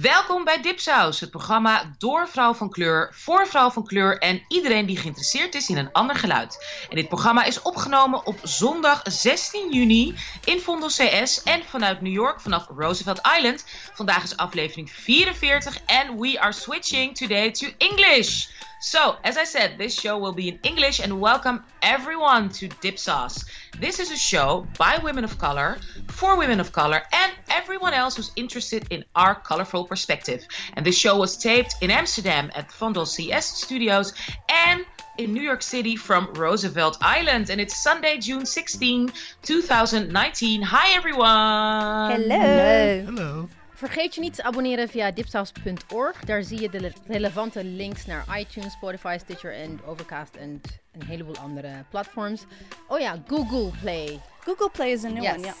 [0.00, 4.86] Welkom bij Dipsaus, het programma door vrouw van kleur, voor vrouw van kleur en iedereen
[4.86, 6.66] die geïnteresseerd is in een ander geluid.
[6.90, 10.14] En dit programma is opgenomen op zondag 16 juni
[10.44, 13.64] in Vondel CS en vanuit New York vanaf Roosevelt Island.
[13.94, 18.46] Vandaag is aflevering 44 en we are switching today to English.
[18.78, 22.98] So, as I said, this show will be in English and welcome everyone to Dip
[22.98, 23.44] Sauce.
[23.78, 25.76] This is a show by women of color,
[26.08, 30.46] for women of color, and everyone else who's interested in our colorful perspective.
[30.74, 34.14] And this show was taped in Amsterdam at Vondel CS Studios
[34.48, 34.86] and
[35.18, 37.50] in New York City from Roosevelt Island.
[37.50, 39.12] And it's Sunday, June 16,
[39.42, 40.62] 2019.
[40.62, 42.22] Hi, everyone.
[42.22, 43.04] Hello.
[43.04, 43.48] Hello.
[43.76, 46.24] Vergeet je niet te abonneren via dipsaus.org.
[46.24, 50.60] Daar zie je de le- relevante links naar iTunes, Spotify, Stitcher en Overcast en
[50.92, 52.44] een heleboel andere platforms.
[52.88, 54.20] Oh ja, Google Play.
[54.40, 55.34] Google Play is new Yes.
[55.36, 55.54] one, ja.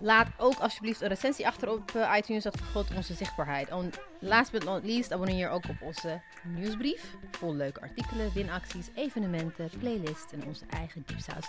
[0.00, 2.42] Laat ook alsjeblieft een recensie achter op eh, iTunes.
[2.42, 3.68] Dat vergroot onze zichtbaarheid.
[3.68, 7.14] En last but not least, abonneer je ook op onze nieuwsbrief.
[7.30, 11.46] Vol leuke artikelen, winacties, evenementen, playlists en onze eigen Dipsaus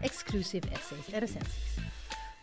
[0.00, 1.74] exclusive essays en recensies.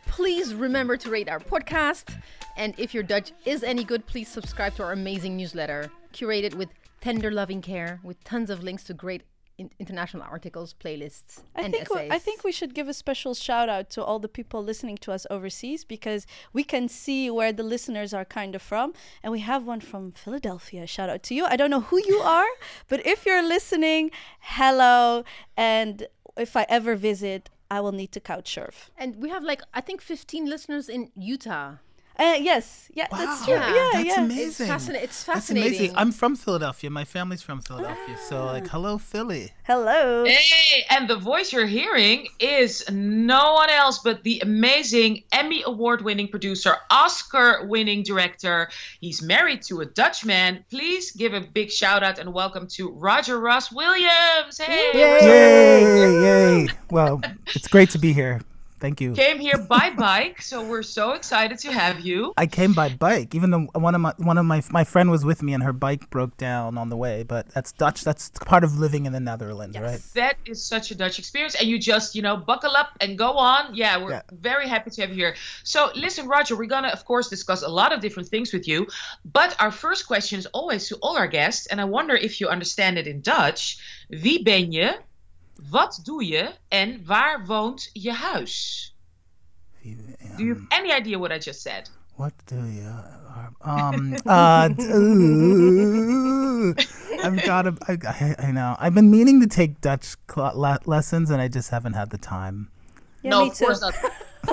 [0.08, 2.16] Please remember to rate our podcast.
[2.58, 6.70] And if your Dutch is any good, please subscribe to our amazing newsletter, curated with
[7.00, 9.24] tender loving care, with tons of links to great
[9.58, 12.12] in- international articles, playlists, I and think we, essays.
[12.12, 15.12] I think we should give a special shout out to all the people listening to
[15.12, 19.40] us overseas because we can see where the listeners are kind of from and we
[19.40, 20.86] have one from Philadelphia.
[20.88, 21.46] Shout out to you.
[21.46, 22.48] I don't know who you are,
[22.90, 25.24] but if you're listening, hello
[25.56, 26.08] and
[26.38, 28.92] if I ever visit, I will need to couch surf.
[28.98, 31.78] And we have like I think 15 listeners in Utah.
[32.20, 33.56] Uh, yes, yeah, that's true.
[33.56, 34.24] Yeah, Yeah, That's yeah.
[34.26, 34.68] amazing.
[34.68, 35.72] fascina- it's That's amazing.
[35.72, 35.98] fascinating.
[35.98, 36.90] I'm from Philadelphia.
[36.90, 38.16] My family's from Philadelphia.
[38.30, 38.72] So like, Ah.
[38.74, 39.54] hello, Philly.
[39.64, 40.26] Hello.
[40.26, 46.04] Hey, and the voice you're hearing is no one else but the amazing Emmy Award
[46.04, 48.70] winning producer, Oscar winning director.
[49.00, 50.64] He's married to a Dutchman.
[50.70, 54.60] Please give a big shout out and welcome to Roger Ross Williams.
[54.60, 56.22] Hey, Yay!
[56.66, 56.68] Yay!
[56.92, 57.22] Well,
[57.56, 58.42] it's great to be here.
[58.82, 59.14] Thank you.
[59.14, 62.34] came here by bike, so we're so excited to have you.
[62.36, 65.24] I came by bike, even though one of my one of my my friend was
[65.24, 67.22] with me and her bike broke down on the way.
[67.24, 68.04] But that's Dutch.
[68.04, 70.02] That's part of living in the Netherlands, right?
[70.16, 73.32] That is such a Dutch experience, and you just, you know, buckle up and go
[73.38, 73.76] on.
[73.76, 74.22] Yeah, we're Yeah.
[74.34, 75.36] very happy to have you here.
[75.64, 78.88] So, listen, Roger, we're gonna, of course, discuss a lot of different things with you.
[79.24, 82.48] But our first question is always to all our guests, and I wonder if you
[82.50, 83.78] understand it in Dutch.
[84.10, 84.98] Wie ben je?
[85.70, 86.52] Wat doe je?
[86.68, 88.86] En waar woont je huis?
[90.38, 91.90] Do you have any idea what I just said?
[92.16, 92.92] What do you?
[93.64, 94.16] Um.
[94.26, 94.70] Uh.
[94.80, 96.74] ooh.
[97.24, 97.76] I've got to.
[97.88, 98.76] I, I, I know.
[98.80, 102.18] I've been meaning to take Dutch cl- le- lessons, and I just haven't had the
[102.18, 102.70] time.
[103.24, 103.66] Yeah, no, me of too.
[103.66, 103.94] course not.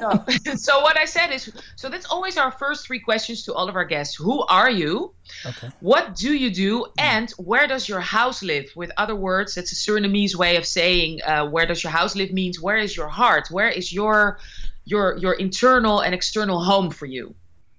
[0.01, 0.25] No.
[0.57, 3.77] so what I said is, so that's always our first three questions to all of
[3.77, 4.15] our guests.
[4.15, 5.13] Who are you?
[5.47, 5.71] Okay.
[5.81, 6.87] What do you do?
[6.99, 8.71] And where does your house live?
[8.77, 12.33] With other words, it's a Surinamese way of saying uh, where does your house live
[12.33, 13.49] means where is your heart?
[13.51, 14.39] Where is your
[14.85, 17.35] your your internal and external home for you?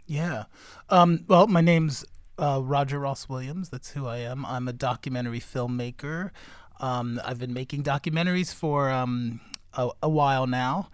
[0.06, 0.46] Yeah.
[0.90, 2.06] Um, well, my name's
[2.40, 3.70] uh, Roger Ross Williams.
[3.70, 4.46] That's who I am.
[4.46, 6.31] I'm a documentary filmmaker.
[6.80, 9.41] Um, I've been making documentaries for um,
[9.74, 10.90] a, a while now.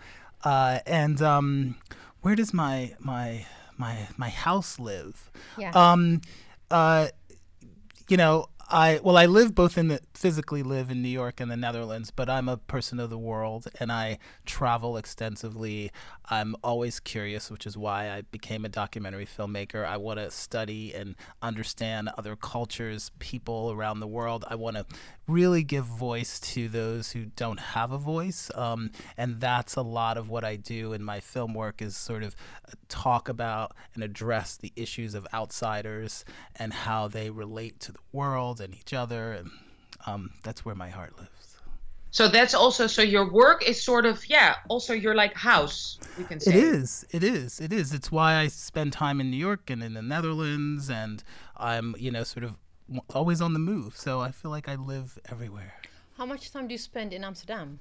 [0.46, 1.76] Uh, and um,
[2.22, 3.46] where does my my
[3.78, 5.32] my my house live?
[5.58, 5.72] Yeah.
[5.72, 6.22] Um,
[6.70, 7.08] uh,
[8.08, 11.52] you know, I well, I live both in the physically live in New York and
[11.52, 15.92] the Netherlands, but I'm a person of the world and I travel extensively.
[16.30, 19.86] I'm always curious, which is why I became a documentary filmmaker.
[19.86, 24.46] I want to study and understand other cultures, people around the world.
[24.50, 24.86] I want to
[25.28, 30.18] really give voice to those who don't have a voice, um, and that's a lot
[30.18, 31.82] of what I do in my film work.
[31.82, 32.36] Is sort of
[32.68, 38.00] uh, talk about and address the issues of outsiders and how they relate to the
[38.12, 39.52] world and each other, and
[40.06, 41.30] um, that's where my heart lives.
[42.12, 46.24] So that's also so your work is sort of yeah, also your like house, we
[46.24, 46.52] can say.
[46.52, 47.06] It is.
[47.12, 47.60] It is.
[47.60, 47.94] It is.
[47.94, 51.22] It's why I spend time in New York and in the Netherlands, and
[51.58, 52.58] I'm, you know, sort of
[53.14, 53.98] always on the move.
[53.98, 55.74] So I feel like I live everywhere.
[56.18, 57.80] How much time do you spend in Amsterdam?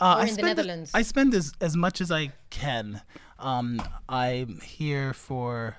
[0.00, 0.90] Uh, Or I in the spend Netherlands?
[0.92, 3.02] I spend as, as much as I can.
[3.38, 5.76] Um, I'm here for,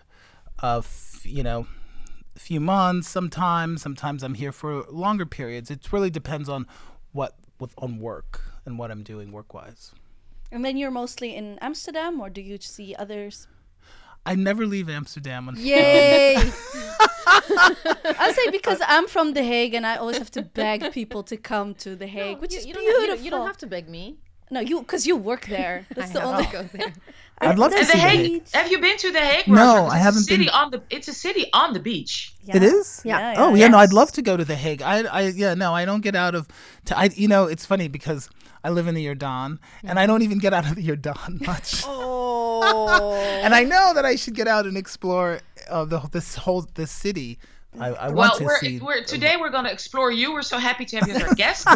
[0.63, 1.67] a f- you know, a
[2.39, 3.09] few months.
[3.09, 5.69] Sometimes, sometimes I'm here for longer periods.
[5.71, 6.67] It really depends on
[7.11, 9.91] what with on work and what I'm doing work wise.
[10.51, 13.47] And then you're mostly in Amsterdam or do you see others?
[14.25, 15.49] I never leave Amsterdam.
[15.57, 16.35] Yay!
[17.27, 21.37] I say because I'm from The Hague and I always have to beg people to
[21.37, 23.01] come to The Hague, which you, is you don't, beautiful.
[23.03, 24.17] you don't- you don't have to beg me.
[24.49, 25.85] No, you because you work there.
[25.93, 26.45] That's I the only.
[26.45, 26.93] go there.
[27.39, 28.31] I'd love to And see the the Hague.
[28.31, 28.49] Hague.
[28.53, 29.47] Have you been to the Hague?
[29.47, 29.79] No, Roger?
[29.81, 32.33] 'Cause I haven't city been- On the, it's a city on the beach.
[32.47, 33.01] It is.
[33.05, 33.35] Yeah.
[33.37, 34.81] Oh yeah, no, I'd love to go to the Hague.
[34.81, 36.47] I, I, yeah, no, I don't get out of.
[36.85, 38.29] To, I, you know, it's funny because
[38.63, 41.83] I live in the Jordaan, and I don't even get out of the Jordaan much.
[41.85, 43.13] Oh.
[43.43, 46.91] and I know that I should get out and explore uh, the this whole this
[46.91, 47.37] city.
[47.79, 48.79] I, I Well, want to we're, see.
[48.79, 50.33] we're, today we're going to explore you.
[50.33, 51.67] We're so happy to have you as our guest.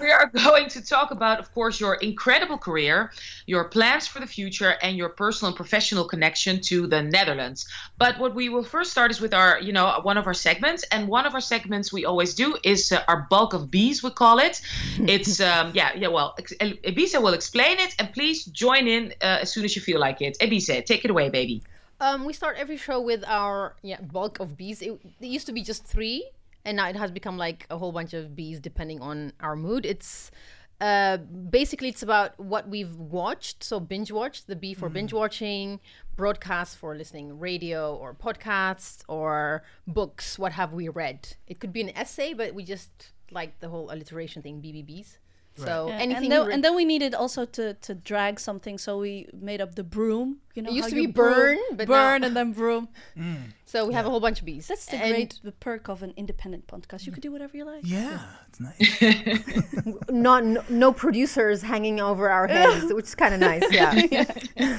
[0.00, 3.12] we are going to talk about, of course, your incredible career,
[3.46, 7.66] your plans for the future, and your personal and professional connection to the Netherlands.
[7.98, 10.84] But what we will first start is with our, you know, one of our segments,
[10.92, 14.02] and one of our segments we always do is uh, our bulk of bees.
[14.02, 14.60] We call it.
[15.12, 16.08] It's um, yeah, yeah.
[16.08, 19.98] Well, Ebissé will explain it, and please join in uh, as soon as you feel
[20.00, 20.36] like it.
[20.40, 21.62] Ebissé, take it away, baby.
[22.02, 24.82] Um, we start every show with our yeah bulk of bees.
[24.82, 24.90] It,
[25.20, 26.30] it used to be just three,
[26.64, 29.86] and now it has become like a whole bunch of bees depending on our mood.
[29.86, 30.32] It's
[30.80, 33.62] uh, basically it's about what we've watched.
[33.62, 35.78] So binge watch the B for binge watching,
[36.16, 40.40] broadcast for listening radio or podcasts or books.
[40.40, 41.36] What have we read?
[41.46, 44.60] It could be an essay, but we just like the whole alliteration thing.
[44.60, 45.18] BBBs.
[45.54, 46.24] So Yeah, anything.
[46.24, 49.60] and, then, we and then we needed also to, to drag something, so we made
[49.60, 50.38] up the broom.
[50.54, 52.88] You know, It used to you be broom- burn, but burn now- and then broom.
[53.16, 53.52] Mm.
[53.66, 54.66] so we have a whole bunch of bees.
[54.68, 57.04] That's the And- great the perk of an independent podcast.
[57.06, 57.82] You could do whatever you like.
[57.84, 60.06] yeah, it's nice.
[60.10, 63.64] not no, no producers hanging over our heads, which is kind of nice.
[63.70, 64.24] Yeah.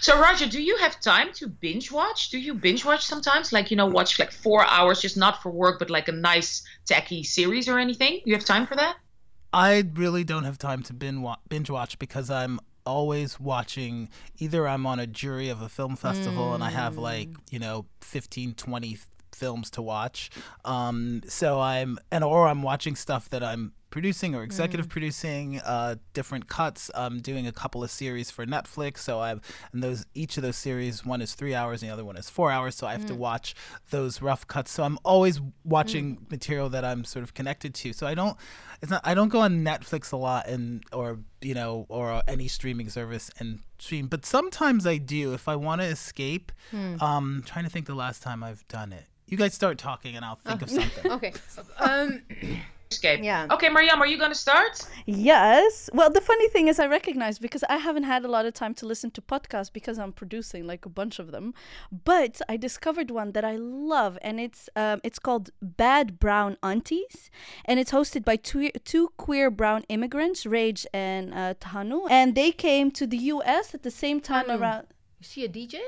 [0.00, 2.30] So Roger, do you have time to binge watch?
[2.30, 3.52] Do you binge watch sometimes?
[3.52, 6.62] Like you know, watch like four hours, just not for work, but like a nice
[6.84, 8.20] tacky series or anything?
[8.24, 8.96] You have time for that?
[9.56, 15.00] I really don't have time to binge watch because I'm always watching either I'm on
[15.00, 18.98] a jury of a film festival and I have like, you know, 15 20
[19.32, 20.28] films to watch.
[20.66, 25.94] Um so I'm and or I'm watching stuff that I'm producing or executive producing uh
[26.12, 26.90] different cuts.
[26.94, 29.40] I'm doing a couple of series for netflix so i've
[29.72, 32.28] and those each of those series one is three hours and the other one is
[32.28, 33.54] four hours so i have to watch
[33.88, 34.70] those rough cuts.
[34.70, 37.94] So i'm always watching material that i'm sort of connected to.
[37.94, 38.36] So i don't
[38.82, 42.48] it's not i don't go on netflix a lot and or you know or any
[42.48, 46.52] streaming service and stream but sometimes i do if i want to escape
[47.00, 49.04] um trying to think the last time i've done it.
[49.28, 51.10] You guys start talking and i'll think of something.
[51.12, 51.32] Okay.
[51.78, 52.22] Um,
[52.90, 53.22] Escape.
[53.22, 53.46] Yeah.
[53.50, 54.86] Okay, Mariam, are you gonna start?
[55.06, 55.90] Yes.
[55.92, 58.74] Well, the funny thing is, I recognize because I haven't had a lot of time
[58.74, 61.54] to listen to podcasts because I'm producing like a bunch of them.
[62.04, 67.30] But I discovered one that I love, and it's um, it's called Bad Brown Aunties,
[67.64, 72.52] and it's hosted by two two queer brown immigrants, Rage and uh, Thanu, and they
[72.52, 73.74] came to the U.S.
[73.74, 74.86] at the same time around.
[75.20, 75.80] is she a DJ?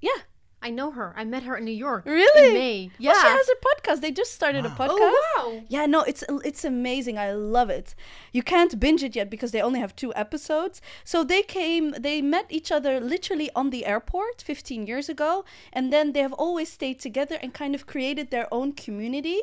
[0.00, 0.22] Yeah.
[0.60, 1.14] I know her.
[1.16, 2.04] I met her in New York.
[2.04, 2.48] Really?
[2.48, 2.90] In May.
[2.90, 3.12] Oh, yeah.
[3.12, 4.00] Well, she has a podcast.
[4.00, 4.88] They just started a oh, podcast.
[4.90, 5.62] oh wow.
[5.68, 7.16] Yeah, no, it's it's amazing.
[7.16, 7.94] I love it.
[8.32, 10.82] You can't binge it yet because they only have two episodes.
[11.04, 15.92] So they came, they met each other literally on the airport 15 years ago, and
[15.92, 19.40] then they have always stayed together and kind of created their own community.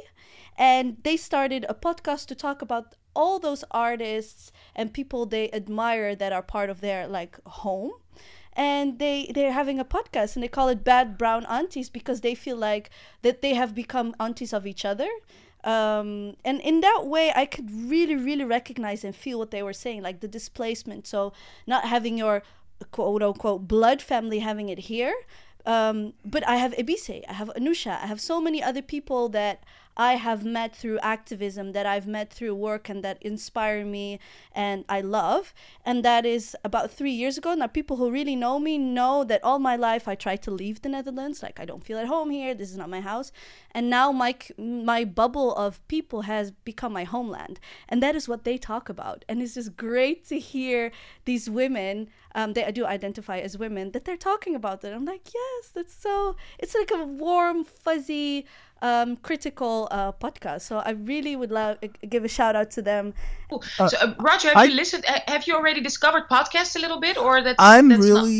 [0.57, 6.15] And they started a podcast to talk about all those artists and people they admire
[6.15, 7.94] that are part of their like home
[8.56, 12.36] and they they're having a podcast and they call it bad brown aunties because they
[12.36, 12.90] feel like
[13.22, 15.10] that they have become aunties of each other.
[15.63, 19.74] Um, and in that way i could really really recognize and feel what they were
[19.74, 21.07] saying like the displacement.
[21.07, 21.34] So
[21.66, 22.44] not having your
[22.92, 25.16] quote unquote blood family having it here.
[25.66, 29.63] Um, but I have Ebissé, I have Anousha, I have so many other people that
[29.98, 34.20] I have met through activism, that I've met through work, and that inspire me
[34.54, 35.54] and I love.
[35.86, 37.54] And that is about three years ago.
[37.54, 40.82] Now, people who really know me know that all my life I tried to leave
[40.82, 41.42] the Netherlands.
[41.42, 42.54] Like, I don't feel at home here.
[42.54, 43.32] This is not my house.
[43.72, 47.60] And now my, my bubble of people has become my homeland.
[47.88, 49.24] And that is what they talk about.
[49.30, 50.92] And it's just great to hear
[51.25, 54.94] these women, um, they do identify as women, that they're talking about that.
[54.94, 58.46] I'm like, yes, that's so, it's like a warm, fuzzy,
[58.88, 60.62] um, critical uh, podcast.
[60.70, 61.74] So I really would love
[62.13, 63.13] give a shout out to them.
[63.50, 63.62] Cool.
[63.92, 65.04] so, uh, Roger, have I- you listened?
[65.34, 67.56] Have you already discovered podcasts a little bit, or that?
[67.60, 68.39] I'm that's not- really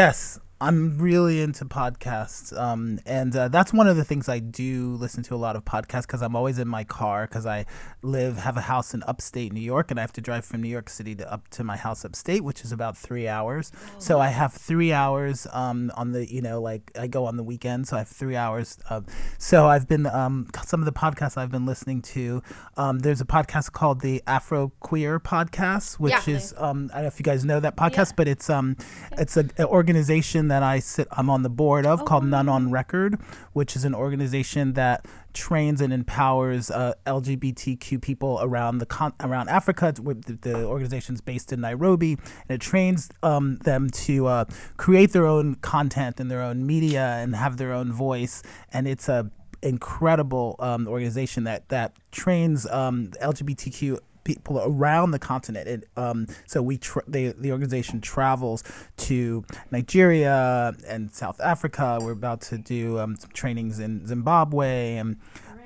[0.00, 0.16] yes.
[0.62, 5.22] I'm really into podcasts, um, and uh, that's one of the things I do listen
[5.24, 7.64] to a lot of podcasts because I'm always in my car because I
[8.02, 10.68] live have a house in upstate New York and I have to drive from New
[10.68, 13.72] York City to up to my house upstate, which is about three hours.
[13.98, 17.42] So I have three hours um, on the you know like I go on the
[17.42, 18.78] weekend, so I have three hours.
[18.90, 19.06] Of,
[19.38, 22.42] so I've been um, some of the podcasts I've been listening to.
[22.76, 26.34] Um, there's a podcast called the Afro Queer Podcast, which Yeah.
[26.36, 28.76] is um, I don't know if you guys know that podcast, but it's um,
[29.12, 32.70] it's a, an organization that I sit, I'm on the board of called None on
[32.70, 33.20] Record,
[33.52, 39.48] which is an organization that trains and empowers uh, LGBTQ people around the con- around
[39.48, 39.92] Africa.
[39.96, 44.44] The, the organization's based in Nairobi, and it trains um, them to uh,
[44.76, 48.42] create their own content and their own media and have their own voice.
[48.72, 49.30] And it's a
[49.62, 55.68] incredible um, organization that that trains um, LGBTQ people around the continent.
[55.68, 58.62] And um, so we tra- they, the organization travels
[58.98, 61.98] to Nigeria and South Africa.
[62.00, 65.16] We're about to do um, some trainings in Zimbabwe and.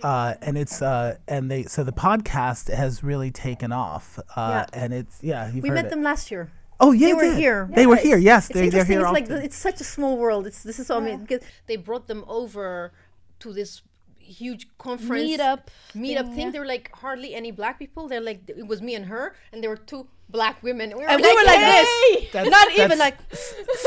[0.03, 4.83] Uh, and it's uh, and they so the podcast has really taken off, uh, Yeah.
[4.83, 5.91] and it's yeah you've We heard met it.
[5.91, 6.51] them last year.
[6.79, 7.39] Oh yeah, they it were did.
[7.39, 7.71] here.
[7.75, 8.19] They were here.
[8.19, 8.93] Yes, it's they, they're interesting.
[8.99, 9.37] here It's like often.
[9.37, 10.47] the- it's such a small world.
[10.47, 12.93] It's this is so amazing because they brought them over
[13.39, 13.81] to this
[14.25, 15.61] huge conference Meetup
[15.95, 16.39] meetup thing, thing.
[16.47, 16.51] yeah.
[16.51, 18.09] There were like hardly any black people.
[18.09, 20.07] They're like it was me and her, and there were two
[20.39, 20.91] black women.
[20.91, 22.33] And we were And like, we were like "Hey!" this.
[22.33, 23.17] That's- Not even like.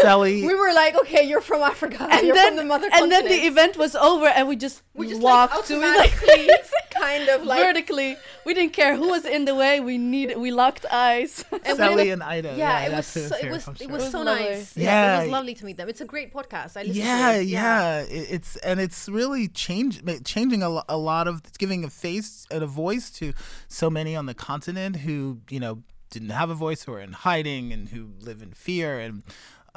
[0.02, 0.42] Sally.
[0.48, 2.08] We were like, okay, you're from Africa.
[2.10, 4.82] And you're then, from the mother and then the event was over, and we just,
[4.94, 6.48] we just walked like, to it like automatically
[7.02, 8.16] kind of like vertically.
[8.46, 9.74] We didn't care who was in the way.
[9.82, 10.28] We need.
[10.38, 11.44] We locked eyes.
[11.66, 12.56] and Sally and Ida.
[12.58, 13.82] yeah, it was so, it was for it sure.
[13.82, 14.44] was It was so lovely.
[14.44, 14.78] nice.
[14.78, 15.20] Yeah.
[15.20, 15.90] it was lovely to meet them.
[15.90, 16.78] It's a great podcast.
[16.78, 17.48] I listened yeah, to it.
[17.48, 21.90] yeah, It- It's and it's really change, changing a, a lot of it's giving a
[21.90, 23.34] face and a voice to
[23.68, 27.14] so many on the continent who you know didn't have a voice who are in
[27.14, 29.24] hiding and who live in fear and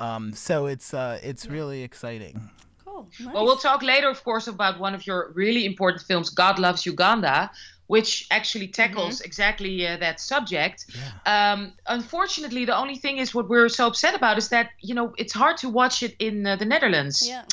[0.01, 2.51] um, so it's uh, it's really exciting.
[2.85, 3.07] Cool.
[3.33, 6.87] Well, we'll talk later, of course, about one of your really important films, God Loves
[6.87, 7.51] Uganda,
[7.87, 10.87] which actually tackles exactly uh, that subject.
[11.27, 15.13] Um, unfortunately, the only thing is what we're so upset about is that you know
[15.19, 17.23] it's hard to watch it in uh, the Netherlands.
[17.29, 17.45] Yeah.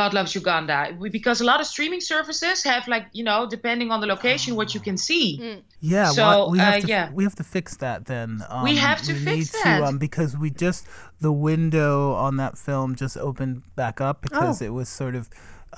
[0.00, 3.88] God Loves Uganda, We- because a lot of streaming services have like you know depending
[3.94, 5.26] on the location what you can see.
[5.94, 7.04] Yeah, So, wha- we have uh, to yeah.
[7.18, 8.28] we have to fix that then.
[8.52, 9.78] Um, We have to we fix need that.
[9.80, 10.82] To, um, because we just
[11.26, 11.94] the window
[12.26, 14.66] on that film just opened back up because Oh.
[14.68, 15.24] it was sort of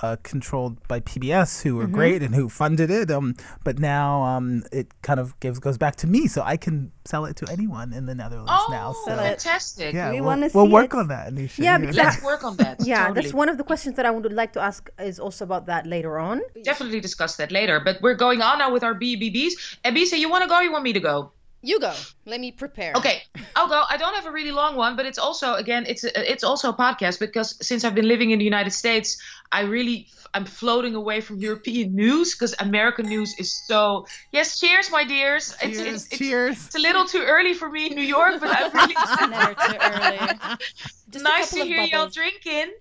[0.01, 1.93] uh, controlled by PBS, who were Mm-hmm.
[1.93, 3.11] great and who funded it.
[3.11, 6.91] Um, but now um, it kind of gives goes back to me, so I can
[7.05, 8.93] sell it to anyone in the Netherlands Oh, now.
[9.05, 9.93] So fantastic!
[9.93, 10.97] yeah, We we'll, wanna we'll work it.
[10.97, 11.59] on that, Anousha.
[11.59, 12.77] Yeah, because- Let's work on that.
[12.85, 13.21] Yeah, totally.
[13.21, 15.85] that's one of the questions that I would like to ask is also about that
[15.87, 16.41] later on.
[16.63, 17.79] Definitely discuss that later.
[17.83, 19.53] But we're going on now with our BBBs.
[19.83, 20.55] And Bisa, you want to go?
[20.55, 21.31] or You want me to go?
[21.61, 21.93] You go.
[22.25, 22.93] Let me prepare.
[22.95, 23.21] Okay,
[23.55, 23.83] I'll go.
[23.87, 26.73] I don't have a really long one, but it's also again, it's it's also a
[26.73, 31.21] podcast because since I've been living in the United States, I really I'm floating away
[31.21, 34.05] from European news because American news is so.
[34.31, 35.55] Yes, cheers, my dears.
[35.61, 36.65] Cheers, it's, it's, cheers.
[36.65, 38.95] it's a little too early for me in New York, but I'm really
[39.29, 40.57] Never too early.
[41.11, 42.71] Just nice to of hear y'all drinking.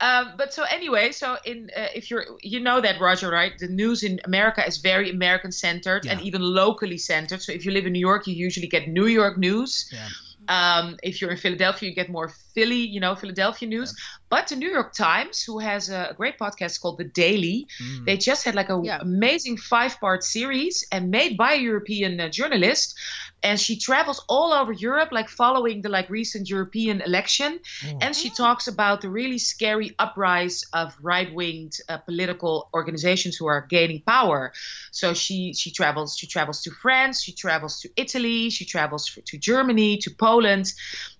[0.00, 3.52] Um, but so anyway, so in uh, if you're you know that Roger, right?
[3.58, 7.42] The news in America is very American centered and even locally centered.
[7.42, 9.90] So if you live in New York, you usually get New York news.
[9.92, 10.08] Yeah.
[10.48, 13.94] Um, if you're in Philadelphia, you get more Philly, you know, Philadelphia news.
[14.28, 18.06] But the New York Times, who has a great podcast called The Daily, Mm.
[18.06, 18.98] they just had like an Yeah.
[19.00, 22.98] amazing five-part series and made by a European uh, journalist,
[23.42, 27.60] and she travels all over Europe, like following the like recent European election,
[28.02, 33.62] and she talks about the really scary uprise of right-winged uh, political organizations who are
[33.68, 34.52] gaining power.
[34.90, 39.38] So she she travels she travels to France, she travels to Italy, she travels to
[39.38, 40.72] Germany, to Poland,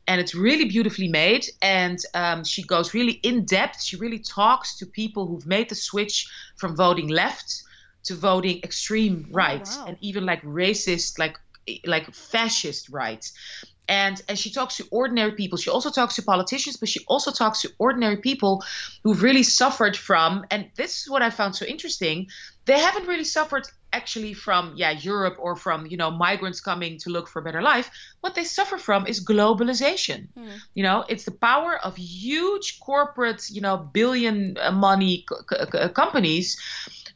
[0.07, 1.47] and it's really beautifully made.
[1.63, 3.83] And um, she goes really in depth.
[3.83, 7.63] She really talks to people who've made the switch from voting left
[8.05, 9.87] to voting extreme right, wow.
[9.89, 11.37] and even like racist, like
[11.85, 13.25] like fascist right.
[13.89, 15.59] And and she talks to ordinary people.
[15.59, 18.65] She also talks to politicians, but she also talks to ordinary people
[19.03, 20.45] who've really suffered from.
[20.51, 22.29] And this is what I found so interesting.
[22.65, 27.11] They haven't really suffered actually from yeah Europe or from you know migrants coming to
[27.11, 27.91] look for a better life.
[28.21, 30.29] What they suffer from is globalization.
[30.37, 30.57] Hmm.
[30.75, 36.57] You know, it's the power of huge corporate you know billion money co- co- companies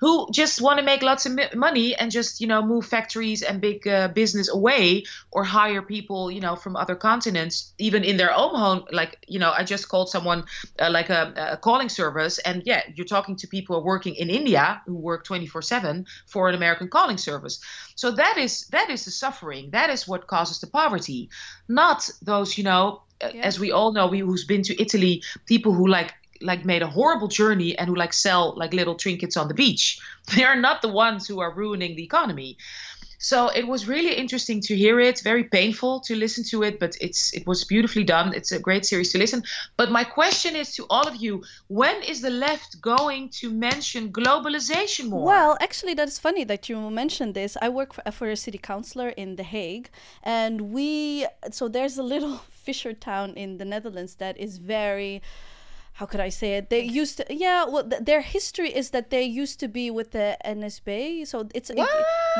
[0.00, 3.60] who just want to make lots of money and just you know move factories and
[3.60, 8.34] big uh, business away or hire people you know from other continents even in their
[8.34, 8.84] own home.
[8.92, 10.44] Like you know i just called someone
[10.80, 14.82] uh, like a, a calling service and yeah you're talking to people working in india
[14.86, 17.60] who work 24/7 for an american calling service.
[17.96, 19.70] So that is that is the suffering.
[19.72, 21.28] That is what causes the poverty.
[21.68, 23.42] Not those you know uh, Yeah.
[23.44, 26.86] as we all know we who's been to italy people who like like made a
[26.86, 29.98] horrible journey and who like sell like little trinkets on the beach.
[30.36, 32.56] They are not the ones who are ruining the economy.
[33.22, 35.20] So it was really interesting to hear it.
[35.20, 38.32] Very painful to listen to it, but it's it was beautifully done.
[38.34, 39.42] It's a great series to listen.
[39.76, 44.10] But my question is to all of you: When is the left going to mention
[44.10, 45.26] globalization more?
[45.26, 47.58] Well, actually, that is funny that you mentioned this.
[47.60, 49.90] I work for, for a city councilor in The Hague,
[50.22, 55.20] and we so there's a little fisher town in the Netherlands that is very
[56.00, 56.70] how could I say it?
[56.70, 57.66] They used to, yeah.
[57.66, 61.26] Well, th- their history is that they used to be with the NSB.
[61.26, 61.76] So it's it,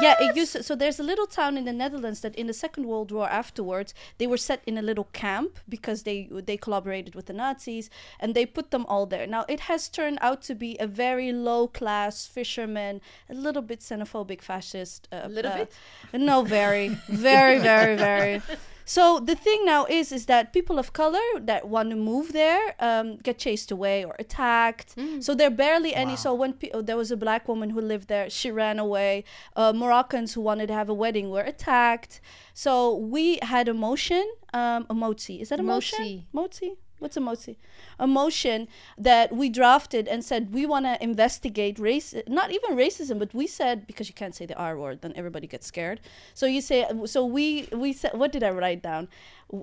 [0.01, 0.15] yeah.
[0.19, 2.87] It used to, so there's a little town in the Netherlands that in the Second
[2.87, 7.27] World War afterwards they were set in a little camp because they they collaborated with
[7.27, 9.27] the Nazis and they put them all there.
[9.27, 13.81] Now it has turned out to be a very low class fisherman, a little bit
[13.81, 15.07] xenophobic, fascist.
[15.13, 15.73] A little uh, bit.
[16.15, 18.41] No, very, very, very, very.
[18.85, 22.75] So the thing now is, is that people of color that want to move there
[22.81, 24.95] um, get chased away or attacked.
[25.21, 26.15] So there are barely any.
[26.17, 29.25] So when pe- oh, there was a black woman who lived there, she ran away.
[29.55, 32.21] Uh, Moroccans who wanted to have a wedding were attacked.
[32.55, 35.41] So we had a motion, um, a mozi.
[35.41, 35.99] Is that a motion?
[36.35, 36.77] Mozi.
[37.01, 37.57] What's a motion?
[37.99, 43.19] A motion that we drafted and said we want to investigate race, not even racism,
[43.19, 46.01] but we said because you can't say the R word, then everybody gets scared.
[46.35, 49.09] So you say, so we we said, what did I write down?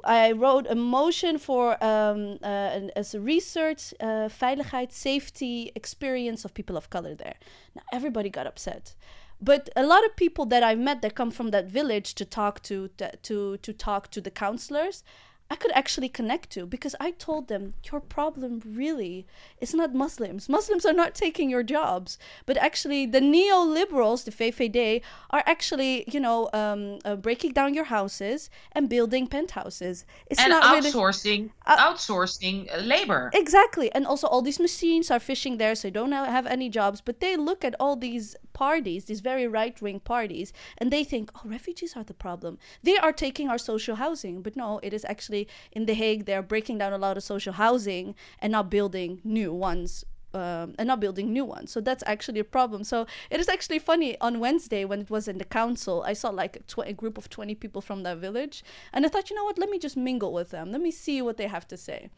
[0.04, 6.54] I wrote a motion for um, uh, as a research, uh, veiligheid, safety, experience of
[6.54, 7.36] people of color there.
[7.76, 8.96] Now everybody got upset.
[9.40, 12.64] But a lot of people that I met that come from that village to talk
[12.64, 12.90] to
[13.22, 15.04] to to talk to the counselors,
[15.50, 19.26] I could actually connect to because I told them your problem really
[19.62, 20.50] is not Muslims.
[20.50, 26.20] Muslims are not taking your jobs, but actually the neoliberals, the VVD, are actually you
[26.20, 30.06] know um, uh, breaking down your houses and building penthouses.
[30.30, 33.32] It's and not really outsourcing Uh, outsourcing uh, labor.
[33.34, 33.92] Exactly.
[33.94, 37.02] And also, all these machines are fishing there, so they don't have any jobs.
[37.02, 41.30] But they look at all these parties, these very right wing parties, and they think,
[41.36, 42.58] oh, refugees are the problem.
[42.82, 44.42] They are taking our social housing.
[44.42, 47.54] But no, it is actually in The Hague, they're breaking down a lot of social
[47.54, 50.04] housing and not building new ones.
[50.34, 51.72] Um, and not building new ones.
[51.72, 52.84] So that's actually a problem.
[52.84, 54.20] So it is actually funny.
[54.20, 57.18] On Wednesday, when it was in the council, I saw like a, tw- a group
[57.18, 58.64] of 20 people from that village.
[58.94, 59.58] And I thought, you know what?
[59.58, 60.72] Let me just mingle with them.
[60.72, 62.10] Let me see what they have to say.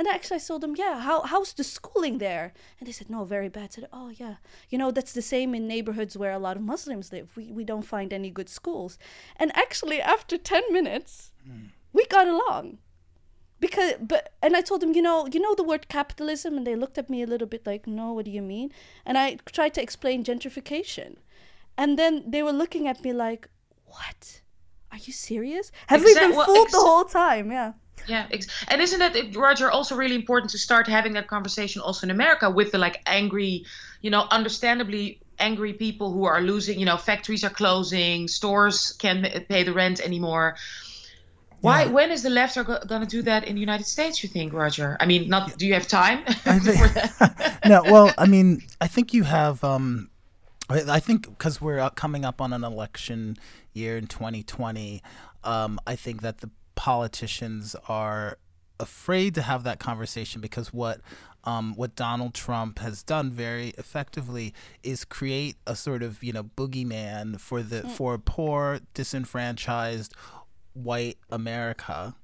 [0.00, 2.54] And actually, I told them, yeah, how, how's the schooling there?
[2.78, 3.64] And they said, no, very bad.
[3.64, 4.36] I said, oh, yeah.
[4.70, 7.36] You know, that's the same in neighborhoods where a lot of Muslims live.
[7.36, 8.98] We, we don't find any good schools.
[9.36, 11.66] And actually, after 10 minutes, hmm.
[11.92, 12.78] we got along.
[13.60, 16.56] Because, but, and I told them, you know, you know the word capitalism?
[16.56, 18.72] And they looked at me a little bit like, no, what do you mean?
[19.04, 21.16] And I tried to explain gentrification.
[21.76, 23.50] And then they were looking at me like,
[23.84, 24.40] what?
[24.90, 25.70] Are you serious?
[25.88, 27.52] Have we been well, fooled the whole time?
[27.52, 27.74] Yeah.
[28.06, 32.06] Yeah, ex- and isn't it, Roger, also really important to start having that conversation also
[32.06, 33.64] in America with the like angry,
[34.00, 39.48] you know, understandably angry people who are losing, you know, factories are closing, stores can't
[39.48, 40.56] pay the rent anymore.
[41.60, 41.84] Why?
[41.84, 41.90] Yeah.
[41.90, 44.22] When is the left are go- going to do that in the United States?
[44.22, 44.96] You think, Roger?
[44.98, 45.58] I mean, not.
[45.58, 47.58] Do you have time think, that?
[47.66, 49.62] no, well, I mean, I think you have.
[49.62, 50.10] Um,
[50.70, 53.36] I think because we're coming up on an election
[53.72, 55.02] year in 2020,
[55.42, 58.38] um, I think that the politicians are
[58.78, 61.02] afraid to have that conversation because what
[61.44, 66.42] um, what Donald Trump has done very effectively is create a sort of you know
[66.42, 70.14] boogeyman for the for poor disenfranchised
[70.72, 72.14] white America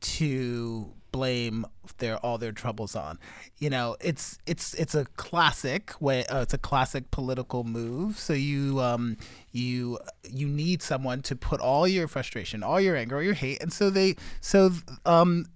[0.00, 1.64] to blame
[1.96, 3.18] their all their troubles on.
[3.58, 6.26] You know, it's it's it's a classic way.
[6.26, 8.18] Uh, it's a classic political move.
[8.18, 9.16] So you um
[9.50, 9.98] you
[10.30, 13.72] you need someone to put all your frustration, all your anger, all your hate, and
[13.72, 14.70] so they so
[15.06, 15.46] um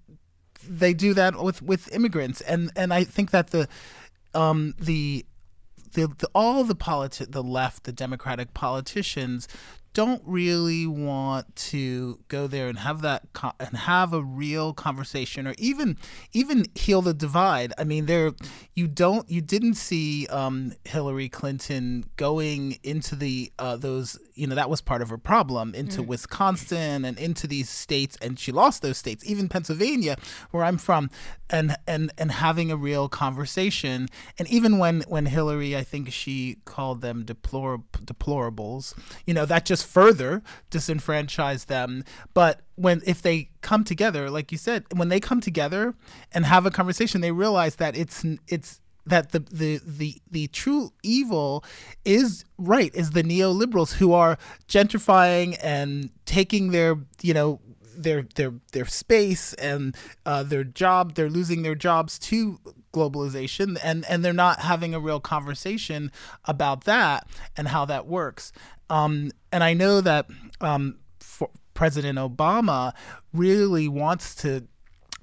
[0.67, 3.69] they do that with with immigrants, and and I think that the
[4.35, 5.27] um the
[5.93, 9.49] the, the all the politi- the left, the Democratic politicians
[9.93, 15.47] don't really want to go there and have that co- and have a real conversation
[15.47, 15.97] or even
[16.33, 17.73] even heal the divide.
[17.77, 18.33] I mean, there
[18.75, 24.55] you don't you didn't see um, Hillary Clinton going into the uh, those you know
[24.55, 28.81] that was part of her problem into Wisconsin and into these states and she lost
[28.81, 30.17] those states even Pennsylvania
[30.51, 31.11] where I'm from
[31.51, 36.57] and and and having a real conversation and even when when Hillary I think she
[36.65, 38.95] called them deplorable deplorables
[39.27, 42.05] you know that just further disenfranchise them.
[42.35, 45.95] But when if they come together like you said when they come together
[46.33, 50.93] and have a conversation they realize that it's it's that the, the the the true
[51.03, 51.65] evil
[52.05, 57.61] is right is the neoliberals who are gentrifying and taking their you know
[58.03, 61.15] their their their space and uh, their job.
[61.15, 62.59] They're losing their jobs to
[62.93, 66.11] globalization, and and they're not having a real conversation
[66.45, 68.53] about that and how that works.
[68.89, 70.27] Um, and I know that
[70.61, 70.99] um,
[71.75, 72.93] President Obama
[73.33, 74.67] really wants to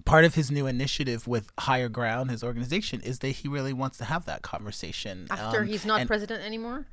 [0.05, 3.97] part of his new initiative with Higher Ground, his organization, is that he really wants
[3.97, 5.27] to have that conversation.
[5.29, 6.87] After um, he's not president anymore?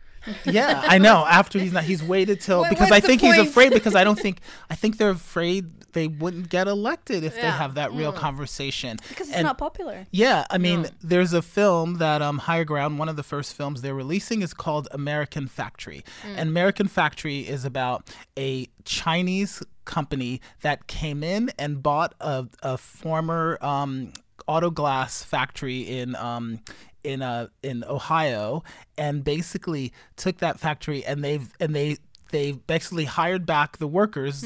[0.45, 1.25] Yeah, I know.
[1.27, 4.05] After he's not, he's waited till What- because I the think he's afraid because I
[4.05, 8.13] don't think I think they're afraid they wouldn't get elected if they have that real
[8.13, 8.97] conversation.
[9.09, 10.07] Because it's And- not popular.
[10.11, 13.81] yeah, I mean, there's a film that um, Higher Ground, one of the first films
[13.81, 16.03] they're releasing, is called American Factory.
[16.25, 22.77] And American Factory is about a Chinese company that came in and bought a, a
[22.77, 24.13] former um,
[24.49, 26.17] auto glass factory in.
[26.17, 26.59] Um,
[27.05, 28.65] in uh in Ohio
[28.99, 31.99] and basically took that factory and they've and they
[32.33, 34.45] they basically hired back the workers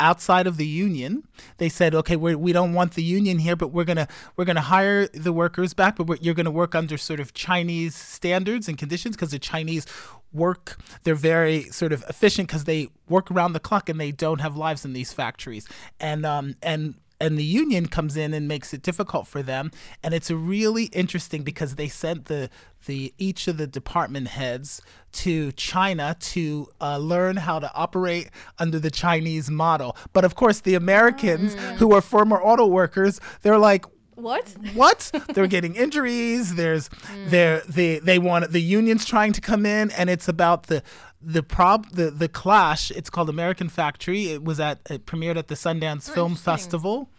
[0.00, 1.22] outside of the union.
[1.58, 4.62] They said, "Okay, we're, we don't want the union here, but we're gonna we're gonna
[4.62, 8.78] hire the workers back, but we're, you're gonna work under sort of Chinese standards and
[8.78, 9.86] conditions because the Chinese
[10.32, 14.40] work they're very sort of efficient because they work around the clock and they don't
[14.40, 15.66] have lives in these factories
[15.98, 19.70] and um and and the union comes in and makes it difficult for them.
[20.02, 22.48] And it's really interesting because they sent the
[22.86, 24.80] the each of the department heads
[25.12, 29.96] to China to uh, learn how to operate under the Chinese model.
[30.14, 34.54] But of course the Americans who are former auto workers they're like What?
[34.74, 35.10] what?
[35.34, 36.54] They're getting injuries.
[36.54, 36.88] There's
[37.26, 40.82] they're they they want the unions trying to come in and it's about the
[41.22, 44.28] the prob the the clash it's called american factory.
[44.28, 47.10] It was at it premiered at the sundance film festival.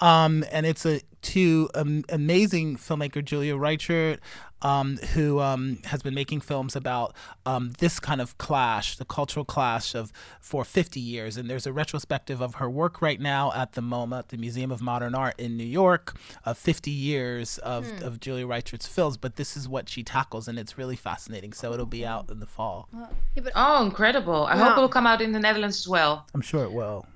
[0.00, 4.20] Um and it's a two um, amazing filmmaker julia reichert
[4.62, 7.14] um, who um, has been making films about
[7.46, 11.36] um, this kind of clash, the cultural clash of for 50 years.
[11.36, 14.80] And there's a retrospective of her work right now at the MoMA, the Museum of
[14.80, 19.16] Modern Art in New York, of 50 years of, of Julia Reichert's films.
[19.16, 21.52] But this is what she tackles, and it's really fascinating.
[21.52, 22.88] So it'll be out in the fall.
[23.54, 24.46] Oh, incredible!
[24.46, 26.26] I hope it'll come out in the Netherlands as well.
[26.34, 27.06] I'm sure it will.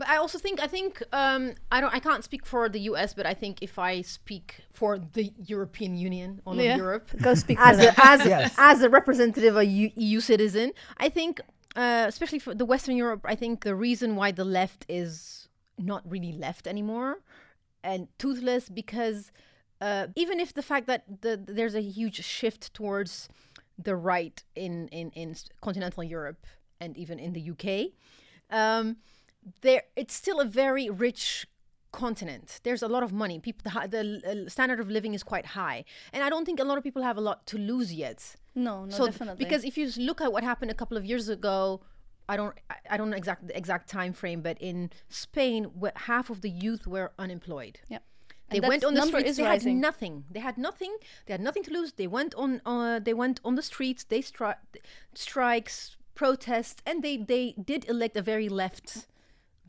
[0.00, 3.12] But I also think I think um, I don't I can't speak for the U.S.,
[3.18, 6.72] but I think if I speak for the European Union, all Yeah.
[6.72, 8.54] of Europe, Go speak as a, as Yes.
[8.56, 11.32] as a representative of EU, EU citizen, I think,
[11.76, 16.02] uh, especially for the Western Europe, I think the reason why the left is not
[16.10, 17.12] really left anymore
[17.84, 19.30] and toothless because
[19.82, 23.28] uh, even if the fact that the, there's a huge shift towards
[23.86, 26.46] the right in, in, in continental Europe
[26.80, 27.92] and even in the UK,
[28.50, 28.96] um,
[29.62, 31.46] there it's still a very rich
[31.92, 32.60] continent.
[32.62, 33.38] There's a lot of money.
[33.40, 36.64] People, the, the uh, standard of living is quite high, and I don't think a
[36.64, 38.36] lot of people have a lot to lose yet.
[38.54, 39.44] No, no, so definitely.
[39.44, 41.80] because if you look at what happened a couple of years ago,
[42.28, 46.30] I don't I- I don't know exact the exact time frame, but in Spain, half
[46.30, 47.80] of the youth were unemployed.
[47.88, 47.98] yeah.
[48.52, 49.36] They went on the streets.
[49.36, 49.76] They rising.
[49.76, 50.24] had nothing.
[50.28, 50.96] They had nothing.
[51.26, 51.92] They had nothing to lose.
[51.92, 52.60] They went on.
[52.66, 54.02] Uh, they went on the streets.
[54.02, 54.56] They stri-
[55.14, 59.06] strikes, protests, and they they did elect a very left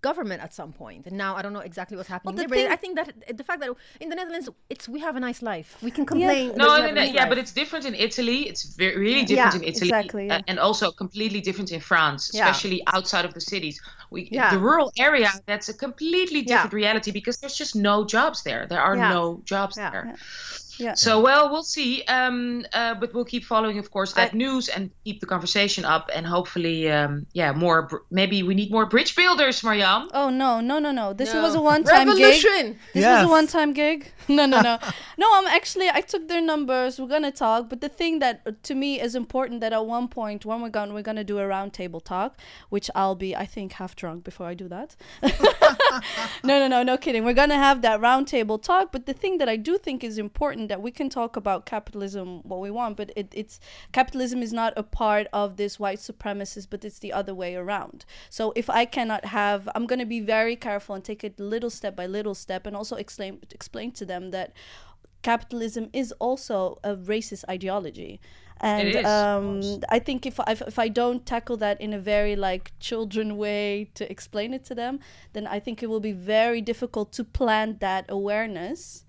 [0.02, 1.06] government at some point.
[1.08, 2.66] And now I don't know exactly what's happening the there.
[2.68, 5.42] But I think that the fact that in the Netherlands, it's we have a nice
[5.42, 5.78] life.
[5.82, 6.50] We can complain.
[6.56, 7.30] No, there's I mean, nice yeah, life.
[7.30, 8.48] but it's different in Italy.
[8.50, 10.38] It's very, really different Yeah, in Italy, exactly, yeah.
[10.38, 12.50] uh, and also completely different in France, Yeah.
[12.50, 13.80] especially outside of the cities.
[14.10, 14.52] We, Yeah.
[14.52, 18.66] the rural area, that's a completely different reality because there's just no jobs there.
[18.68, 19.10] There are Yeah.
[19.18, 19.92] no jobs Yeah.
[19.92, 20.16] there.
[20.82, 20.96] Yeah.
[20.96, 22.04] So, well, we'll see.
[22.18, 25.84] Um, uh, but we'll keep following, of course, that I- news and keep the conversation
[25.86, 26.10] up.
[26.16, 27.80] And hopefully, um, yeah, more.
[27.90, 30.10] Br- maybe we need more bridge builders, Mariam.
[30.14, 31.14] Oh no, no, no, no!
[31.14, 31.42] This No.
[31.46, 32.18] was a one-time gig.
[32.18, 32.66] revolution.
[32.94, 33.22] This Yes.
[33.22, 34.00] was a one-time gig.
[34.40, 34.78] No, no, no,
[35.18, 35.28] no.
[35.38, 35.90] I'm actually.
[35.90, 36.92] I took their numbers.
[37.00, 40.08] We're gonna talk, but the thing that uh, to me is important that at one
[40.08, 42.32] point when we're gonna we're gonna do a roundtable talk,
[42.70, 44.96] which I'll be I think half drunk before I do that.
[46.44, 47.24] no, no, no, no kidding.
[47.26, 50.70] We're gonna have that roundtable talk, but the thing that I do think is important
[50.72, 53.60] that we can talk about capitalism what we want, but it, it's
[53.92, 58.06] capitalism is not a part of this white supremacist, but it's the other way around.
[58.30, 61.94] So if I cannot have, I'm gonna be very careful and take it little step
[61.96, 64.54] by little step, and also explain explain to them that
[65.22, 68.20] capitalism is also a racist ideology
[68.62, 69.82] and um.
[69.90, 73.90] I think if I, if I don't tackle that in a very like children way
[73.96, 75.00] to explain it to them,
[75.34, 79.04] then I think it will be very difficult to plant that awareness.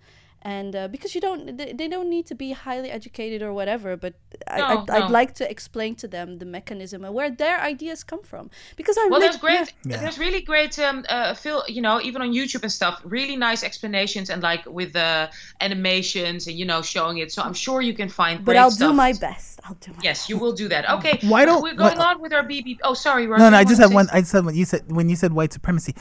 [0.44, 3.96] And uh, because you don't, they, they don't need to be highly educated or whatever,
[3.96, 4.14] but
[4.48, 4.94] I, No, I'd, no.
[4.94, 8.50] I'd like to explain to them the mechanism and where their ideas come from.
[8.76, 9.72] Because I Well, really, there's great.
[9.84, 9.98] Yeah.
[9.98, 10.76] There's really great.
[10.80, 14.66] Um, uh, Phil, you know, even on YouTube and stuff, really nice explanations and like
[14.66, 15.28] with uh,
[15.60, 17.30] animations and you know showing it.
[17.32, 18.44] So I'm sure you can find.
[18.44, 19.60] but great I'll do my best.
[19.64, 20.90] I'll do my Yes, you will do that.
[20.90, 21.18] Okay.
[21.22, 22.78] Why don't- we're going why- on with our BB?
[22.82, 23.26] Oh, sorry.
[23.28, 23.56] No, no.
[23.56, 24.08] I just have one.
[24.12, 24.56] I just have one.
[24.56, 25.94] You said when you said white supremacy.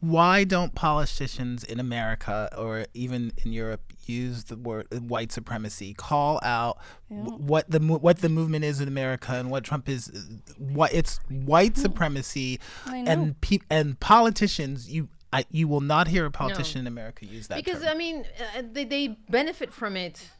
[0.00, 5.94] why don't politicians in America or even in Europe use the word uh, white supremacy?
[5.94, 6.78] Call out
[7.10, 10.08] w- what the mo- what the movement is in America and what Trump is.
[10.08, 14.90] uh, What it's white supremacy, and pe- and politicians.
[14.90, 17.88] You I, you will not hear a politician in America use that Because term.
[17.90, 18.24] I mean,
[18.56, 20.30] uh, they, they benefit from it.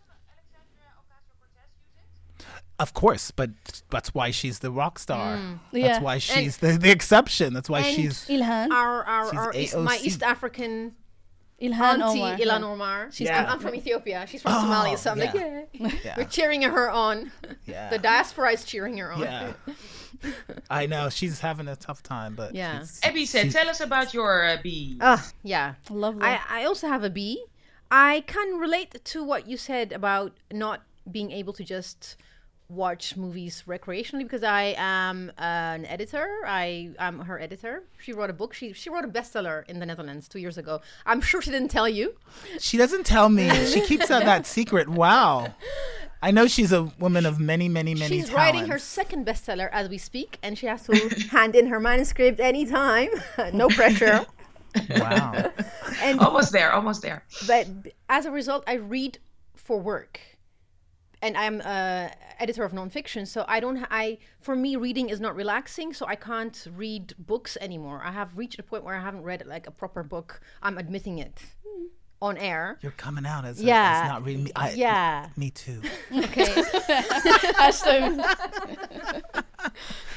[2.79, 3.51] Of course, but
[3.91, 5.41] that's why she's the rock star.
[5.73, 5.89] Yeah.
[5.89, 7.55] That's why she's the, the exception.
[7.55, 8.27] That's why and she's.
[8.29, 8.71] Ilhan.
[8.71, 10.95] Our our, She's our East, my East African
[11.61, 12.37] Ilhan auntie Omar.
[12.39, 13.09] Ilhan Omar.
[13.13, 13.45] She's Yeah.
[13.45, 14.27] I'm, I'm from Ethiopia.
[14.29, 15.63] She's from Oh, Somalia, so I'm like, yeah.
[15.73, 15.91] yeah.
[16.05, 16.15] Yeah.
[16.19, 17.33] We're cheering her on.
[17.67, 17.91] Yeah.
[17.91, 19.21] The diaspora is cheering her on.
[19.23, 19.53] Yeah.
[20.71, 22.77] I know she's having a tough time, but Yeah.
[22.77, 24.99] it's- Abby said, she's- tell us about your uh, bee.
[25.01, 25.75] Ah, yeah.
[25.91, 26.23] Lovely.
[26.23, 27.45] I, I also have a bee.
[27.91, 32.17] I can relate to what you said about not being able to just
[32.69, 36.27] watch movies recreationally because I am uh, an editor.
[36.47, 37.85] I am her editor.
[37.99, 38.55] She wrote a book.
[38.55, 40.81] She she wrote a bestseller in the Netherlands two years ago.
[41.05, 42.17] I'm sure she didn't tell you.
[42.59, 43.49] She doesn't tell me.
[43.67, 44.89] She keeps out that secret.
[44.89, 45.55] Wow.
[46.23, 48.35] I know she's a woman of many, many, many She's talents.
[48.35, 50.97] writing her second bestseller as we speak, and she has to
[51.31, 53.11] hand in her manuscript anytime.
[53.53, 54.25] no pressure.
[54.97, 55.53] Wow.
[56.03, 57.23] And Almost there, almost there.
[57.47, 57.67] but
[58.09, 59.19] as a result, I read
[59.55, 60.21] for work,
[61.23, 63.27] and I'm uh, editor of nonfiction.
[63.27, 63.85] So I don't.
[63.91, 65.93] I for me, reading is not relaxing.
[65.95, 68.03] So I can't read books anymore.
[68.05, 70.41] I have reached a point where I haven't read like a proper book.
[70.63, 71.41] I'm admitting it
[72.23, 72.79] on air.
[72.81, 74.01] You're coming out as, Yeah.
[74.01, 74.51] a, as not reading me.
[74.57, 75.29] I, Yeah.
[75.37, 75.83] Me too.
[76.17, 76.45] Okay.
[77.61, 78.25] Hashtag-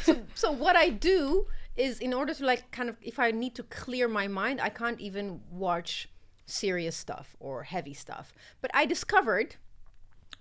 [0.35, 3.63] so what I do is in order to like kind of if I need to
[3.63, 6.09] clear my mind, I can't even watch
[6.45, 8.33] serious stuff or heavy stuff.
[8.61, 9.55] But I discovered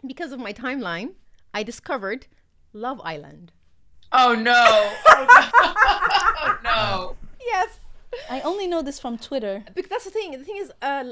[0.06, 1.14] because of my timeline,
[1.52, 2.26] I discovered
[2.72, 3.52] Love Island.
[4.12, 4.92] Oh no.
[6.40, 7.16] Oh no.
[7.44, 7.80] Yes.
[8.30, 9.64] I only know this from Twitter.
[9.74, 10.30] Because that's the thing.
[10.32, 11.04] The thing is, uh,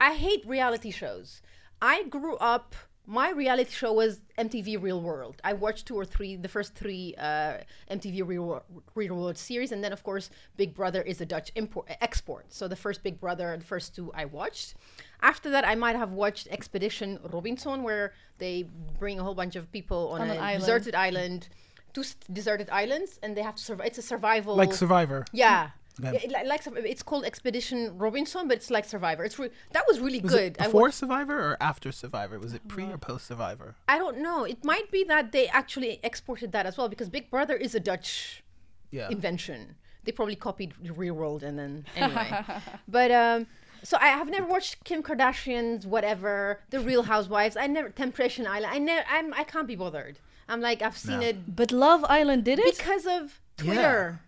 [0.00, 1.42] I hate reality shows.
[1.82, 2.74] I grew up.
[3.12, 5.36] My reality show was MTV Real World.
[5.42, 7.54] I watched two or three, the first three uh,
[7.90, 8.62] MTV Real, Wor-
[8.94, 12.44] Real World series, and then of course Big Brother is a Dutch import export.
[12.52, 14.74] So the first Big Brother, the first two I watched.
[15.22, 18.66] After that, I might have watched Expedition Robinson, where they
[19.00, 20.60] bring a whole bunch of people on, On a an island.
[20.60, 21.48] deserted island,
[21.92, 23.86] two s- deserted islands, and they have to survive.
[23.88, 24.54] It's a survival.
[24.54, 25.24] Like Survivor.
[25.32, 25.70] Yeah.
[25.98, 26.20] Okay.
[26.28, 29.24] Yeah, it like, it's called Expedition Robinson, but it's like Survivor.
[29.24, 30.52] It's re- that was really Was good.
[30.56, 32.38] it before wa- Survivor or after Survivor?
[32.38, 33.74] Was it pre or post Survivor?
[33.88, 34.44] I don't know.
[34.44, 37.80] It might be that they actually exported that as well because Big Brother is a
[37.80, 38.42] Dutch
[38.90, 39.08] Yeah.
[39.10, 39.76] invention.
[40.04, 42.30] They probably copied the Real World and then anyway.
[42.88, 43.46] but um,
[43.82, 47.56] so I have never watched Kim Kardashian's whatever, The Real Housewives.
[47.56, 48.72] I never Temptation Island.
[48.72, 49.04] I never.
[49.10, 49.34] I'm.
[49.34, 50.18] I can't be bothered.
[50.48, 51.26] I'm like I've seen No.
[51.26, 52.76] it But Love Island did it?
[52.78, 54.20] because of Twitter.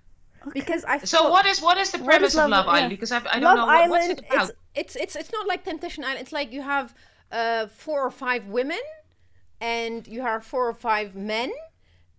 [0.53, 2.91] Because I So thought- what is what is the premise is of Love- Love Island?
[2.91, 2.97] yeah.
[2.97, 4.51] Because I've, I don't Love know what, what's it about.
[4.51, 6.21] It's, it's it's it's not like Temptation Island.
[6.21, 6.95] It's like you have
[7.31, 8.81] uh, four or five women,
[9.61, 11.51] and you have four or five men,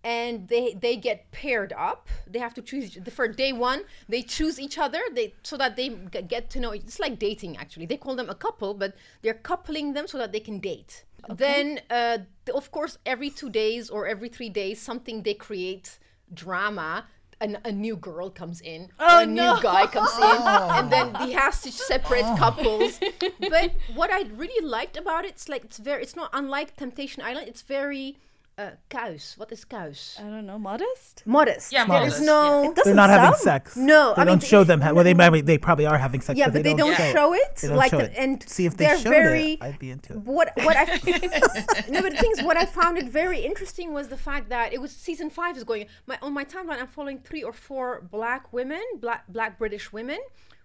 [0.02, 2.08] and they they get paired up.
[2.26, 3.80] They have to choose each- for day one.
[4.08, 5.00] They choose each other.
[5.12, 5.88] They so that they
[6.34, 6.70] get to know.
[6.72, 7.86] It's like dating actually.
[7.86, 11.04] They call them a couple, but they're coupling them so that they can date.
[11.26, 12.18] Then, uh,
[12.54, 15.98] of course, every two days or every three days, something they create
[16.32, 17.06] drama.
[17.44, 20.42] An, a new girl comes in, oh, or a new guy comes in,
[20.76, 22.36] and then he has to separate oh.
[22.38, 22.98] couples.
[23.38, 27.22] But what I really liked about it, it's like it's very, it's not unlike Temptation
[27.22, 27.48] Island.
[27.48, 28.16] It's very
[28.56, 29.36] uh, kuis.
[29.36, 30.18] What is kuis?
[30.20, 30.58] I don't know.
[30.58, 31.22] Modest?
[31.26, 31.72] Modest.
[31.72, 32.70] Yeah, there modest, is no.
[32.70, 33.76] It doesn't They're not having sex.
[33.76, 34.80] No, they I mean, don't show it- them.
[34.80, 36.38] Ha- well, they maybe they probably are having sex.
[36.38, 37.56] Yeah, but but they, don't, show it.
[37.56, 38.14] They don't like show the- it.
[38.16, 39.52] and See if they they're showed very.
[39.54, 40.18] it, I'd be into it.
[40.20, 40.84] What what I
[41.88, 44.72] no, but the thing is, what I found it very interesting was the fact that
[44.72, 45.86] it was season five is going.
[46.06, 50.20] My on my timeline, I'm following three or four black women, black black British women,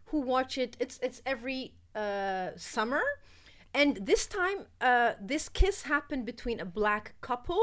[0.07, 0.77] who watch it.
[0.79, 3.01] It's it's every uh, summer,
[3.73, 7.61] and this time, uh, this kiss happened between a black couple.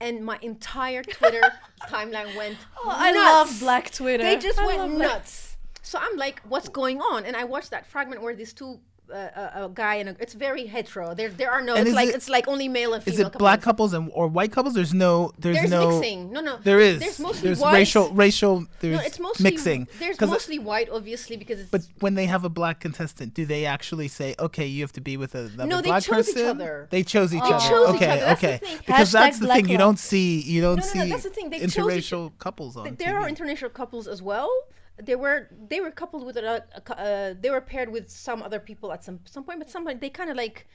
[0.00, 1.40] And my entire Twitter
[1.88, 2.56] timeline went.
[2.76, 4.24] Oh, I love Black Twitter.
[4.24, 5.56] They just I went love Black- nuts.
[5.82, 7.24] So I'm like, what's going on?
[7.24, 8.80] And I watched that fragment where these two,
[9.12, 11.14] a, a guy and a, it's very hetero.
[11.14, 11.74] There, there are no.
[11.74, 13.20] And It's like it- it's like only male and female.
[13.20, 13.92] Is it black couples.
[13.92, 14.74] couples and or white couples?
[14.74, 15.32] There's no.
[15.38, 15.98] There's, There's no.
[16.00, 16.32] mixing.
[16.32, 16.56] No, no.
[16.58, 17.00] There is.
[17.00, 17.74] There's mostly There's white.
[17.74, 18.66] racial racial.
[18.80, 19.88] There's No, it's mostly mixing.
[19.98, 21.70] There's mostly white, obviously, because it's.
[21.70, 25.00] But when they have a black contestant, do they actually say, "Okay, you have to
[25.00, 26.48] be with another No, they black chose each person"?
[26.50, 26.88] other.
[26.90, 27.68] They chose each They other.
[27.68, 28.20] chose each okay, other.
[28.26, 28.76] That's the okay.
[28.78, 29.68] Because Hashtag that's the Black thing.
[29.68, 30.40] You don't see.
[30.42, 31.50] You don't No, no, see that's the thing.
[31.50, 31.76] They chose each-
[32.10, 34.50] interracial couples on there are international couples as well.
[35.00, 38.60] They were they were coupled with a, a uh, they were paired with some other
[38.60, 40.66] people at some some point, but some point they kind of like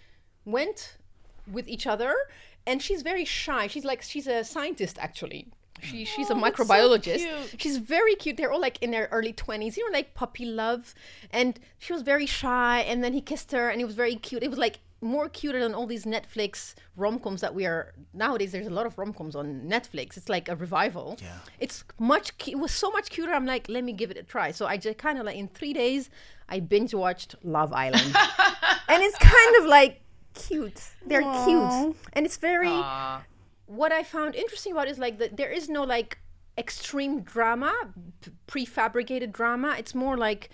[0.45, 0.97] went
[1.51, 2.15] with each other.
[2.65, 3.67] And she's very shy.
[3.67, 5.47] She's like she's a scientist actually.
[5.81, 7.17] She, she's a Oh, so microbiologist.
[7.19, 7.61] cute.
[7.61, 8.35] she's very cute.
[8.35, 10.95] They're all like in their early 20s, you know, like puppy love.
[11.31, 12.79] And she was very shy.
[12.79, 14.41] And then he kissed her and it was very cute.
[14.41, 18.51] It was like more cuter than all these Netflix rom coms that we are nowadays.
[18.51, 20.17] There's a lot of rom coms on Netflix.
[20.17, 21.17] It's like a revival.
[21.21, 21.37] Yeah.
[21.59, 23.31] It's much, cu- it was so much cuter.
[23.31, 24.51] I'm like, let me give it a try.
[24.51, 26.09] So I just kind of like in three days,
[26.49, 28.15] I binge watched Love Island.
[28.87, 30.01] and it's kind of like
[30.33, 30.81] cute.
[31.05, 31.45] They're Aw.
[31.45, 31.95] cute.
[32.13, 33.23] And it's very Aw.
[33.67, 36.17] what I found interesting about it is like that there is no like
[36.57, 37.71] extreme drama,
[38.21, 38.31] p-
[38.65, 39.75] prefabricated drama.
[39.77, 40.49] It's more like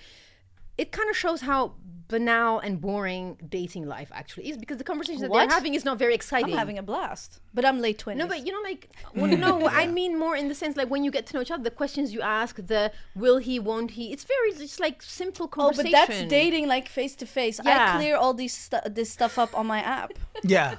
[0.78, 1.74] it kind of shows how
[2.10, 5.48] banal and boring dating life actually is because the conversations that What?
[5.48, 6.52] they're having is not very exciting.
[6.54, 8.18] I'm having a blast, but I'm late 20s.
[8.18, 11.04] no, but you know, like, well, no, I mean more in the sense like when
[11.04, 14.12] you get to know each other, the questions you ask, the will he, won't he,
[14.12, 15.88] it's very just like simple conversation.
[15.88, 17.60] Oh, but that's dating like face to face.
[17.60, 20.12] I clear all these stu- this stuff up on my app.
[20.44, 20.76] Yeah.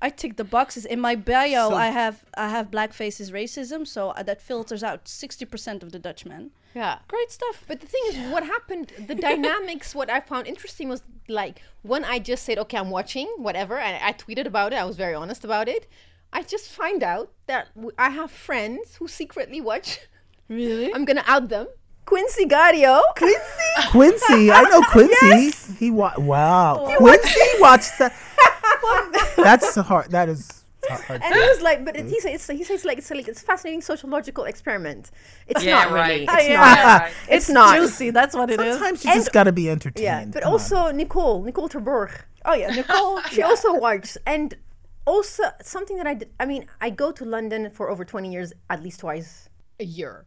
[0.00, 1.70] I tick the boxes in my bio.
[1.70, 5.82] So- I have I have black faces racism, so uh, that filters out sixty percent
[5.82, 6.52] of the Dutchmen.
[6.74, 6.98] Yeah.
[7.08, 7.64] Great stuff.
[7.66, 12.04] But the thing is, what happened, the dynamics, what I found interesting was like when
[12.04, 15.14] I just said, okay, I'm watching, whatever, and I tweeted about it, I was very
[15.14, 15.88] honest about it.
[16.32, 20.00] I just find out that I have friends who secretly watch.
[20.48, 20.92] Really?
[20.94, 21.68] I'm going to out them.
[22.06, 23.02] Quinsy Gario.
[23.16, 23.74] Quinsy?
[23.92, 25.76] Quinsy, I know Quinsy.
[25.78, 26.96] He wa- wow.
[26.98, 28.14] Quinsy watched that.
[29.36, 30.10] That's hard.
[30.10, 30.57] That is hard.
[31.08, 32.10] And he was like, but it, mm-hmm.
[32.10, 35.10] he says he says like it's like it's a fascinating sociological experiment.
[35.46, 36.10] It's Yeah, not right.
[36.10, 36.24] really.
[36.30, 36.56] It's yeah.
[36.56, 36.78] not.
[36.78, 37.12] Yeah, right.
[37.28, 37.76] It's, not.
[37.76, 38.10] juicy.
[38.10, 38.74] That's what it is.
[38.74, 40.04] Sometimes you And- just gotta be entertained.
[40.04, 40.52] Yeah, but Come on.
[40.52, 42.12] also Nicole, Nicole Terborg.
[42.44, 43.20] Oh yeah, Nicole.
[43.32, 44.56] she also watches and
[45.04, 48.52] also something that I did, I mean I go to London for over 20 years
[48.70, 49.48] at least twice
[49.80, 50.26] a year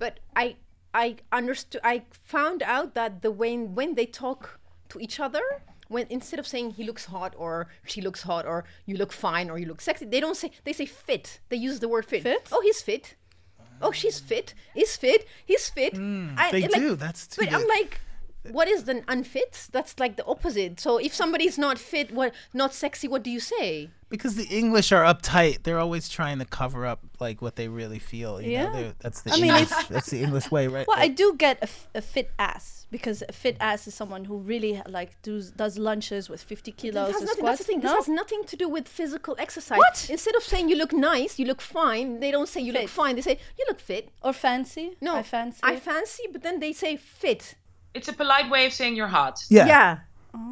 [0.00, 0.56] but I
[0.92, 4.58] I understood I found out that the way when they talk
[4.88, 5.42] to each other
[5.90, 9.50] when instead of saying he looks hot or she looks hot or you look fine
[9.50, 12.22] or you look sexy they don't say they say fit they use the word fit,
[12.22, 12.48] Fit?
[12.52, 13.16] oh he's fit
[13.82, 16.94] oh she's fit he's fit he's fit mm, I, they like, do.
[16.94, 18.00] That's too but I'm like,
[18.50, 19.68] what is the unfit?
[19.70, 20.80] That's like the opposite.
[20.80, 23.90] So if somebody's not fit, what not sexy, what do you say?
[24.10, 25.62] Because the English are uptight.
[25.62, 28.40] They're always trying to cover up like what they really feel.
[28.42, 28.72] You Yeah.
[28.72, 28.92] know?
[28.98, 29.62] That's the I mean, English.
[29.70, 30.86] it's- that's the English way, right?
[30.88, 34.24] Well, I do get a, f- a fit ass because a fit ass is someone
[34.26, 37.58] who really like does does lunches with fifty kilos This has of nothing, squats.
[37.58, 37.80] that's the thing.
[37.80, 37.96] This No?
[37.96, 39.78] has nothing to do with physical exercise.
[39.78, 40.06] What?
[40.10, 43.14] Instead of saying you look nice, you look fine, they don't say you look fine.
[43.16, 44.10] They say you look fit.
[44.22, 44.96] or fancy.
[45.00, 45.60] No, I fancy.
[45.62, 47.54] I fancy, but then they say fit.
[47.94, 49.36] It's a polite way of saying you're hot.
[49.48, 49.66] yeah.
[49.66, 49.98] Yeah.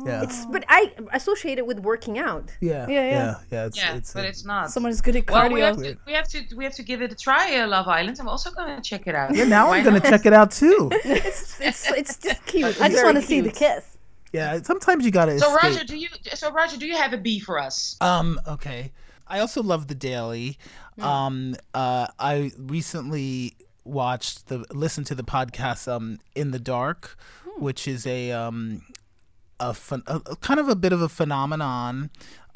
[0.04, 0.22] Yeah.
[0.22, 2.50] It's but I associate it with working out.
[2.60, 2.86] yeah.
[2.88, 3.10] Yeah, yeah.
[3.10, 3.34] Yeah.
[3.50, 3.66] Yeah.
[3.66, 4.70] It's, Yeah, it's but a- it's not.
[4.70, 5.52] Someone is good at well, cardio.
[5.52, 7.88] we have, to, we have to we have to give it a try, uh, Love
[7.88, 8.18] Island.
[8.20, 9.34] I'm also gonna check it out.
[9.34, 9.44] yeah.
[9.44, 10.90] Now Why I'm gonna check it out too.
[11.04, 12.80] It's it's it's just cute.
[12.80, 13.84] I just want to see the kiss.
[14.32, 14.60] Yeah.
[14.62, 15.38] Sometimes you gotta.
[15.38, 15.62] So escape.
[15.72, 17.96] Roger, do you so Roger, do you have a B for us?
[18.00, 18.92] Um, okay.
[19.26, 20.58] I also love the Daily.
[21.00, 27.16] Um, uh, I recently watched the listened to the podcast um In the Dark,
[27.58, 28.82] which is a um
[29.60, 29.74] a,
[30.06, 32.10] a, kind of a bit of a phenomenon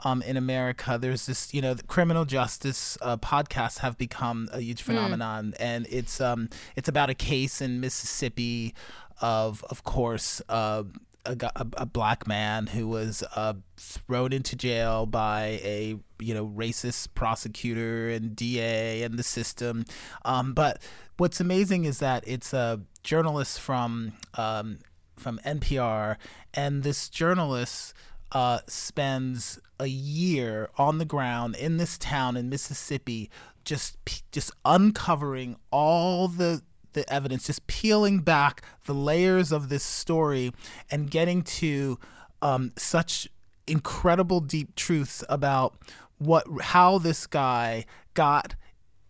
[0.05, 0.99] um in America.
[1.01, 5.87] There's this, you know, the criminal justice uh, podcasts have become a huge phenomenon and
[5.91, 8.75] it's um it's about a case in Mississippi
[9.21, 10.83] of of course uh
[11.25, 16.47] a, a, a black man who was uh, thrown into jail by a you know
[16.47, 19.85] racist prosecutor and DA and the system.
[20.25, 20.83] Um, but
[21.19, 24.79] what's amazing is that it's a journalist from um,
[25.23, 26.17] from NPR,
[26.53, 27.95] and this journalist
[28.33, 33.31] uh, spends a year on the ground in this town in Mississippi,
[33.65, 33.97] just
[34.33, 40.53] just uncovering all the the evidence, just peeling back the layers of this story
[40.91, 41.99] and getting to
[42.43, 43.29] um, such
[43.67, 45.75] incredible deep truths about
[46.19, 48.55] what how this guy got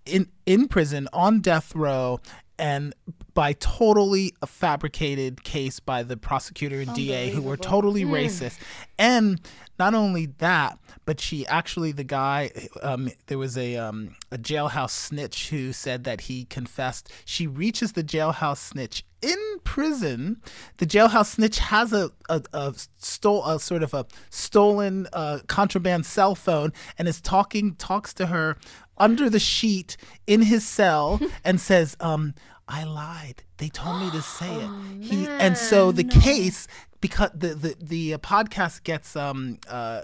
[0.04, 2.20] in in prison on death row
[2.62, 2.94] and
[3.34, 8.58] by totally a fabricated case by the prosecutor and DA who were totally racist.
[8.98, 9.40] And
[9.78, 12.50] not only that but she actually the guy
[12.82, 17.10] um, there was a um, a jailhouse snitch who said that he confessed.
[17.24, 20.40] She reaches the jailhouse snitch in prison.
[20.76, 26.06] The jailhouse snitch has a a, a stole a sort of a stolen uh, contraband
[26.06, 28.56] cell phone and is talking talks to her
[28.98, 29.96] under the sheet
[30.26, 32.34] in his cell and says um
[32.68, 33.42] I lied.
[33.58, 34.70] They told me to say it.
[35.02, 36.68] He and so the case
[37.00, 40.02] because the the the uh, podcast gets um uh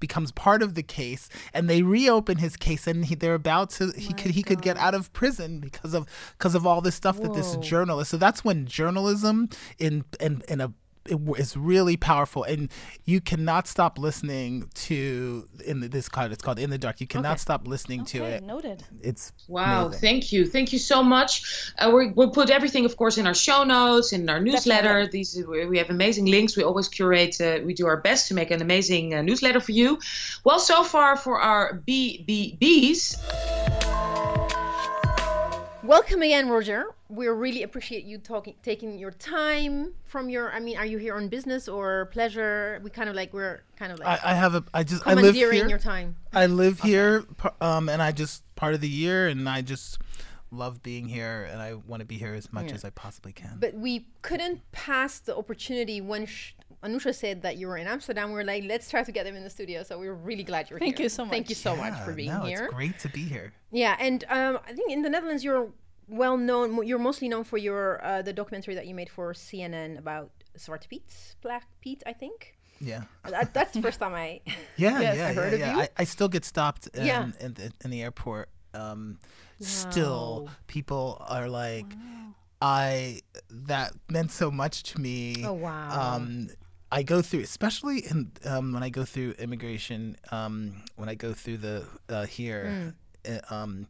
[0.00, 3.92] becomes part of the case and they reopen his case and he, they're about to
[3.96, 7.20] he could he could get out of prison because of because of all this stuff
[7.20, 10.72] that this journalist so that's when journalism in in in a
[11.10, 12.70] it, it's really powerful, and
[13.04, 16.32] you cannot stop listening to in the, this card.
[16.32, 17.00] it's called In the Dark.
[17.00, 17.38] You cannot Okay.
[17.38, 18.42] stop listening to Okay, it.
[18.44, 18.84] noted.
[19.02, 20.00] It's Wow, amazing.
[20.00, 20.46] thank you.
[20.46, 21.72] Thank you so much.
[21.78, 25.06] Uh, we we'll put everything, of course, in our show notes, in our newsletter.
[25.06, 26.56] These we we have amazing links.
[26.56, 29.72] We always curate, uh, we do our best to make an amazing uh, newsletter for
[29.72, 29.98] you.
[30.44, 33.16] Well, so far for our BBBs,
[35.88, 36.94] Welcome again, Roger.
[37.08, 40.52] We really appreciate you talking, taking your time from your.
[40.52, 42.78] I mean, are you here on business or pleasure?
[42.84, 45.14] We kind of like we're kind of like I, I have a I just I
[45.14, 45.50] live here.
[45.66, 46.16] your time.
[46.34, 49.96] I live here, par- um, and I just part of the year, and I just
[50.50, 52.74] love being here, and I want to be here as much Yeah.
[52.74, 53.56] as I possibly can.
[53.58, 58.28] But we couldn't pass the opportunity when sh- Anousha said that you were in Amsterdam.
[58.28, 59.82] We were like, let's try to get them in the studio.
[59.82, 60.96] So we are really glad you're Thank here.
[60.96, 61.32] Thank you so much.
[61.32, 61.62] Thank you much.
[61.62, 62.64] so much for being no, here.
[62.64, 63.52] It's great to be here.
[63.70, 65.70] Yeah, and um, I think in the Netherlands you're
[66.08, 66.86] well known.
[66.86, 70.88] You're mostly known for your uh, the documentary that you made for CNN about Zwarte
[70.88, 72.54] Piet, Black Pete, I think.
[72.80, 73.02] Yeah.
[73.24, 74.40] That, that's the first time I.
[74.76, 75.74] Yeah, Yes, yeah, I heard yeah, of yeah.
[75.74, 75.80] you.
[75.82, 77.30] I, I still get stopped in, Yeah.
[77.40, 78.48] in, the, in the airport.
[78.72, 79.18] Um,
[79.60, 81.86] Still, people are like,
[82.62, 85.44] I that meant so much to me.
[85.44, 86.14] Oh, wow.
[86.16, 86.48] Um,
[86.90, 91.32] I go through, especially in um, when I go through immigration, um, when I go
[91.34, 93.52] through the uh, here, Mm.
[93.52, 93.86] um,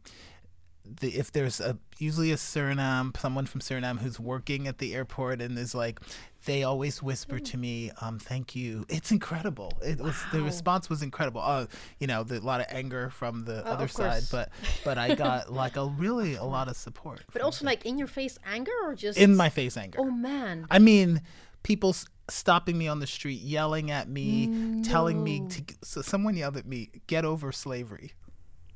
[1.01, 5.39] the, if there's a usually a Suriname, someone from Suriname who's working at the airport
[5.41, 5.99] and is like,
[6.45, 9.71] they always whisper to me, um, "Thank you." It's incredible.
[9.83, 11.41] It was the response was incredible.
[11.41, 11.67] Uh,
[11.99, 14.49] you know, the, a lot of anger from the Oh, other side, but
[14.83, 17.21] but I got like a really a lot of support.
[17.31, 19.99] But also the- like in your face anger or just in my face anger.
[20.01, 20.65] Oh man.
[20.71, 21.21] I mean,
[21.61, 25.63] people s- stopping me on the street, yelling at me, telling me to.
[25.83, 28.13] So someone yelled at me, "Get over slavery."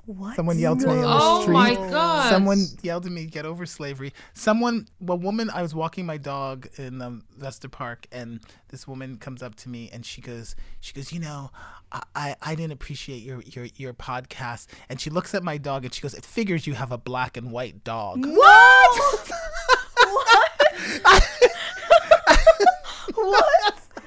[0.06, 0.36] What?
[0.36, 1.54] Someone yelled to me on the oh street.
[1.54, 6.06] my god, Someone yelled at me, "Get over slavery." Someone, a woman, I was walking
[6.06, 10.58] my dog in um, Westerpark, and this woman comes up to me and she goes,
[10.82, 11.52] "She goes, you know,
[11.94, 15.86] I, I, I didn't appreciate your, your your podcast." And she looks at my dog
[15.86, 19.30] and she goes, "It figures you have a black and white dog." What?
[20.04, 20.52] what?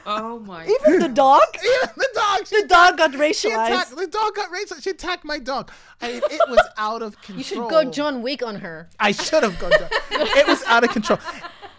[0.06, 0.66] oh my.
[0.66, 0.74] God.
[0.88, 1.42] Even the dog?
[1.54, 2.46] Even the dog.
[2.46, 3.66] She The dog got She racialized.
[3.66, 4.82] attacked, the dog got racist.
[4.82, 5.70] She attacked my dog.
[6.00, 7.38] I mean, it was out of control.
[7.38, 8.88] You should go John Wick on her.
[9.00, 9.72] I should have gone.
[9.72, 9.88] John.
[10.10, 11.18] it was out of control.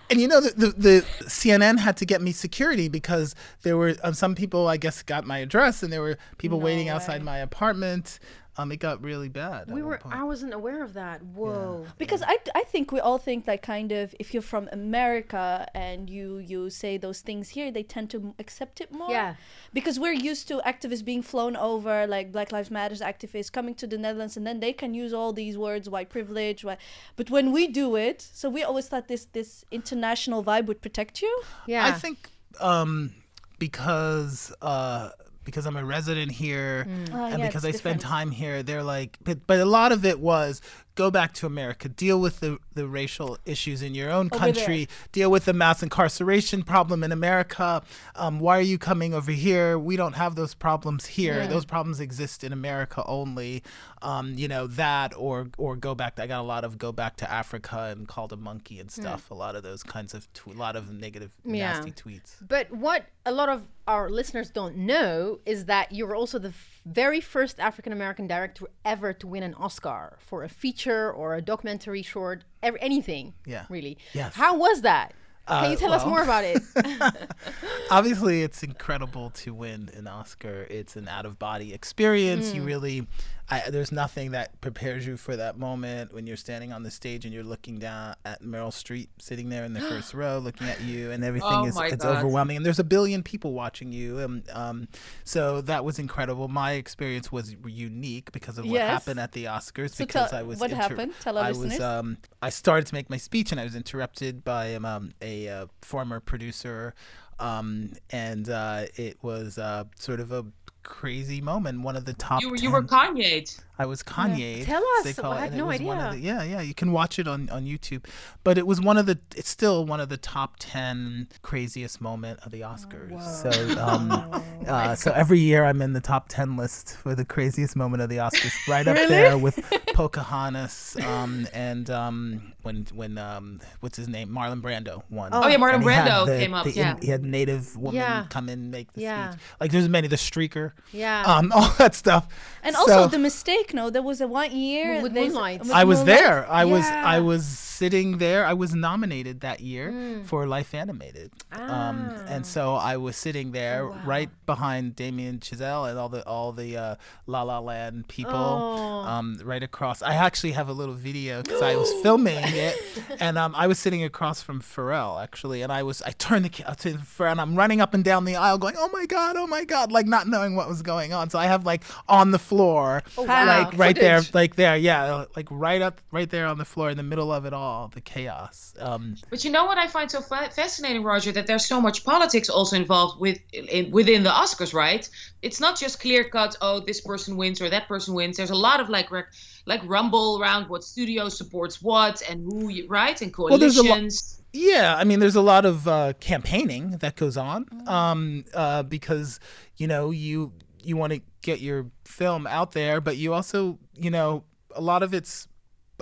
[0.09, 3.95] And you know, the, the, the CNN had to get me security because there were
[4.03, 7.39] um, some people, I guess, got my address, and there were people waiting outside my
[7.39, 8.19] apartment.
[8.57, 9.69] Um, it got really bad.
[9.71, 9.99] We were.
[10.05, 11.21] I wasn't aware of that.
[11.23, 11.85] Whoa.
[11.97, 16.09] because I, I think we all think like kind of if you're from America and
[16.09, 19.35] you you say those things here they tend to accept it more Yeah.
[19.73, 23.85] because we're used to activists being flown over like Black Lives Matters activists coming to
[23.87, 26.79] the Netherlands and then they can use all these words white privilege white
[27.15, 31.21] but when we do it so we always thought this this international vibe would protect
[31.21, 31.33] you
[31.67, 31.85] Yeah.
[31.85, 32.17] I think
[32.59, 33.11] um,
[33.59, 35.09] because uh,
[35.47, 38.01] because I'm a resident here Ah, and yeah, because I it's spend different.
[38.01, 40.61] time here, they're like, but but a lot of it was
[40.97, 44.89] go back to America, deal with the the racial issues in your own Over country,
[45.11, 47.81] deal with the mass incarceration problem in America.
[48.15, 49.79] Um, why are you coming over here?
[49.79, 51.47] We don't have those problems here.
[51.47, 53.63] Those problems exist in America only.
[54.01, 56.19] Um, you know that or or go back.
[56.19, 59.31] I got a lot of go back to Africa and called a monkey and stuff.
[59.31, 61.71] A lot of those kinds of tw- a lot of negative Yeah.
[61.73, 62.35] nasty tweets.
[62.45, 66.49] But what a lot of our listeners don't know is that you were also the
[66.49, 71.35] f- very first African American director ever to win an Oscar for a feature or
[71.35, 73.33] a documentary short, ever, anything.
[73.45, 73.65] Yeah.
[73.69, 73.97] Really.
[74.13, 74.33] Yes.
[74.35, 75.13] How was that?
[75.47, 76.61] Can Uh, you tell us more about it?
[77.91, 82.55] obviously it's incredible to win an oscar it's an out of body experience Mm.
[82.55, 83.07] you really
[83.49, 87.23] I, there's nothing that prepares you for that moment when you're standing on the stage
[87.23, 90.81] and you're looking down at meryl streep sitting there in the first row looking at
[90.81, 92.17] you and everything Oh is it's God.
[92.17, 94.87] overwhelming and there's a billion people watching you um, um,
[95.23, 98.89] so that was incredible my experience was unique because of what Yes.
[98.89, 101.13] happened at the oscars So because tell- i was what happened?
[101.21, 101.71] Tell our I listeners.
[101.73, 105.11] was um, I started to make my speech and I was interrupted by um, um,
[105.21, 106.93] a uh, former producer,
[107.39, 110.45] um, and uh, it was uh, sort of a
[110.87, 111.81] crazy moment.
[111.81, 112.41] One of the top.
[112.41, 113.61] You were you were Kanye.
[113.79, 114.65] I was Kanye.
[114.65, 115.19] Tell they us.
[115.19, 116.19] call I it, had no was one of idea.
[116.19, 118.05] the- yeah, yeah, you can watch it on, on YouTube.
[118.43, 119.19] But it was one of the.
[119.35, 123.21] It's still one of the top ten craziest moment of the Oscars.
[123.43, 124.11] So, um,
[124.67, 128.09] uh, so every year I'm in the top ten list for the craziest moment of
[128.09, 129.59] the Oscars, right up there with
[129.93, 135.29] Pocahontas, um, and um, when when um, what's his name, Marlon Brando won.
[135.33, 136.95] Oh, yeah, Marlon And he had Brando the- came up, the yeah.
[137.01, 138.25] he had native woman Yeah.
[138.29, 139.31] come in and make the Yeah.
[139.31, 139.41] speech.
[139.59, 141.23] Like there's many, the streaker, yeah.
[141.25, 142.27] um, all that stuff.
[142.63, 145.59] and So- also the mistake no there was a one year With they- Moonlight.
[145.61, 146.19] with I was Moonlight.
[146.19, 146.47] there.
[146.51, 148.43] I was I was sitting there.
[148.45, 150.23] I was nominated that year Hmm.
[150.23, 152.23] for Life Animated, um, Ah.
[152.27, 156.51] and so I was sitting there Oh, right behind Damien Chazelle and all the all
[156.53, 156.95] the uh,
[157.27, 159.05] La La Land people, Oh.
[159.07, 160.01] um, right across.
[160.01, 162.75] I actually have a little video because I was filming it,
[163.19, 166.49] and um, I was sitting across from Pharrell actually, and I was I turned the
[166.49, 169.35] ca- to Pharrell, and I'm running up and down the aisle going, "Oh my god,
[169.37, 171.29] oh my god!" like not knowing what was going on.
[171.29, 173.45] So I have like on the floor, Oh, wow.
[173.45, 174.33] like right there, Footage.
[174.33, 177.45] like there, yeah, like right up, right there on the floor in the middle of
[177.45, 178.73] it all, the chaos.
[178.79, 182.03] Um, But you know what I find so fa- fascinating, Roger, that there's so much
[182.03, 185.07] politics also involved with in, within the Oscars, right?
[185.41, 186.55] It's not just clear cut.
[186.61, 188.37] Oh, this person wins or that person wins.
[188.37, 189.31] There's a lot of like rec-
[189.65, 193.21] like rumble around what studio supports what and who, you, right?
[193.21, 194.41] And Well, there's a lo- coalitions.
[194.53, 199.39] Yeah, I mean, there's a lot of uh, campaigning that goes on um, uh, because
[199.75, 204.11] you know you you want to get your film out there, but you also you
[204.11, 204.43] know
[204.75, 205.47] a lot of it's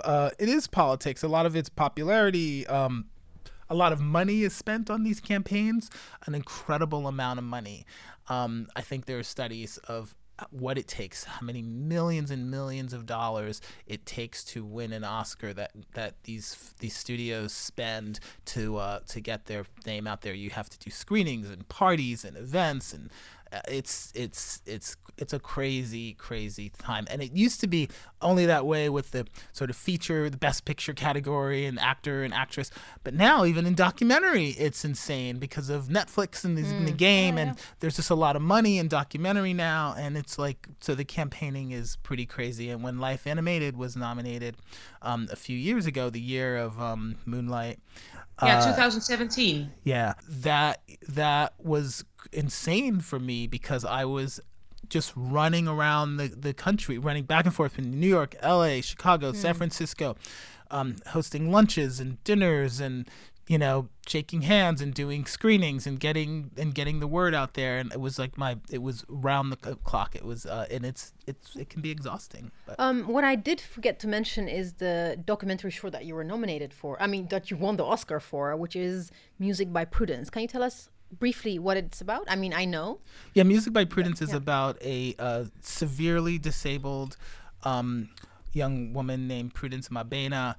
[0.04, 1.22] uh, it is politics.
[1.22, 2.66] A lot of it's popularity.
[2.66, 3.06] Um,
[3.70, 5.88] a lot of money is spent on these campaigns,
[6.26, 7.86] an incredible amount of money.
[8.28, 10.14] Um, I think there are studies of
[10.50, 15.04] what it takes, how many millions and millions of dollars it takes to win an
[15.04, 20.34] Oscar that that these these studios spend to uh, to get their name out there.
[20.34, 23.10] You have to do screenings and parties and events and
[23.68, 27.06] it's it's it's it's a crazy crazy time.
[27.10, 27.88] And it used to be
[28.20, 32.34] only that way with the sort of feature the best picture category and actor and
[32.34, 32.70] actress.
[33.04, 37.56] But now even in documentary it's insane because of netflix and in the game and
[37.80, 41.70] there's just a lot of money in documentary now and it's like so the campaigning
[41.70, 42.70] is pretty crazy.
[42.70, 44.56] And when life animated was nominated
[45.02, 47.78] um, a few years ago the year of um, moonlight
[48.42, 49.70] Yeah, uh, 2017.
[49.84, 54.40] yeah, that that was insane for me because I was
[54.88, 59.32] just running around the, the country, running back and forth in New York, L.A., Chicago,
[59.32, 60.16] San Francisco,
[60.70, 63.08] um, hosting lunches and dinners and
[63.46, 67.78] you know shaking hands and doing screenings and getting and getting the word out there
[67.78, 71.12] and it was like my it was round the clock it was uh, and it's
[71.26, 75.18] it's it can be exhausting but Um, what I did forget to mention is the
[75.24, 77.00] documentary short that you were nominated for.
[77.00, 80.30] I mean, that you won the Oscar for, which is Music by Prudence.
[80.30, 82.24] Can you tell us briefly what it's about?
[82.28, 82.98] I mean, I know.
[83.34, 87.16] Yeah, Music by Prudence is about a uh, severely disabled
[87.62, 88.10] um,
[88.52, 90.56] young woman named Prudence Mabhena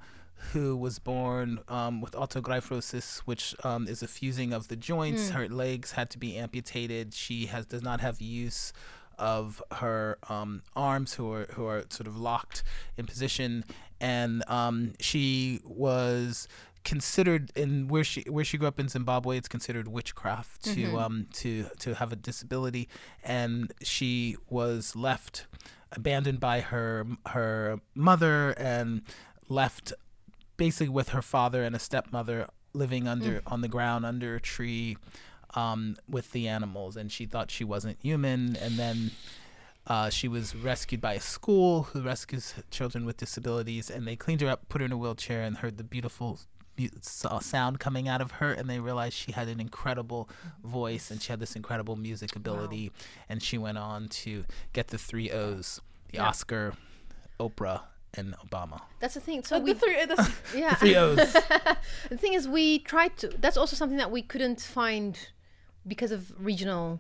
[0.54, 5.30] who was born um, with arthrogryposis, which um, is a fusing of the joints.
[5.30, 7.14] Her legs had to be amputated.
[7.14, 8.74] She has does not have use
[9.18, 12.64] of her um, arms, who are who are sort of locked
[12.98, 13.66] in position,
[14.00, 16.48] and um, she was
[16.84, 19.38] considered in where she where she grew up in Zimbabwe.
[19.38, 22.88] It's considered witchcraft to um to to have a disability,
[23.24, 25.48] and she was left
[25.94, 29.02] abandoned by her her mother and
[29.50, 29.94] left
[30.58, 34.98] basically with her father and a stepmother living under on the ground under a tree
[35.56, 39.12] um, with the animals, and she thought she wasn't human, and then.
[39.90, 44.42] Uh, she was rescued by a school who rescues children with disabilities, and they cleaned
[44.42, 46.42] her up, put her in a wheelchair, and heard the beautiful
[46.78, 46.90] mu-
[47.40, 50.30] sound coming out of her, and they realized she had an incredible
[50.62, 52.92] voice and she had this incredible music ability,
[53.30, 54.44] and she went on to
[54.74, 55.80] get the three O's:
[56.12, 56.28] the Yeah.
[56.28, 56.74] Oscar,
[57.40, 57.84] Oprah,
[58.18, 58.82] and Obama.
[59.00, 59.44] That's the thing.
[59.44, 60.76] So So we, the three, that's, yeah.
[60.76, 61.18] Three O's.
[62.10, 63.28] the thing is, we tried to.
[63.30, 65.18] That's also something that we couldn't find
[65.86, 67.00] because of regional.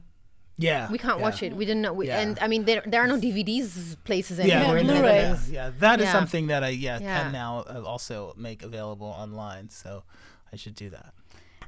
[0.59, 1.23] Yeah, We can't yeah.
[1.23, 1.53] watch it.
[1.55, 1.93] We didn't know.
[1.93, 2.19] We, Yeah.
[2.21, 4.59] And I mean, there there are no DVDs places anymore.
[4.63, 5.21] Yeah, we're in Blu-ray.
[5.21, 6.11] yeah, yeah, that is Yeah.
[6.17, 7.21] something that I yeah, Yeah.
[7.23, 9.69] can now uh, also make available online.
[9.69, 10.03] So
[10.51, 11.13] I should do that.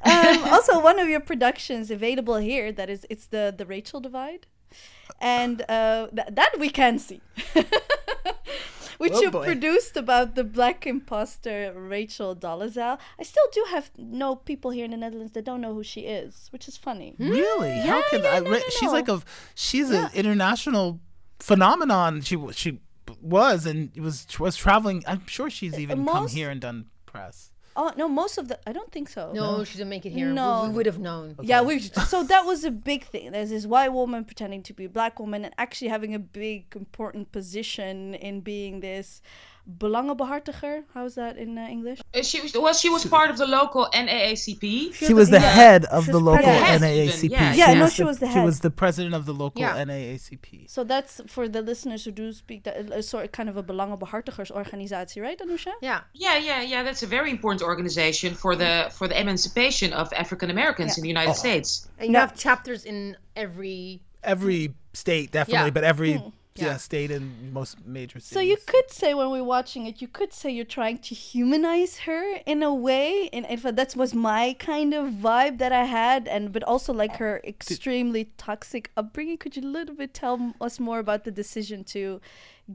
[0.01, 4.47] um, also one of your productions available here that is it's the the Rachel Divide,
[5.19, 7.21] and uh, th- that we can see.
[8.97, 9.45] Which Oh, you boy.
[9.45, 12.97] produced about the black imposter Rachel Dolezal.
[13.17, 16.01] I still do have know people here in the Netherlands that don't know who she
[16.01, 17.15] is, which is funny.
[17.17, 17.79] Really?
[17.79, 18.39] How can yeah, I?
[18.41, 19.21] no, re- no, she's like a
[19.55, 20.99] she's an international
[21.39, 22.19] phenomenon.
[22.21, 22.81] She w- she
[23.21, 25.03] was and was was traveling.
[25.07, 27.51] I'm sure she's even come here and done press.
[27.75, 29.31] Oh no, most of the I don't think so.
[29.33, 30.27] No, she didn't make it here.
[30.27, 30.65] No.
[30.67, 31.35] We, would have known.
[31.41, 31.79] Yeah, we
[32.11, 33.31] so that was a big thing.
[33.31, 36.75] There's this white woman pretending to be a black woman and actually having a big
[36.75, 39.21] important position in being this
[39.67, 40.83] belangenbehartiger.
[40.93, 41.99] How's that in uh, English?
[42.13, 42.73] Uh, She was well.
[42.73, 44.93] She was part of the local NAACP.
[44.93, 45.49] She was the yeah.
[45.61, 46.81] head of the local president.
[46.83, 47.29] NAACP.
[47.31, 48.41] Yeah, Yeah, she no, was she was the head.
[48.41, 49.83] She was the president of the local Yeah.
[49.83, 50.69] NAACP.
[50.69, 53.63] So that's for the listeners who do speak that a sort of kind of a
[53.63, 55.73] belangenbehartigersorganisatie, right, Anousha?
[55.81, 56.01] Yeah.
[56.13, 56.83] Yeah, yeah, yeah.
[56.83, 61.09] That's a very important organization for the for the emancipation of African Americans in the
[61.09, 61.87] United States.
[61.97, 62.19] And you No.
[62.21, 64.01] have chapters in every.
[64.23, 65.71] Every state definitely, Yeah.
[65.71, 66.21] but every
[66.61, 66.67] yeah.
[66.67, 66.77] Yeah.
[66.77, 68.33] stayed in most major cities.
[68.33, 71.99] So you could say when we're watching it, you could say you're trying to humanize
[71.99, 75.85] her in a way, and in fact, that was my kind of vibe that I
[75.85, 79.37] had, and but also like her extremely toxic upbringing.
[79.37, 82.21] Could you a little bit tell us more about the decision to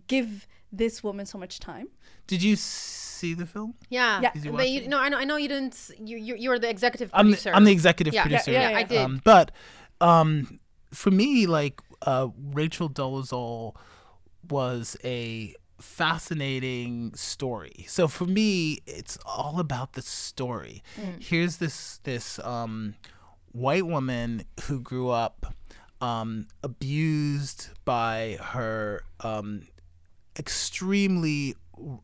[0.08, 1.88] give this woman so much time?
[2.26, 3.74] Did you see the film?
[3.90, 4.30] Yeah, Yeah.
[4.34, 4.88] You but you, it?
[4.88, 5.90] no, I know, I know you didn't.
[5.98, 7.50] You, you, you're the executive I'm producer.
[7.50, 8.20] the, I'm the executive Yeah.
[8.22, 8.52] Yeah, producer.
[8.52, 8.78] yeah, yeah.
[8.78, 8.98] I did.
[8.98, 9.50] Um, but
[10.00, 10.58] um,
[10.92, 13.74] for me, like uh, Rachel Dolezal
[14.48, 17.84] was a fascinating story.
[17.88, 20.82] So for me, it's all about the story.
[21.18, 22.94] Here's this this um,
[23.52, 25.54] white woman who grew up
[26.00, 29.66] um, abused by her um,
[30.38, 31.54] extremely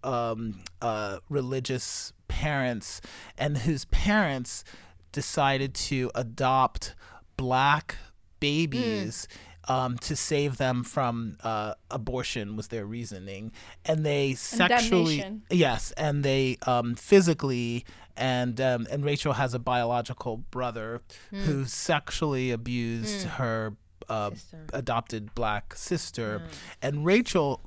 [0.02, 3.00] um, uh, religious parents,
[3.38, 4.64] and whose parents
[5.12, 6.94] decided to adopt
[7.36, 7.96] black
[8.40, 9.28] babies.
[9.70, 13.52] Um, to save them from uh, abortion was their reasoning,
[13.84, 15.42] and they sexually damnation.
[15.48, 17.84] yes, and they um, physically
[18.16, 23.76] and um, and Rachel has a biological brother who sexually abused her
[24.08, 24.32] uh,
[24.72, 26.42] adopted black sister,
[26.82, 27.60] and Rachel,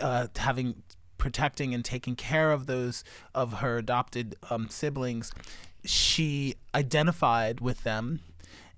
[0.00, 0.82] uh, having
[1.18, 5.32] protecting and taking care of those of her adopted um, siblings,
[5.84, 8.20] she identified with them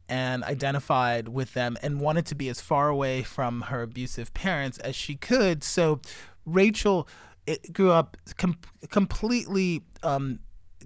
[0.09, 4.78] and identified with them and wanted to be as far away from her abusive parents
[4.78, 5.62] as she could.
[5.62, 6.00] So
[6.46, 7.09] Rachel
[7.46, 8.59] it grew up com-
[8.90, 10.40] completely um,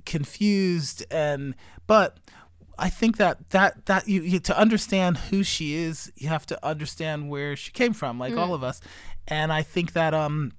[0.05, 1.55] confused and
[1.87, 2.19] but
[2.79, 6.67] I think that that that you, you to understand who she is, you have to
[6.67, 8.81] understand where she came from, like all of us.
[9.29, 10.53] And I think that um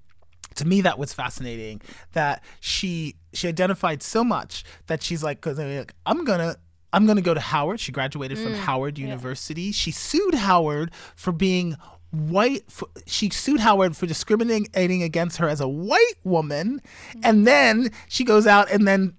[0.55, 1.81] to me that was fascinating
[2.13, 6.57] that she she identified so much that she's like cuz I'm going to
[6.93, 7.79] I'm going to go to Howard.
[7.79, 9.71] She graduated from Howard University.
[9.71, 11.75] She sued Howard for being
[12.11, 16.79] white for, she sued Howard for discriminating against her as a white woman
[17.23, 19.15] and then she goes out and then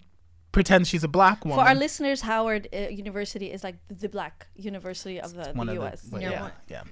[0.53, 4.47] pretends she's a black woman For our listeners, Howard uh, University is like the, black
[4.55, 6.03] university of the, one the of U.S.
[6.03, 6.83] the, Yeah, yeah, yeah.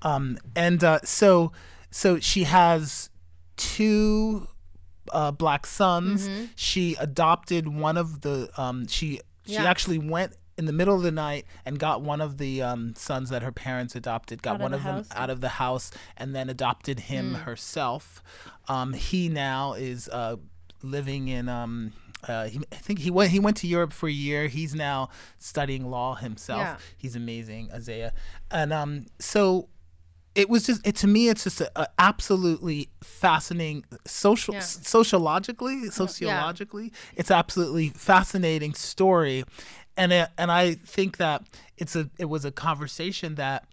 [0.00, 1.52] Um, and uh, so,
[1.90, 3.10] so she has
[3.58, 4.48] two
[5.12, 6.26] uh, black sons.
[6.26, 6.44] Mm-hmm.
[6.56, 8.50] She adopted one of the.
[8.56, 9.64] Um, she she Yeah.
[9.64, 13.30] actually went in the middle of the night and got one of the um, sons
[13.30, 14.42] that her parents adopted.
[14.42, 17.34] Got Out of one the of them out of the house and then adopted him
[17.34, 17.42] Mm.
[17.44, 18.22] herself.
[18.68, 20.36] Um, he now is uh,
[20.82, 21.48] living in.
[21.48, 21.92] Um,
[22.28, 23.30] uh, he, I think he went.
[23.32, 24.46] He went to Europe for a year.
[24.46, 26.60] He's now studying law himself.
[26.60, 26.76] Yeah.
[26.96, 28.12] He's amazing, Isaiah.
[28.50, 29.68] And um, so
[30.34, 31.28] it was just it to me.
[31.28, 34.60] It's just a, a absolutely fascinating social, Yeah.
[34.60, 35.90] sociologically, uh-huh.
[35.90, 36.92] sociologically.
[37.16, 39.44] It's absolutely fascinating story,
[39.96, 41.42] and it, and I think that
[41.76, 43.66] it's a it was a conversation that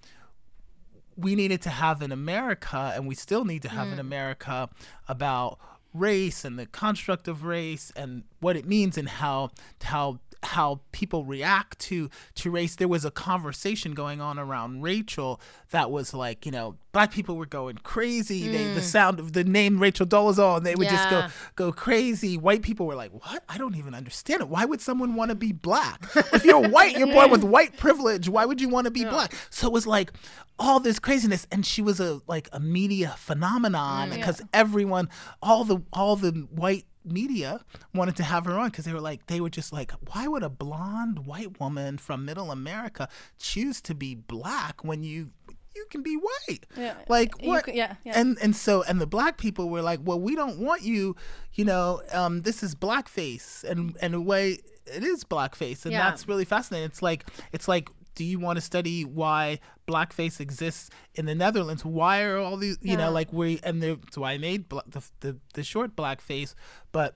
[1.16, 4.02] we needed to have in America, and we still need to have in mm.
[4.02, 4.70] America
[5.08, 5.60] about
[5.94, 9.50] race and the construct of race and what it means and how
[9.82, 12.76] how how people react to to race.
[12.76, 17.36] There was a conversation going on around Rachel that was like, you know, black people
[17.36, 18.48] were going crazy.
[18.48, 18.84] They the mm.
[18.84, 22.38] sound of the name Rachel Dolezal, and they would just go go crazy.
[22.38, 23.44] White people were like, "What?
[23.50, 24.48] I don't even understand it.
[24.48, 26.06] Why would someone want to be black?
[26.34, 28.30] If you're white, you're born with white privilege.
[28.30, 30.12] Why would you want to be black?" So it was like
[30.58, 35.10] all this craziness, and she was a like a media phenomenon mm, because everyone,
[35.42, 39.26] all the all the white media wanted to have her on because they were like
[39.28, 43.08] they were just like why would a blonde white woman from middle america
[43.40, 45.30] choose to be black when you
[45.76, 46.96] you can be white Yeah.
[47.08, 48.20] like what could- yeah, yeah.
[48.20, 51.16] and and so and the black people were like well we don't want you
[51.54, 56.10] you know um this is blackface and and a way it is blackface and Yeah.
[56.10, 57.90] that's really fascinating it's like it's like
[58.20, 59.60] do you want to study why
[59.92, 60.90] blackface exists
[61.20, 61.82] in the Netherlands?
[61.86, 63.02] Why are all these, you Yeah.
[63.02, 66.52] know, like we and there, so I made bla- the, the the short blackface,
[66.98, 67.12] but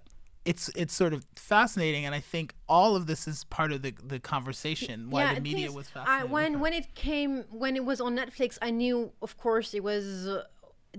[0.51, 2.47] it's it's sort of fascinating, and I think
[2.78, 6.24] all of this is part of the the conversation why the media was I, fascinated.
[6.24, 7.34] with when when it came
[7.64, 8.97] when it was on Netflix, I knew,
[9.28, 10.43] of course, it was uh,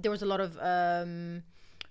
[0.03, 1.43] there was a lot of um,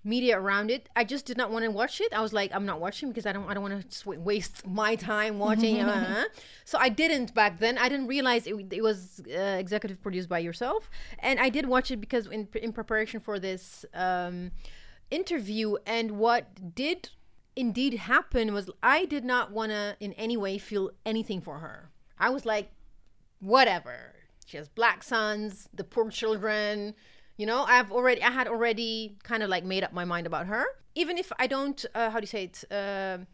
[0.03, 0.89] media around it.
[0.95, 2.13] I just did not want to watch it.
[2.13, 4.95] I was like, I'm not watching because I don't I don't want to waste my
[4.95, 5.79] time watching.
[5.79, 6.25] uh,
[6.65, 7.77] so I didn't back then.
[7.77, 10.89] I didn't realize it, it was uh, executive produced by yourself,
[11.19, 14.51] and I did watch it because in in preparation for this um,
[15.09, 17.09] interview, and what did
[17.55, 21.89] indeed happen was I did not want to in any way feel anything for her.
[22.17, 22.71] I was like,
[23.39, 24.15] whatever.
[24.45, 26.95] She has black sons, the poor children.
[27.37, 30.45] You know, I've already, I had already kind of like made up my mind about
[30.47, 30.65] her.
[30.95, 32.63] Even if I don't, uh, how do you say it?
[32.71, 33.27] Um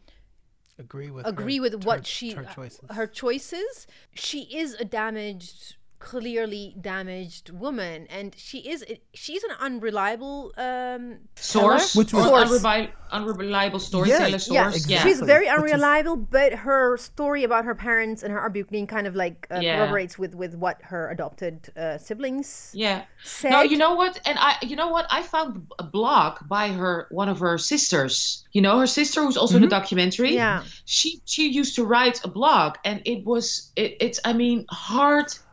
[0.78, 2.80] agree with agree her, with her- what she her uh, choices.
[2.90, 8.82] her choices she is a damaged clearly damaged woman and she is
[9.14, 12.50] she's an unreliable um source Which was- Source.
[12.50, 15.10] unreliable, unreliable storyteller Yeah, source yeah, exactly.
[15.10, 19.06] she's very Which is- unreliable but her story about her parents and her upbringing kind
[19.06, 19.76] of like uh, Yeah.
[19.76, 23.04] corroborates with with what her adopted uh, siblings Yeah.
[23.22, 24.18] said No, you know what?
[24.24, 25.06] And I, you know what?
[25.10, 28.44] I found a blog by her, one of her sisters.
[28.52, 30.34] You know, her sister who's also in the documentary.
[30.34, 30.62] Yeah.
[30.86, 35.46] She she used to write a blog, and it was it, it's I mean heartbreaking,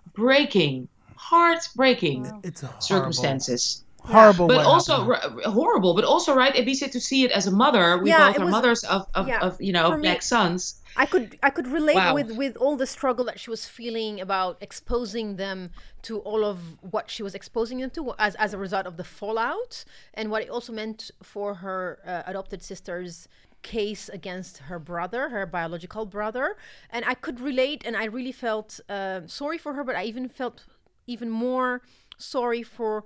[1.16, 3.84] heartbreaking It's a horrible, circumstances.
[4.00, 4.48] horrible.
[4.48, 5.94] But also r- horrible.
[5.94, 7.98] But also right, Ebissé to see it as a mother.
[7.98, 10.22] We Yeah, both are was- mothers of of, yeah, of you know for me- black
[10.22, 10.76] sons.
[10.96, 12.14] I could I could relate Wow.
[12.16, 15.70] with with all the struggle that she was feeling about exposing them
[16.08, 16.58] to all of
[16.94, 20.42] what she was exposing them to as as a result of the fallout and what
[20.46, 23.28] it also meant for her uh, adopted sister's
[23.76, 26.48] case against her brother, her biological brother,
[26.90, 30.30] and I could relate and I really felt uh, sorry for her, but I even
[30.30, 30.58] felt
[31.06, 31.82] even more
[32.18, 33.04] sorry for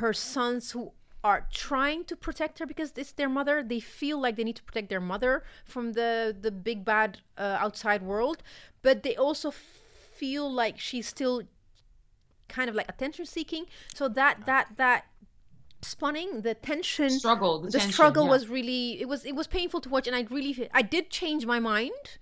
[0.00, 0.92] her sons who
[1.24, 3.56] are trying to protect her because it's their mother.
[3.62, 6.12] They feel like they need to protect their mother from the
[6.46, 8.38] the big bad uh, outside world
[8.82, 11.42] but they also feel like she's still
[12.48, 13.66] kind of like attention seeking.
[13.94, 15.06] So that that that
[15.82, 18.30] spawning the tension Struggle, the the tension, struggle yeah.
[18.30, 21.46] was really it was it was painful to watch and i really i did change
[21.46, 22.18] my mind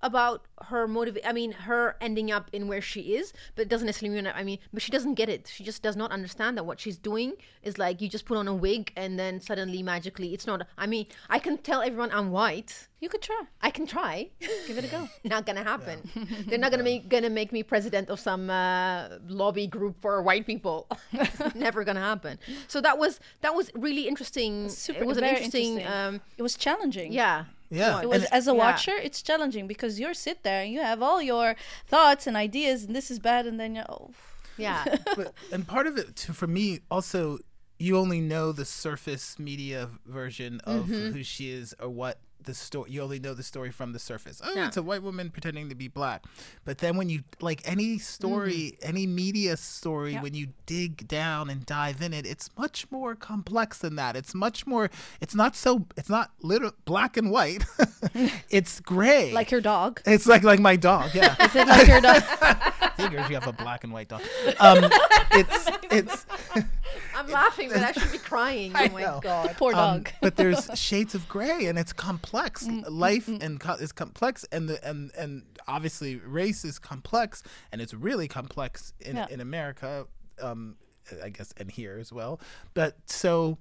[0.00, 3.86] about her motive i mean her ending up in where she is but it doesn't
[3.86, 6.64] necessarily mean i mean but she doesn't get it she just does not understand that
[6.64, 7.32] what she's doing
[7.62, 10.86] is like you just put on a wig and then suddenly magically it's not i
[10.86, 13.42] mean i can tell everyone i'm white You could try.
[13.60, 14.30] i can try
[14.66, 15.08] Give it a go.
[15.24, 15.96] not gonna happen
[16.46, 20.46] they're not gonna make gonna make me president of some uh, lobby group for white
[20.46, 25.18] people It's never gonna happen so that was that was really interesting Super, it was
[25.18, 25.92] an interesting, interesting.
[26.08, 27.12] um it was challenging.
[27.12, 28.62] yeah Yeah, It was and- as a yeah.
[28.64, 31.56] watcher, it's challenging because you sit there and you have all your
[31.92, 34.10] thoughts and ideas, and this is bad, and then you're oh,
[34.56, 34.84] yeah
[35.18, 36.66] but, and part of it too, for me
[36.96, 37.38] also
[37.86, 41.12] you only know the surface media version of Mm-hmm.
[41.14, 44.40] who she is or what the story you only know the story from the surface
[44.44, 44.66] oh Yeah.
[44.68, 46.24] it's a white woman pretending to be black
[46.64, 48.88] but then when you like any story Mm-hmm.
[48.88, 53.78] any media story when you dig down and dive in it it's much more complex
[53.78, 54.90] than that it's much more
[55.20, 57.64] it's not so it's not little black and white
[58.50, 60.00] it's gray like your dog.
[60.06, 62.22] it's like like my dog yeah Is it like your dog?
[62.96, 64.22] figures you have a black and white dog
[64.60, 64.88] um
[65.32, 66.26] it's it's
[67.16, 69.20] i'm laughing but i should be crying oh my know.
[69.22, 70.10] god Poor Um, dog.
[70.20, 72.66] but there's shades of gray, and it's complex.
[72.66, 77.42] Mm, Life and co- is complex, and the and and obviously race is complex,
[77.72, 79.26] and it's really complex in Yeah.
[79.30, 80.06] in America.
[80.42, 80.76] Um,
[81.22, 82.40] I guess, and here as well.
[82.72, 83.58] But so,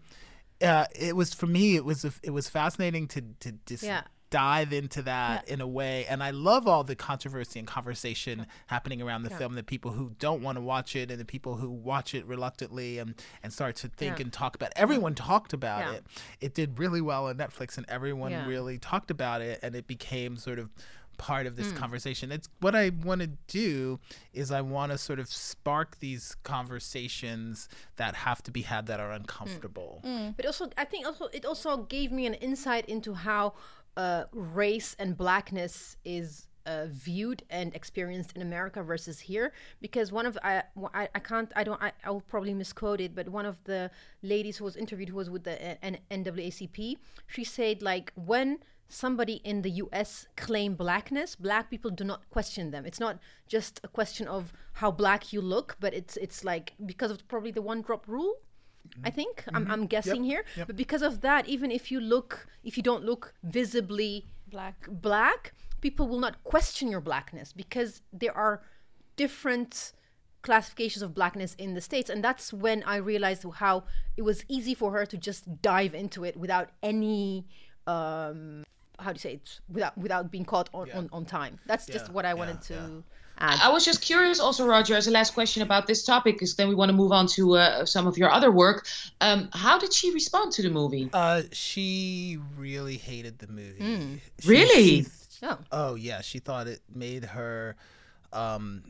[0.61, 1.75] uh, it was for me.
[1.75, 4.03] It was it was fascinating to to just Yeah.
[4.33, 8.99] Dive into that in a way, and I love all the controversy and conversation happening
[8.99, 9.53] around the film.
[9.53, 12.97] The people who don't want to watch it, and the people who watch it reluctantly,
[12.97, 13.13] and
[13.43, 14.23] and start to think Yeah.
[14.23, 14.71] and talk about.
[14.75, 15.91] Everyone talked about Yeah.
[15.97, 16.05] it.
[16.41, 18.47] It did really well on Netflix, and everyone Yeah.
[18.47, 20.71] really talked about it, and it became sort of
[21.19, 21.77] part of this Hmm.
[21.77, 22.31] conversation.
[22.31, 23.99] It's what I want to do
[24.33, 28.99] is I want to sort of spark these conversations that have to be had that
[28.99, 30.01] are uncomfortable.
[30.35, 33.53] but also i think also it also gave me an insight into how
[33.97, 39.51] uh, race and blackness is uh, viewed and experienced in America versus here.
[39.81, 40.63] Because one of I,
[40.93, 43.91] I, I can't I don't I, I will probably misquote it but one of the
[44.21, 48.59] ladies who was interviewed who was with the uh, N- NAACP she said like when
[48.87, 52.85] somebody in the US claim blackness black people do not question them.
[52.85, 57.11] It's not just a question of how black you look but it's it's like because
[57.11, 58.35] of probably the one drop rule
[59.03, 62.77] I think I'm, I'm guessing here, but because of that, even if you look, if
[62.77, 64.87] you don't look visibly Black.
[64.89, 68.61] black, people will not question your blackness because there are
[69.15, 69.93] different
[70.41, 74.75] classifications of blackness in the states, and that's when I realized how it was easy
[74.75, 77.47] for her to just dive into it without any.
[77.87, 78.63] Um,
[78.99, 79.59] how do you say it?
[79.69, 81.59] Without without being caught on, on, on time.
[81.65, 83.01] That's just what I yeah, wanted to yeah.
[83.39, 83.59] Add.
[83.61, 86.67] I was just curious, also, Roger, as a last question about this topic, because then
[86.69, 88.85] we want to move on to uh, some of your other work.
[89.21, 91.09] Um, how did she respond to the movie?
[91.13, 94.19] Uh, she really hated the movie.
[94.41, 95.03] She- Really?
[95.03, 95.07] she-
[95.45, 95.57] Oh.
[95.73, 97.75] oh yeah, she thought it made her
[98.31, 98.81] um,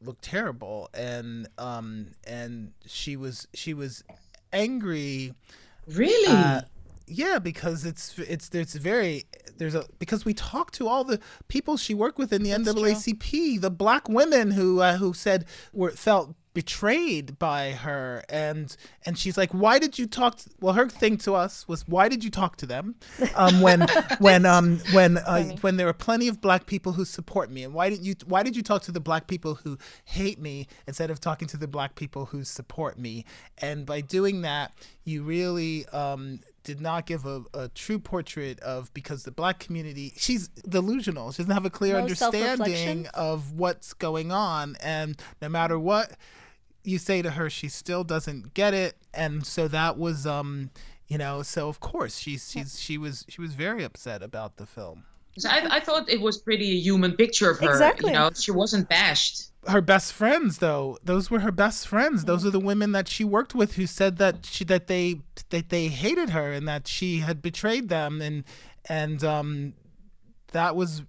[0.00, 4.02] look terrible, and um, and she was she was
[4.54, 5.34] angry.
[5.86, 6.32] Really?
[6.34, 6.62] Uh,
[7.06, 9.24] yeah, because it's it's there's very
[9.58, 13.60] there's a because we talked to all the people she worked with in the NAACP,
[13.60, 18.24] the black women who uh, who said were felt betrayed by her.
[18.28, 18.74] And
[19.06, 22.08] and she's like why did you talk to, well her thing to us was why
[22.08, 22.96] did you talk to them
[23.34, 23.86] um when
[24.18, 27.64] when um when uh, when there are plenty of black people who support me?
[27.64, 30.66] And why didn't you why did you talk to the black people who hate me
[30.86, 33.24] instead of talking to the black people who support me?
[33.58, 34.72] And by doing that
[35.04, 40.12] you really um did not give a, a true portrait of because the black community
[40.16, 45.48] she's delusional she doesn't have a clear No understanding of what's going on and no
[45.48, 46.12] matter what
[46.84, 50.70] you say to her she still doesn't get it and so that was um
[51.08, 54.66] you know so of course she's she's she was she was very upset about the
[54.66, 55.04] film
[55.38, 57.70] So I, I thought it was pretty a human picture of her.
[57.70, 58.10] Exactly.
[58.12, 59.51] You know, she wasn't bashed.
[59.68, 60.98] Her best friends though.
[61.04, 62.24] Those were her best friends.
[62.24, 65.68] Those are the women that she worked with who said that she that they that
[65.68, 68.20] they hated her and that she had betrayed them.
[68.20, 68.44] And
[68.88, 69.74] and um
[70.52, 71.02] that was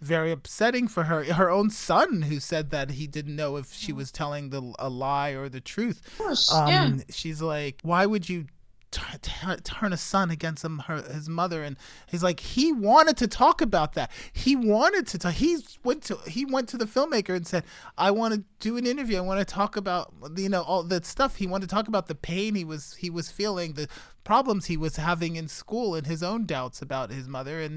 [0.00, 1.24] very upsetting for her.
[1.24, 4.88] Her own son who said that he didn't know if she was telling the a
[4.88, 6.00] lie or the truth.
[6.06, 6.52] Of course.
[6.52, 6.96] um yeah.
[7.10, 8.46] she's like why would you
[8.90, 11.76] t- t- turn a son against him, her, his mother and
[12.06, 14.10] he's like he wanted to talk about that.
[14.32, 17.64] He wanted to talk he went to he went to the filmmaker and said
[17.96, 19.18] i want to do an interview.
[19.18, 21.36] I want to talk about you know all that stuff.
[21.36, 23.88] He wanted to talk about the pain he was he was feeling the
[24.32, 27.76] problems he was having in school and his own doubts about his mother and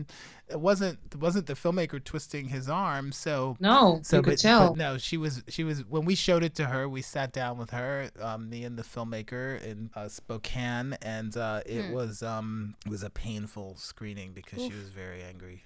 [0.50, 4.40] it wasn't it wasn't the filmmaker twisting his arm so No, so you could but,
[4.50, 4.64] tell.
[4.70, 7.54] but no she was she was when we showed it to her we sat down
[7.62, 7.94] with her
[8.28, 11.94] um, me and the filmmaker in uh, spokane and uh, it Hmm.
[12.00, 15.58] was um it was a painful screening because she was very angry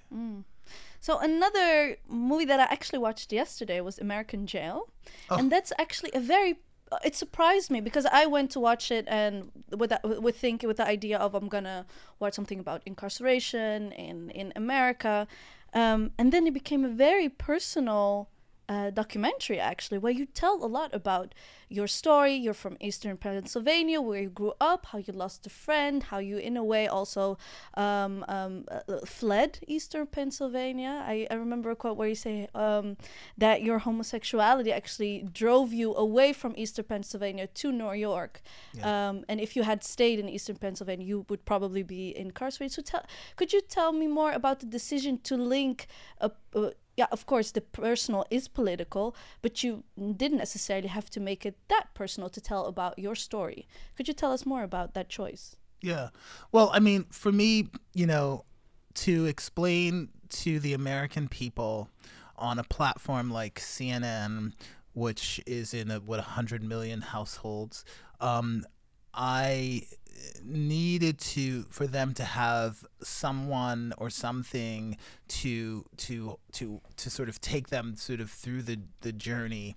[1.08, 4.78] So another movie that I actually watched yesterday was American Jail,
[5.30, 6.52] and that's actually a very.
[7.04, 10.78] It surprised me because I went to watch it and with that, with think with
[10.78, 11.86] the idea of I'm gonna
[12.20, 15.28] watch something about incarceration in in America,
[15.74, 18.30] um, and then it became a very personal
[18.68, 21.34] uh, documentary actually where you tell a lot about
[21.70, 22.34] your story.
[22.34, 26.38] You're from eastern pennsylvania where you grew up how you lost a friend how you
[26.38, 27.38] in a way also
[27.76, 31.04] um, um, uh, fled eastern pennsylvania.
[31.06, 32.98] I, I remember a quote where you say um,
[33.38, 38.42] that your homosexuality actually drove you away from eastern pennsylvania to new york.
[38.82, 42.74] Um, and if you had stayed in eastern pennsylvania you would probably be incarcerated.
[42.76, 43.06] So tell,
[43.36, 45.88] could you tell me more about the decision to link
[46.20, 51.20] a, uh, yeah, of course, the personal is political, but you didn't necessarily have to
[51.20, 53.68] make it that personal to tell about your story.
[53.98, 55.56] Could you tell us more about that choice?
[55.82, 56.10] Yeah.
[56.52, 58.46] Well, I mean, for me, you know,
[58.96, 61.90] to explain to the American people
[62.38, 64.54] on a platform like CNN,
[64.94, 67.84] which is in a, what 100 million households,
[68.22, 68.64] um,
[69.14, 69.84] I
[70.44, 74.98] needed to for them to have someone or something
[75.28, 79.76] to to to to sort of take them sort of through the the journey.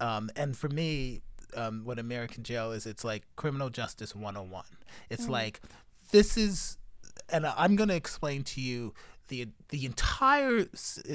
[0.00, 1.22] Um, and for me
[1.56, 4.64] um, what american jail is it's like criminal justice 101
[5.10, 5.60] it's like
[6.12, 6.76] this is
[7.30, 8.92] and i'm going to explain to you
[9.28, 10.66] the the entire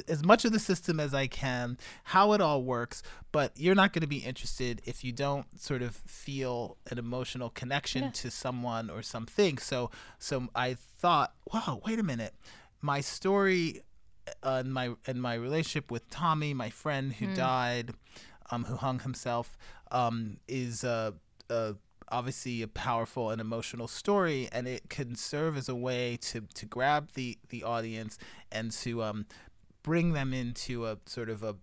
[0.07, 3.93] as much of the system as I can, how it all works, but you're not
[3.93, 8.89] going to be interested if you don't sort of feel an emotional connection to someone
[8.89, 9.57] or something.
[9.57, 12.33] So so I thought, wow, wait a minute.
[12.81, 13.81] My story
[14.43, 17.93] uh, and my and my relationship with Tommy, my friend who died,
[18.51, 19.57] um, who hung himself,
[19.91, 21.11] um, is uh,
[21.49, 21.73] uh,
[22.11, 26.65] obviously a powerful and emotional story, and it can serve as a way to to
[26.65, 28.17] grab the the audience
[28.51, 29.25] and to um,
[29.83, 31.55] bring them into a sort of a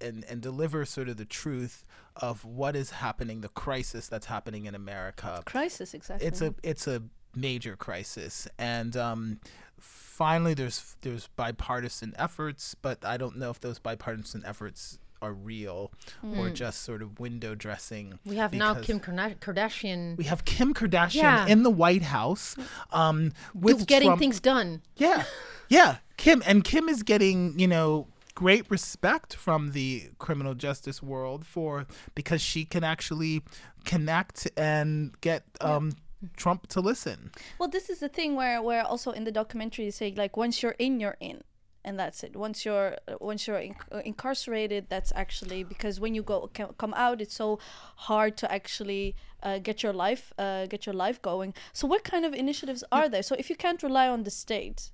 [0.00, 1.84] and, and deliver sort of the truth
[2.16, 6.26] of what is happening, the crisis that's happening in America Crisis, exactly.
[6.26, 7.02] it's a it's a
[7.34, 9.38] major crisis and um
[9.78, 15.90] finally there's there's bipartisan efforts but i don't know if those bipartisan efforts are real
[16.36, 21.14] or just sort of window dressing We have now Kim Kardashian we have kim kardashian
[21.22, 21.46] Yeah.
[21.46, 22.56] in the white house
[22.92, 24.82] um with getting Trump- things done.
[24.96, 25.24] yeah.
[25.68, 25.96] Yeah.
[26.16, 31.86] Kim and kim is getting you know great respect from the criminal justice world for
[32.14, 33.42] because she can actually
[33.84, 35.92] connect and get um
[36.36, 37.30] trump to listen.
[37.58, 40.62] Well, this is the thing where, where also in the documentary you say like once
[40.62, 41.42] you're in, you're in,
[41.84, 42.36] and that's it.
[42.36, 46.94] Once you're once you're in, uh, incarcerated, that's actually because when you go ca- come
[46.94, 47.58] out, it's so
[47.96, 51.54] hard to actually uh, get your life uh, get your life going.
[51.72, 53.22] So what kind of initiatives are there?
[53.22, 54.90] So if you can't rely on the state,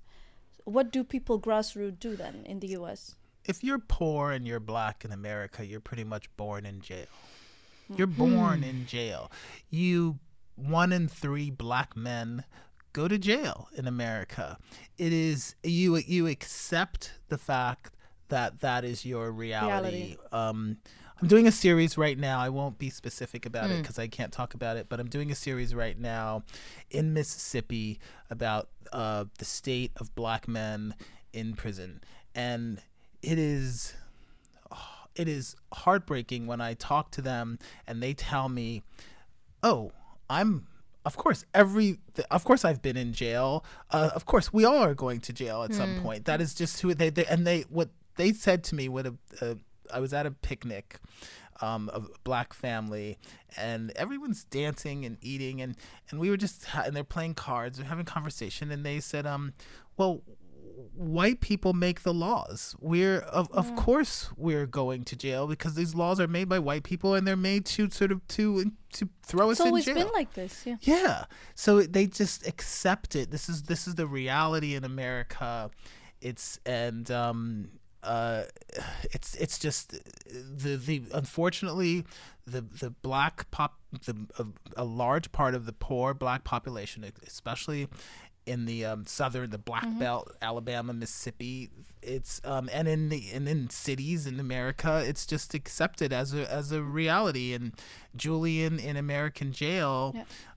[0.64, 3.16] what do people grassroots do then in the U.S.?
[3.45, 7.07] if you're poor and you're black in America, you're pretty much born in jail.
[7.95, 9.30] You're born in jail.
[9.70, 10.18] You
[10.57, 12.45] one in three black men
[12.95, 14.57] go to jail in America.
[14.97, 17.91] It is you you accept the fact
[18.29, 19.67] that that is your reality.
[19.69, 20.17] Reality.
[20.33, 20.79] Um,
[21.21, 22.41] I'm doing a series right now.
[22.41, 25.31] I won't be specific about it because I can't talk about it, but I'm doing
[25.31, 26.43] a series right now
[26.91, 30.95] in Mississippi about uh, the state of black men
[31.33, 32.03] in prison,
[32.35, 32.81] and
[33.23, 33.95] it is
[35.15, 38.83] it is heartbreaking when I talk to them and they tell me,
[39.63, 39.93] "Oh,
[40.31, 40.67] I'm."
[41.05, 41.99] Of course, every
[42.31, 43.65] of course I've been in jail.
[43.91, 46.25] Uh, of course, we all are going to jail at some point.
[46.25, 48.89] That is just who they, they and they what they said to me.
[48.89, 49.57] What a, a
[49.93, 50.99] I was at a picnic,
[51.61, 53.19] um, of a black family,
[53.57, 55.77] and everyone's dancing and eating, and
[56.11, 59.27] and we were just ha- and they're playing cards, they're having conversation, and they said,
[59.27, 59.53] um,
[59.99, 60.23] well,
[60.95, 62.75] white people make the laws.
[62.81, 66.83] We're of of course we're going to jail because these laws are made by white
[66.83, 69.77] people, and they're made to sort of to to throw us in jail.
[69.77, 70.66] It's always been like this.
[70.66, 70.77] Yeah.
[70.83, 71.25] Yeah.
[71.55, 73.31] So they just accept it.
[73.31, 75.70] This is this is the reality in America.
[76.20, 77.68] It's and um
[78.03, 78.45] uh
[79.12, 79.95] it's it's just
[80.27, 82.05] the the unfortunately
[82.47, 84.47] the the black pop the a,
[84.77, 87.89] a large part of the poor black population especially
[88.47, 91.71] in the um, southern the black belt alabama mississippi
[92.03, 96.51] it's um and in the and in cities in america it's just accepted as a
[96.53, 97.55] as a reality.
[97.55, 97.73] And
[98.17, 100.15] julian in american jail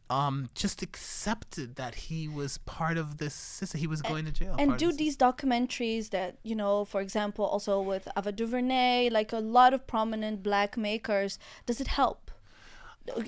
[0.10, 4.56] um just accepted that he was part of this system he was going to jail
[4.58, 9.40] and do these documentaries that you know for example also with ava duvernay like a
[9.40, 12.32] lot of prominent black makers does it help?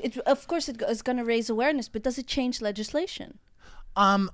[0.04, 3.40] It, of course it is going to raise awareness but does it change legislation?
[3.96, 4.30] Um,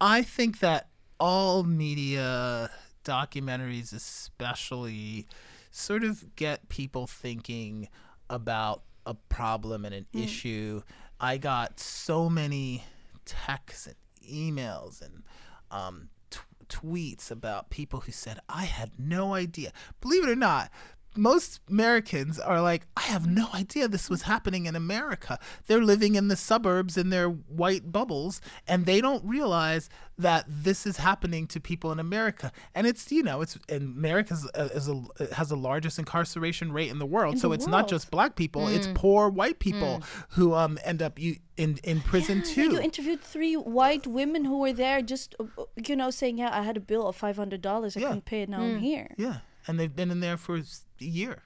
[0.00, 0.88] I think that
[1.18, 2.70] all media
[3.04, 5.26] documentaries, especially,
[5.70, 7.88] sort of get people thinking
[8.30, 10.82] about a problem and an issue.
[11.20, 12.84] I got so many
[13.24, 13.96] texts and
[14.30, 15.22] emails and
[15.70, 19.72] um, t- tweets about people who said, I had no idea.
[20.00, 20.70] Believe it or not,
[21.18, 25.38] most Americans are like, I have no idea this was happening in America.
[25.66, 30.86] They're living in the suburbs in their white bubbles, and they don't realize that this
[30.86, 32.50] is happening to people in America.
[32.74, 35.02] And it's you know, it's and America is a, is a,
[35.34, 37.38] has the largest incarceration rate in the world.
[37.38, 41.18] so the it's not just black people; it's poor white people who um end up
[41.18, 42.72] you in in prison Yeah, too.
[42.72, 46.50] you interviewed three white women who were there just uh, uh, you know saying yeah
[46.56, 48.06] i had a bill of $500 i Yeah.
[48.08, 49.38] couldn't pay it now i'm here Yeah,
[49.68, 50.64] and they've been in there for a
[50.98, 51.42] year.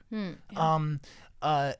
[0.55, 0.99] Um,
[1.41, 1.73] uh,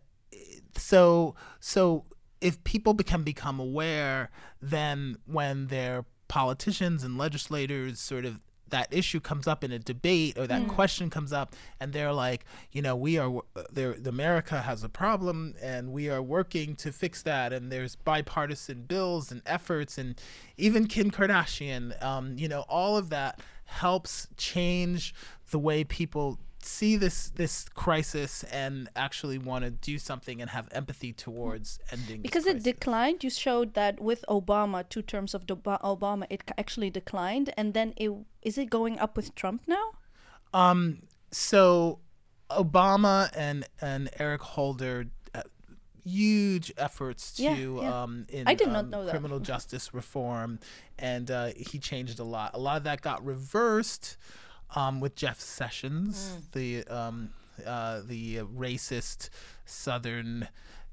[0.78, 2.06] so so
[2.41, 4.30] if people become become aware,
[4.62, 8.39] then when their politicians and legislators sort of
[8.70, 12.44] that issue comes up in a debate or that question comes up and they're like
[12.72, 13.32] you know we are
[13.72, 18.82] there america has a problem and we are working to fix that and there's bipartisan
[18.82, 20.20] bills and efforts and
[20.58, 25.14] even kim kardashian um, you know all of that helps change
[25.56, 26.28] the way people
[26.78, 28.32] see this this crisis
[28.64, 28.74] and
[29.06, 33.30] actually want to do something and have empathy towards ending this because it declined you
[33.47, 35.41] showed that with obama two terms of
[35.93, 38.10] obama it actually declined and then it
[38.49, 39.88] is it going up with trump now
[40.54, 40.82] Um,
[41.32, 41.99] so
[42.49, 44.97] Obama and and Eric Holder,
[45.34, 45.41] uh,
[46.06, 48.04] huge efforts to Yeah, yeah.
[48.04, 49.12] um in I did not um, know that.
[49.12, 50.60] criminal justice reform,
[51.12, 52.51] and uh, he changed a lot.
[52.54, 54.18] A lot of that got reversed
[54.76, 56.52] um, with Jeff Sessions, Mm.
[56.52, 57.30] the um
[57.66, 59.30] uh, the racist
[59.66, 60.48] Southern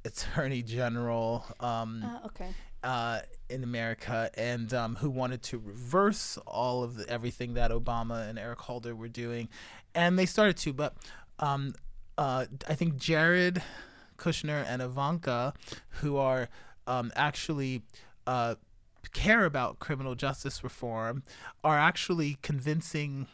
[0.04, 1.44] Attorney General.
[1.60, 2.48] Um, uh, okay
[2.82, 3.20] uh,
[3.50, 8.38] in America and um, who wanted to reverse all of the, everything that Obama and
[8.38, 9.48] Eric Holder were doing,
[9.94, 10.72] and they started to.
[10.72, 10.94] But
[11.40, 11.74] um,
[12.16, 13.62] uh, I think Jared
[14.16, 15.52] Kushner and Ivanka,
[16.00, 16.48] who are
[16.86, 17.82] um, actually
[18.26, 18.54] uh,
[19.12, 21.22] care about criminal justice reform,
[21.62, 23.26] are actually convincing.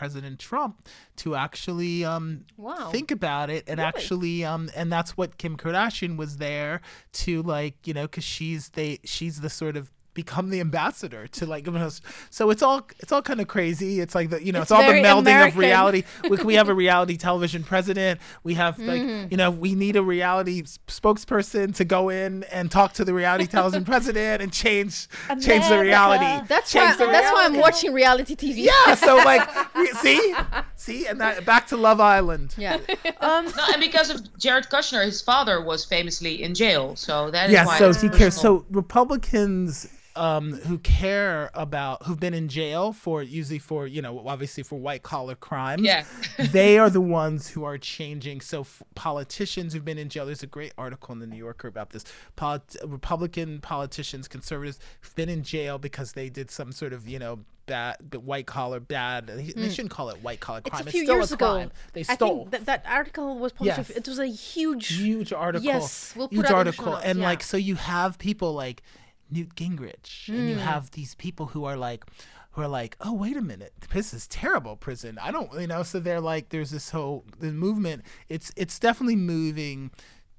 [0.00, 2.88] President Trump to actually um, Wow.
[2.90, 6.80] think about it and actually um and that's what Kim Kardashian was there
[7.12, 9.92] to like you know because she's they she's the sort of
[10.22, 11.90] become the ambassador to like you know,
[12.30, 14.76] so it's all it's all kind of crazy it's like the you know it's, It's
[14.78, 15.48] all the melding American.
[15.58, 19.28] of reality we, we have a reality television president we have like Mm-hmm.
[19.32, 20.56] you know we need a reality
[21.00, 25.08] spokesperson to go in and talk to the reality television president and change
[25.40, 26.80] change the reality That's why.
[26.86, 28.56] change the That's why I'm watching reality TV.
[28.70, 29.48] yeah so like
[30.02, 30.34] see
[30.76, 32.76] see and that back to Love Island Yeah.
[33.20, 33.46] Um.
[33.46, 37.54] No, and because of Jared Kushner, his father was famously in jail, so that is
[37.54, 37.78] yeah why.
[37.78, 43.58] so he cares so republicans um, who care about who've been in jail for usually
[43.58, 45.82] for you know obviously for white collar crimes.
[45.82, 46.04] Yeah.
[46.38, 48.40] they are the ones who are changing.
[48.40, 50.26] So f- politicians who've been in jail.
[50.26, 52.04] There's a great article in the New Yorker about this.
[52.36, 57.18] Polit- Republican politicians, conservatives who've been in jail because they did some sort of you
[57.18, 59.28] know bad, white collar bad.
[59.28, 60.80] They, they shouldn't call it white collar Mm.
[60.80, 61.54] It's a few still years a ago.
[61.54, 61.72] crime.
[61.92, 62.38] They I stole.
[62.38, 63.78] think that, that article was published.
[63.78, 63.90] Yes.
[63.90, 64.88] It was a huge.
[64.88, 65.64] huge article.
[65.64, 67.24] Yes, we'll put huge that in the article, and yeah.
[67.24, 68.82] like so you have people like
[69.30, 70.48] Newt Gingrich, and Hmm.
[70.48, 72.04] you have these people who are like,
[72.52, 75.18] who are like, oh wait a minute, this is terrible prison.
[75.22, 75.82] I don't, you know.
[75.82, 78.02] So they're like, there's this whole the movement.
[78.28, 79.90] It's it's definitely moving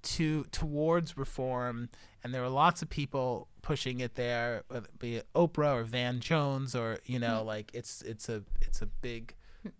[0.03, 1.89] to towards reform,
[2.23, 5.83] and there are lots of people pushing it there, whether it be it Oprah or
[5.83, 7.21] Van Jones or you Hmm.
[7.25, 9.35] know, like it's it's a it's a big,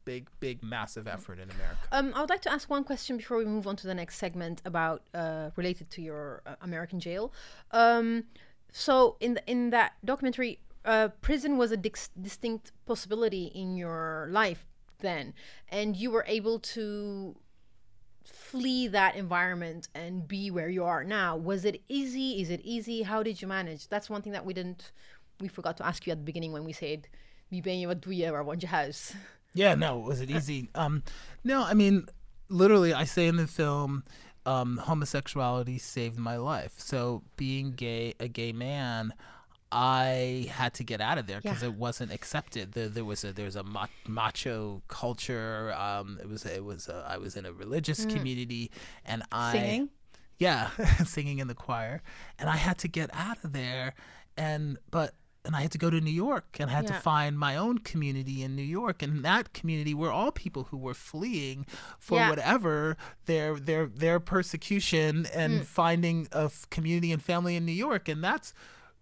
[0.06, 1.80] big, big, massive effort in America.
[1.92, 4.18] Um, I would like to ask one question before we move on to the next
[4.20, 7.34] segment about uh, related to your uh, American jail.
[7.72, 8.26] Um,
[8.72, 14.28] so in the, in that documentary, uh, prison was a dis- distinct possibility in your
[14.32, 14.66] life
[15.00, 15.34] then,
[15.70, 17.36] and you were able to
[18.24, 21.36] flee that environment and be where you are now.
[21.36, 22.42] Was it easy?
[22.42, 23.02] Is it easy?
[23.04, 23.88] How did you manage?
[23.88, 24.92] That's one thing that we didn't,
[25.40, 27.08] we forgot to ask you at the beginning when we said?
[29.54, 30.70] Yeah, no, was it easy?
[30.76, 31.04] Um,
[31.44, 32.06] no, I mean,
[32.48, 34.04] literally, I say in the film,
[34.46, 36.74] um, homosexuality saved my life.
[36.78, 39.14] So being gay, a gay man,
[39.72, 41.70] I had to get out of there because Yeah.
[41.70, 42.74] it wasn't accepted.
[42.74, 43.64] There, there was a there was a
[44.08, 45.74] macho culture.
[45.78, 48.70] Um, it was it was a, I was in a religious community,
[49.06, 49.90] and I Singing?
[50.40, 50.70] yeah,
[51.06, 52.02] singing in the choir,
[52.38, 53.94] and I had to get out of there,
[54.36, 55.14] and but
[55.44, 56.92] and I had to go to New York, and I had Yeah.
[56.98, 60.78] to find my own community in New York, and that community were all people who
[60.78, 61.66] were fleeing
[62.00, 62.30] for Yeah.
[62.30, 65.66] whatever their their their persecution and Mm.
[65.66, 68.54] finding a f- community and family in New York, and that's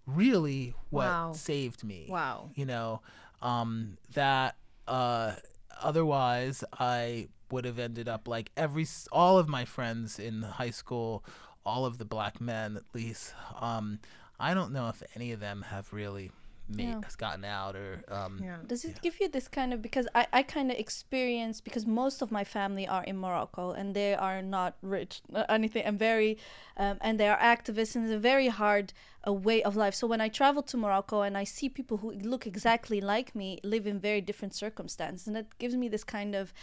[0.05, 1.33] really what Wow.
[1.33, 2.07] saved me.
[2.09, 2.51] Wow.
[2.55, 3.01] you know,
[3.41, 4.55] um, that
[4.87, 5.35] uh,
[5.81, 11.23] otherwise I would have ended up like every all of my friends in high school,
[11.65, 13.33] all of the black men at least.
[13.59, 13.99] Um,
[14.39, 16.31] I don't know if any of them have really
[16.69, 17.01] made, Yeah.
[17.03, 18.57] has gotten out or um, Yeah.
[18.65, 22.21] Does it give you this kind of because I, I kind of experience because most
[22.21, 26.37] of my family are in Morocco and they are not rich uh, anything and very
[26.77, 28.93] um, and they are activists and it's a very hard
[29.27, 29.95] uh, way of life.
[29.95, 33.59] So when I travel to Morocco and I see people who look exactly like me
[33.63, 36.53] live in very different circumstances and that gives me this kind of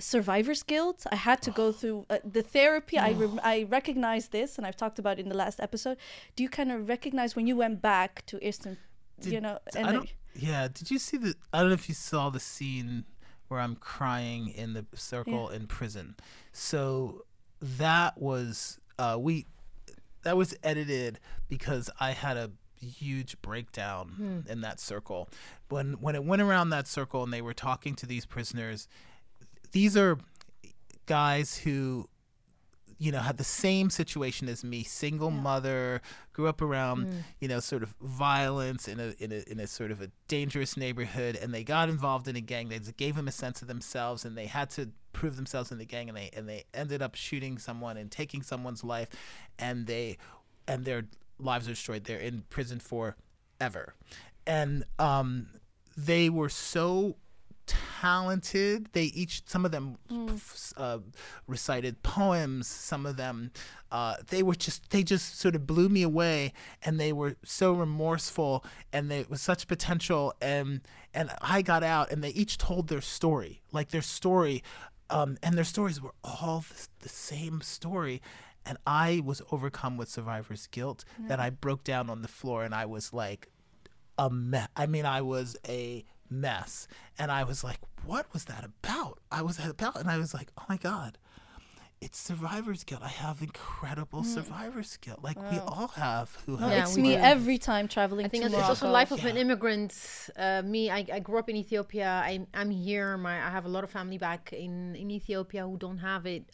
[0.00, 1.06] survivor's guilt.
[1.10, 2.98] I had to go through uh, the therapy.
[2.98, 5.96] I re- I recognize this and I've talked about it in the last episode.
[6.36, 8.78] Do you kind of recognize when you went back to Eastern,
[9.22, 11.34] you Did- know, I don't, yeah, did you see the?
[11.52, 13.04] I don't know if you saw the scene
[13.48, 16.14] where I'm crying in the circle in prison.
[16.52, 17.24] So
[17.60, 19.46] that was uh, we
[20.22, 25.28] that was edited because I had a huge breakdown in that circle.
[25.68, 28.86] When when it went around that circle and they were talking to these prisoners,
[29.72, 30.18] these are
[31.06, 32.08] guys who
[32.98, 36.02] you know had the same situation as me single mother
[36.34, 37.06] grew up around
[37.40, 40.76] you know sort of violence in a, in a in a sort of a dangerous
[40.76, 42.68] neighborhood and they got involved in a gang.
[42.68, 45.78] They just gave them a sense of themselves and they had to prove themselves in
[45.78, 49.08] the gang and they and they ended up shooting someone and taking someone's life
[49.58, 50.18] and they
[50.68, 51.04] and their
[51.38, 52.04] lives are destroyed.
[52.04, 53.94] They're in prison forever.
[54.46, 55.48] And um
[55.96, 57.16] they were so
[58.00, 58.88] talented.
[58.92, 59.96] They each, some of them
[60.28, 60.98] f- uh,
[61.46, 62.66] recited poems.
[62.66, 63.50] Some of them,
[63.90, 66.52] uh, they were just, they just sort of blew me away,
[66.82, 70.34] and they were so remorseful, and they was such potential.
[70.40, 70.80] And
[71.14, 74.62] and I got out, and they each told their story, like their story,
[75.08, 78.22] um, and their stories were all the, the same story.
[78.66, 82.74] And I was overcome with survivor's guilt that I broke down on the floor, and
[82.74, 83.48] I was like,
[84.18, 84.68] a mess.
[84.76, 86.88] I mean, I was a mess.
[87.18, 89.18] And I was like, what was that about?
[89.30, 91.18] I was about, and I was like, oh my God,
[92.00, 93.02] it's survivor's guilt.
[93.04, 96.70] I have incredible survivor's guilt, like we all have who have.
[96.70, 97.20] Yeah, it's me do.
[97.20, 99.94] every time traveling I think to it's also life of an immigrant.
[100.34, 102.08] Uh, me, I, I grew up in Ethiopia.
[102.24, 103.18] I, I'm here.
[103.18, 106.44] My I have a lot of family back in, in Ethiopia who don't have it,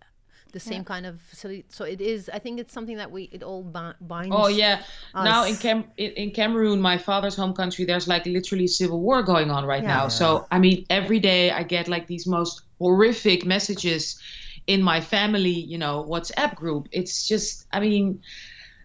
[0.53, 1.64] the same kind of facility.
[1.68, 2.30] So it is.
[2.32, 4.34] I think it's something that we it all bi- binds.
[4.36, 4.82] Oh yeah.
[5.14, 5.57] Now in.
[5.57, 9.64] Cam in, in Cameroon, my father's home country, there's like literally civil war going on
[9.64, 9.97] right Yeah.
[9.97, 10.09] now.
[10.09, 14.20] So I mean, every day I get like these most horrific messages
[14.66, 16.88] in my family, you know, WhatsApp group.
[16.90, 18.20] It's just, I mean,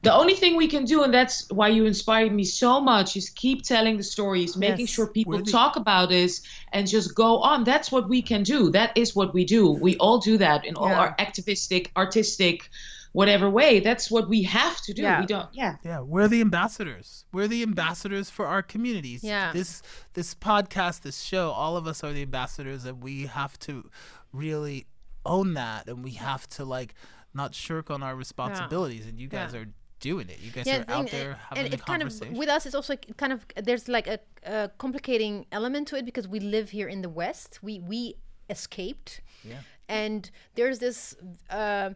[0.04, 3.30] the only thing we can do, and that's why you inspired me so much, is
[3.30, 4.90] keep telling the stories, making Yes.
[4.90, 6.42] sure people We're talk about this,
[6.74, 7.64] and just go on.
[7.64, 8.72] That's what we can do.
[8.72, 9.70] That is what we do.
[9.72, 12.70] We all do that in all our activistic, artistic
[13.14, 13.82] whatever way.
[13.82, 15.02] That's what we have to do.
[15.02, 15.20] Yeah.
[15.20, 15.50] We don't.
[15.54, 15.76] Yeah.
[15.84, 17.26] Yeah, we're the ambassadors.
[17.34, 19.22] We're the ambassadors for our communities.
[19.22, 19.52] Yeah.
[19.52, 19.82] This
[20.14, 23.90] this podcast, this show, all of us are the ambassadors and we have to
[24.32, 24.88] really
[25.26, 26.94] own that and we have to like
[27.34, 29.60] not shirk on our responsibilities and you guys Yeah.
[29.60, 29.66] are
[30.02, 30.40] doing it.
[30.42, 32.10] You guys yeah, are thing- out there having and the it kind of
[32.42, 36.04] with us it's also like, kind of there's like a, a complicating element to it
[36.06, 38.16] because we live here in the west we we
[38.50, 39.22] escaped
[39.52, 39.60] Yeah.
[39.88, 41.16] and there's this
[41.50, 41.92] uh,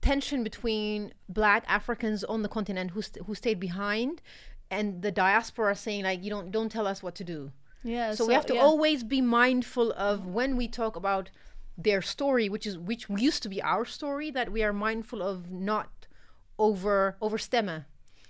[0.00, 4.22] tension between black africans on the continent who, st- who stayed behind
[4.70, 7.52] and the diaspora saying like you don't don't tell us what to do
[7.82, 8.14] Yeah.
[8.14, 8.62] so, we have to yeah.
[8.68, 11.30] always be mindful of when we talk about
[11.76, 15.50] their story which is which used to be our story that we are mindful of
[15.50, 15.88] not
[16.68, 17.80] over overstemmen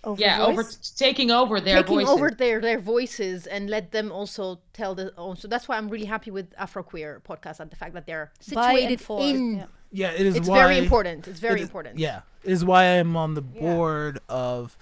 [0.02, 0.46] Over Yeah.
[0.48, 0.62] Over
[1.06, 1.84] taking over their voices.
[1.84, 2.14] taking voices.
[2.14, 5.34] over their their voices and let them also tell the own.
[5.36, 8.28] So that's why I'm really happy with Afro Queer podcast and the fact that they're
[8.52, 9.38] situated for, in.
[9.58, 9.66] yeah.
[10.02, 11.20] yeah, it is It's why very important.
[11.28, 11.94] It's very it is- important.
[12.06, 14.78] Yeah, it is why I'm on the board of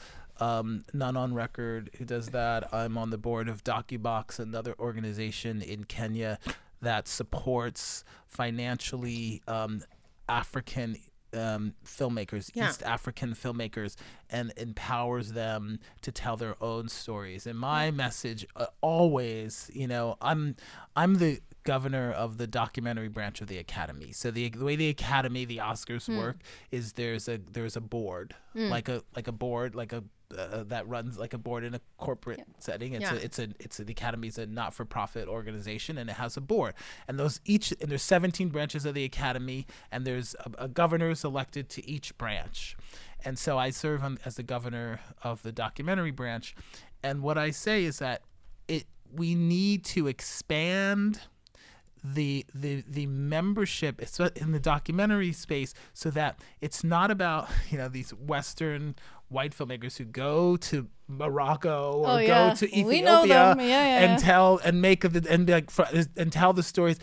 [0.49, 2.61] um, None on Record, who does that.
[2.73, 6.39] I'm on the board of DocuBox, another organization in Kenya
[6.81, 9.83] that supports financially um,
[10.29, 10.97] African
[11.39, 12.69] um, filmmakers, Yeah.
[12.69, 13.97] East African filmmakers,
[14.29, 17.47] and empowers them to tell their own stories.
[17.47, 20.57] And my message uh, always, you know, I'm
[20.97, 21.41] I'm the
[21.73, 24.11] governor of the documentary branch of the academy.
[24.13, 26.17] So the, the way the academy, the Oscars Hmm.
[26.19, 26.37] work
[26.71, 30.03] is there's a there's a board, like a like a board, like a
[30.37, 32.93] uh, that runs like a board in a corporate setting.
[32.93, 33.15] It's Yeah.
[33.19, 36.17] a it's a it's a, the academy is a not for profit organization and it
[36.17, 36.73] has a board.
[37.07, 41.11] And those each and there's 17 branches of the academy and there's a, a governor
[41.11, 42.77] is elected to each branch.
[43.25, 46.55] And so I serve on, as the governor of the documentary branch.
[47.03, 48.19] And what I say is that
[48.69, 48.85] it
[49.23, 51.21] we need to expand
[52.15, 54.01] the the the membership
[54.37, 58.95] in the documentary space so that it's not about you know these western
[59.29, 62.55] white filmmakers who go to Morocco or Oh, go yeah.
[62.55, 63.55] to We Ethiopia.
[63.59, 65.71] Yeah, yeah, and tell and make of the and like
[66.17, 66.99] and tell the stories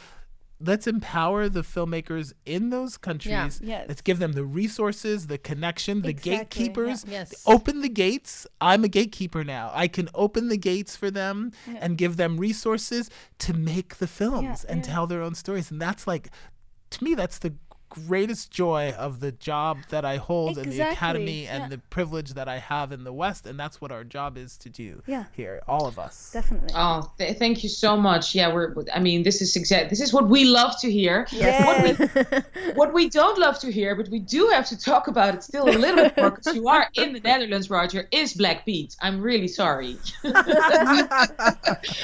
[0.60, 3.86] let's empower the filmmakers in those countries Yes.
[3.90, 6.38] let's give them the resources the connection the Exactly, yeah.
[6.44, 7.44] gatekeepers Yes.
[7.46, 8.48] open the gates.
[8.62, 9.72] I'm a gatekeeper now.
[9.74, 13.10] I can open the gates for them and give them resources
[13.40, 14.94] to make the films and yeah.
[14.94, 15.72] tell their own stories.
[15.72, 16.30] And that's like,
[16.92, 17.54] to me, that's the
[18.08, 21.70] greatest joy of the job that I hold in the Exactly, academy and yeah.
[21.70, 23.46] the privilege that I have in the West.
[23.48, 25.26] And that's what our job is to do Yeah.
[25.34, 26.32] here, all of us.
[26.34, 26.72] Definitely.
[26.76, 28.36] Oh, th- thank you so much.
[28.36, 28.74] Yeah, we're.
[28.94, 29.90] I mean, this is exact.
[29.90, 31.28] This is what we love to hear.
[31.32, 31.66] Yes.
[31.66, 31.78] What
[32.64, 35.44] we what we don't love to hear, but we do have to talk about it
[35.44, 38.08] still a little bit more because you are in the Netherlands, Roger.
[38.12, 38.96] Is Black Pete?
[39.02, 39.98] I'm really sorry.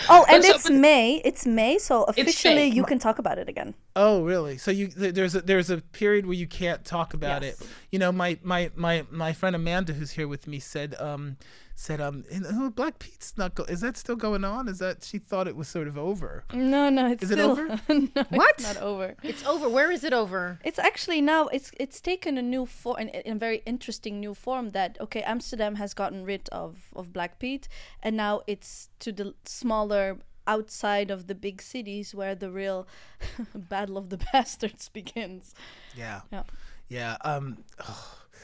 [0.10, 1.22] Oh, and so- it's May.
[1.24, 2.68] It's May, so officially May.
[2.68, 3.74] you can talk about it again.
[3.96, 4.58] Oh, really?
[4.58, 7.62] So you there's a there's a period where you can't talk about Yes.
[7.62, 7.68] it.
[7.92, 11.38] You know, my my my my friend Amanda, who's here with me, said um
[11.76, 14.68] said um oh, Black Pete's not go- is that still going on?
[14.68, 16.44] Is that she thought it was sort of over?
[16.54, 17.68] No, no, it's Is it over?
[17.90, 18.56] no, What?
[18.60, 19.16] It's not over.
[19.24, 19.68] It's over.
[19.68, 20.60] Where is it over?
[20.64, 24.34] It's actually now it's it's taken a new form, in, in a very interesting new
[24.34, 24.72] form.
[24.72, 27.68] That okay, Amsterdam has gotten rid of of Black Pete,
[28.04, 32.88] and now it's to the smaller outside of the big cities where the real
[33.56, 35.56] battle of the bastards begins.
[35.96, 36.22] Yeah.
[36.32, 36.44] Yeah.
[36.90, 37.18] Yeah.
[37.22, 37.64] Um.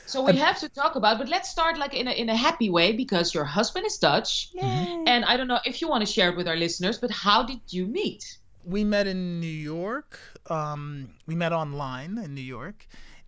[0.05, 2.69] So we have to talk about, but let's start like in a in a happy
[2.69, 5.03] way because your husband is Dutch, Yay.
[5.05, 7.43] and I don't know if you want to share it with our listeners, but how
[7.43, 8.37] did you meet?
[8.67, 10.19] we met in New York.
[10.49, 12.87] Um, we met online in New York,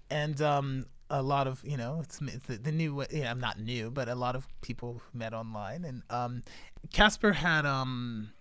[0.09, 3.07] and um, a lot of you know it's, it's the, the new way.
[3.11, 5.85] Yeah, I'm not new, but a lot of people met online.
[5.85, 6.43] And um,
[6.91, 8.31] Casper had um,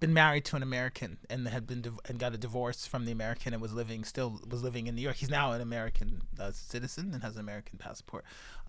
[0.00, 3.12] been married to an American and had been div- and got a divorce from the
[3.12, 5.16] American and was living still was living in New York.
[5.16, 8.24] He's now an American uh, citizen and has an American passport.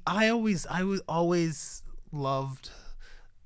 [0.07, 2.72] I always I was always loved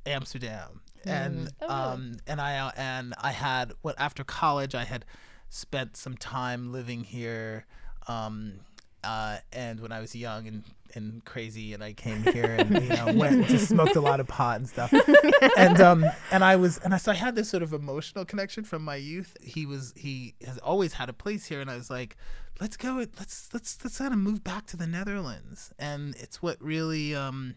[0.06, 5.06] Amsterdam and Oh, um and I uh, and I had what after college I had
[5.50, 7.66] spent some time living here
[8.08, 8.60] um
[9.04, 10.64] uh and when I was young and
[10.96, 14.20] and crazy and I came here and you know went and just smoked a lot
[14.20, 14.94] of pot and stuff
[15.58, 18.64] and um and I was and I so I had this sort of emotional connection
[18.64, 21.90] from my youth he was he has always had a place here and I was
[21.90, 22.16] like
[22.62, 26.62] let's go let's let's let's kind of move back to the Netherlands and it's what
[26.62, 27.56] really um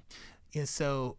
[0.52, 1.16] is so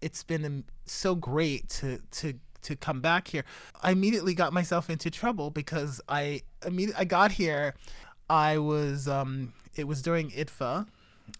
[0.00, 3.44] it's been um, so great to to to come back here.
[3.82, 7.74] I immediately got myself into trouble because I immediately I got here.
[8.30, 10.86] I was um, it was during IDFA,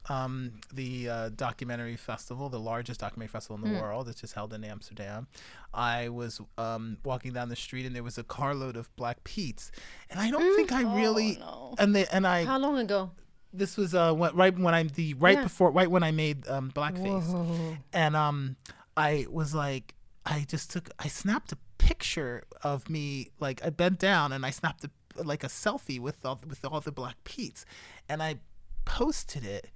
[0.08, 4.08] um, the uh, documentary festival, the largest documentary festival in the world.
[4.08, 5.26] It's just held in Amsterdam.
[5.72, 9.70] I was um, walking down the street and there was a carload of Black Pete's,
[10.10, 11.74] and I don't think I really no.
[11.78, 13.10] and they and I How long ago?
[13.50, 15.44] this was uh when, right when I'm the right Yeah.
[15.44, 17.76] before right when I made um blackface, Whoa.
[17.94, 18.56] and um
[18.96, 19.94] I was like
[20.26, 24.50] I just took I snapped a picture of me like I bent down and I
[24.50, 24.90] snapped a,
[25.24, 27.64] like a selfie with all with all the black Pete's,
[28.08, 28.36] and I
[28.84, 29.70] posted it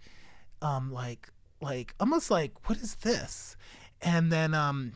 [0.62, 1.28] um like
[1.60, 3.56] like almost like what is this?
[4.01, 4.93] And then um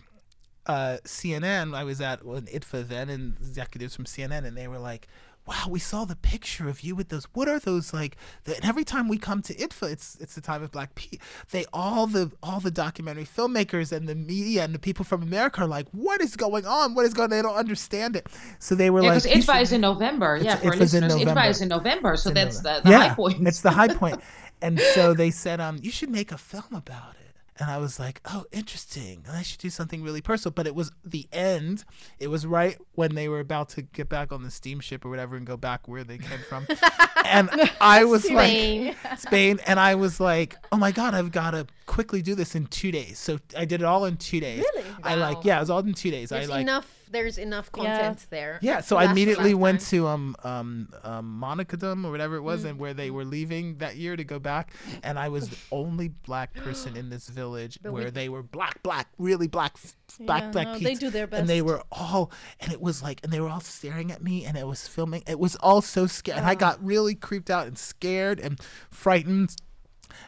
[0.66, 4.78] uh cnn i was at an IDFA then and executives from cnn and they were
[4.78, 5.06] like
[5.46, 8.64] wow we saw the picture of you with those what are those like the, and
[8.64, 11.20] every time we come to IDFA it's it's the time of black pete
[11.52, 15.62] they all the all the documentary filmmakers and the media and the people from america
[15.62, 18.26] are like what is going on what is going they don't understand it
[18.58, 20.36] so they were Yeah, like because "You IDFA should- is in November.
[20.36, 21.40] yeah, It's- for our IDFA's in listeners, November.
[21.40, 22.84] IDFA is in November, so in that's the, November.
[22.84, 23.46] the yeah, high point.
[23.48, 24.20] It's the high point.
[24.62, 27.25] And so they said, um, you should make a film about it.
[27.58, 29.24] And I was like, oh, interesting.
[29.30, 30.52] I should do something really personal.
[30.52, 31.84] But it was the end.
[32.18, 35.36] It was right when they were about to get back on the steamship or whatever
[35.36, 36.66] and go back where they came from.
[37.24, 37.50] and
[37.80, 38.94] I was Spain.
[39.04, 39.60] like, Spain.
[39.66, 42.92] And I was like, oh my God, I've got to quickly do this in two
[42.92, 43.18] days.
[43.18, 44.64] So I did it all in two days.
[44.74, 44.88] Really?
[45.02, 46.28] I like, yeah, it was all in two days.
[46.30, 46.95] There's I like, enough.
[47.10, 47.82] There's enough Yeah.
[47.98, 48.58] content there.
[48.62, 49.98] yeah, so I immediately went lifetime.
[50.00, 52.70] to um um um Monnickendam or whatever it was, Mm.
[52.70, 54.72] and where they were leaving that year to go back,
[55.02, 58.42] and I was the only black person in this village But where we- they were
[58.42, 59.76] black, black, really black,
[60.20, 60.66] black, Yeah, black.
[60.66, 62.30] no, they do their best, and they were all,
[62.60, 65.22] and it was like, and they were all staring at me, and it was filming.
[65.26, 68.60] It was all so scary, and I got really creeped out and scared and
[68.90, 69.54] frightened,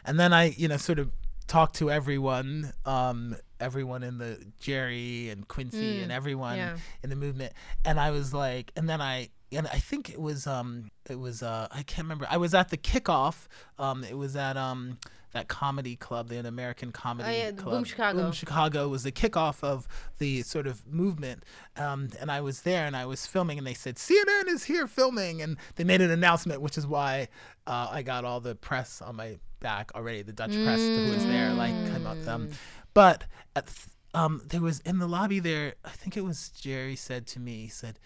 [0.05, 1.11] and then I, you know, sort of
[1.47, 6.77] talked to everyone, um, everyone in the Jerry and Quinsy and everyone yeah.
[7.03, 7.53] in the movement.
[7.85, 11.41] And i was like and then i and i think it was um it was
[11.43, 12.27] uh i can't remember.
[12.29, 14.97] I was at the kickoff um it was at um
[15.31, 17.75] that comedy club the american comedy Oh, yeah, club.
[17.75, 18.19] Boom Chicago.
[18.23, 19.87] boom chicago was the kickoff of
[20.17, 21.43] the sort of movement.
[21.75, 24.87] Um and i was there and i was filming and they said cnn is here
[24.87, 25.41] filming.
[25.41, 27.27] And they made an announcement which is why
[27.67, 31.25] uh, i got all the press on my back already the dutch press who was
[31.25, 32.49] there like came up um
[32.93, 33.25] but
[33.55, 35.75] th- um, there was in the lobby there.
[35.85, 37.61] I think it was Jerry said to me.
[37.61, 37.99] He said,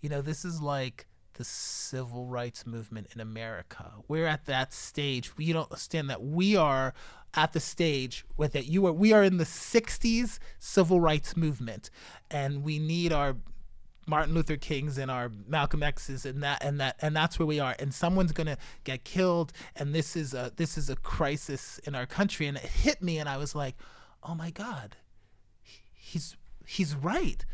[0.00, 3.92] "You know, this is like the civil rights movement in America.
[4.08, 5.36] We're at that stage.
[5.36, 6.94] We don't understand that we are
[7.34, 8.64] at the stage with it.
[8.64, 8.92] you are.
[8.92, 11.90] We are in the '60s civil rights movement,
[12.30, 13.36] and we need our."
[14.06, 17.60] Martin Luther King's and our Malcolm X's and that and that and that's where we
[17.60, 21.94] are and someone's gonna get killed and this is a this is a crisis in
[21.94, 23.76] our country and it hit me and I was like
[24.22, 24.96] oh my god
[26.08, 26.36] he's
[26.66, 27.44] he's right.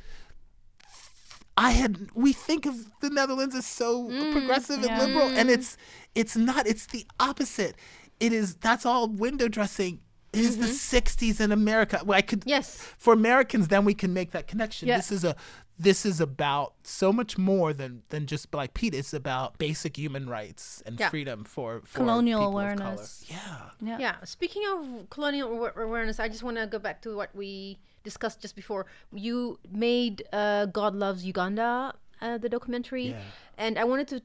[1.56, 5.76] I had we think of the netherlands as so mm, progressive and liberal and it's
[6.14, 7.76] it's not it's the opposite.
[8.20, 10.00] It is that's all window dressing.
[10.32, 10.96] It is the mm-hmm.
[10.96, 12.00] 60s in america.
[12.04, 12.76] Well, i could Yes.
[12.98, 14.88] for americans then we can make that connection.
[14.88, 14.96] Yeah.
[14.96, 15.36] this is a
[15.78, 20.28] this is about so much more than than just black pete it's about basic human
[20.28, 21.08] rights and Yeah.
[21.10, 22.82] freedom for, for Colonial people of color.
[22.84, 23.24] awareness.
[23.28, 23.98] yeah Yeah.
[23.98, 24.16] Yeah.
[24.24, 28.54] Speaking of colonial awareness, I just want to go back to what we discussed just
[28.54, 28.86] before.
[29.12, 33.20] You made uh, "God Loves Uganda" uh, the documentary, Yeah.
[33.58, 34.22] and I wanted to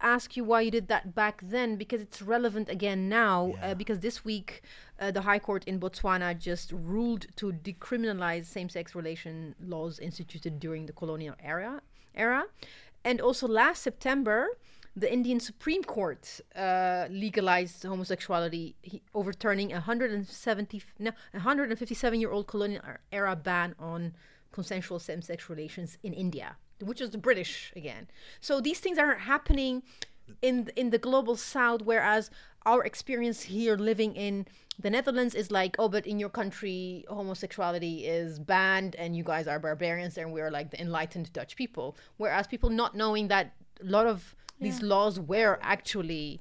[0.00, 3.54] ask you why you did that back then because it's relevant again now.
[3.62, 4.62] Uh, because this week,
[4.98, 10.86] uh, the High Court in Botswana just ruled to decriminalize same-sex relation laws instituted during
[10.86, 11.80] the colonial era.
[12.14, 12.46] Era,
[13.04, 14.48] and also last September
[14.98, 22.46] the Indian Supreme Court uh, legalized homosexuality, he, overturning a 170 no 157 year old
[22.48, 24.14] colonial er- era ban on
[24.50, 28.08] consensual same-sex relations in India, which is the British again.
[28.40, 29.82] So these things are happening
[30.42, 32.30] in in the global south, whereas
[32.66, 34.46] our experience here living in
[34.80, 39.48] the Netherlands is like, oh, but in your country, homosexuality is banned, and you guys
[39.48, 41.96] are barbarians, and we're like the enlightened Dutch people.
[42.16, 46.40] Whereas people not knowing that a lot of these laws were actually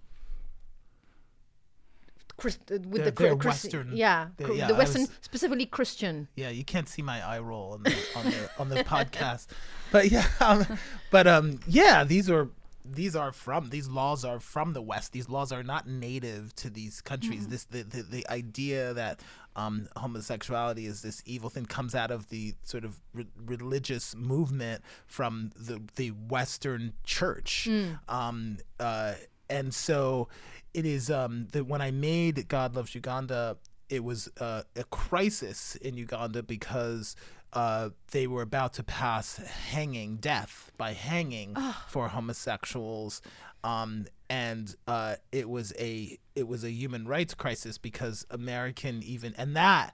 [2.37, 3.91] Christ, uh, with They're- the they're Chris- Western.
[3.95, 6.27] yeah, yeah, the Western, was- specifically Christian.
[6.35, 9.47] Yeah, you can't see my eye roll on the on the, on the podcast,
[9.91, 10.63] but yeah, um,
[11.09, 12.49] but um, yeah, these are
[12.89, 15.11] these are from these laws are from the West.
[15.11, 17.47] These laws are not native to these countries.
[17.47, 19.21] This the, the the idea that
[19.55, 24.81] um, homosexuality is this evil thing comes out of the sort of re- religious movement
[25.05, 27.67] from the the Western Church,
[28.07, 29.13] um, uh,
[29.49, 30.27] and so
[30.73, 33.57] it is um, that when I made God Loves Uganda,
[33.89, 37.15] it was uh, a crisis in Uganda because
[37.53, 41.55] uh, they were about to pass hanging death by hanging
[41.87, 43.21] for homosexuals,
[43.63, 49.33] um, and uh, it was a it was a human rights crisis because American even
[49.37, 49.91] and that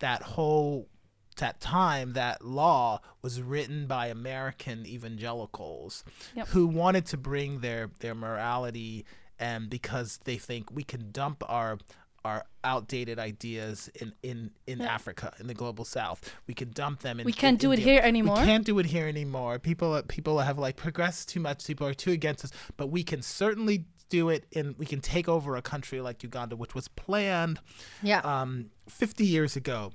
[0.00, 0.88] that whole
[1.36, 6.04] that time that law was written by American evangelicals
[6.36, 6.48] Yep.
[6.48, 9.04] who wanted to bring their their morality
[9.38, 11.78] and because they think we can dump our
[12.24, 16.34] our outdated ideas in in in Africa in the global south.
[16.46, 18.36] We can dump them in We can't in do it here anymore?
[18.40, 19.58] we can't do it here anymore.
[19.58, 21.66] People people have like progressed too much.
[21.66, 22.52] People are too against us.
[22.76, 26.56] But we can certainly do it in we can take over a country like Uganda
[26.56, 27.60] which was planned
[28.02, 28.20] Yeah.
[28.24, 29.92] um, 50 years ago.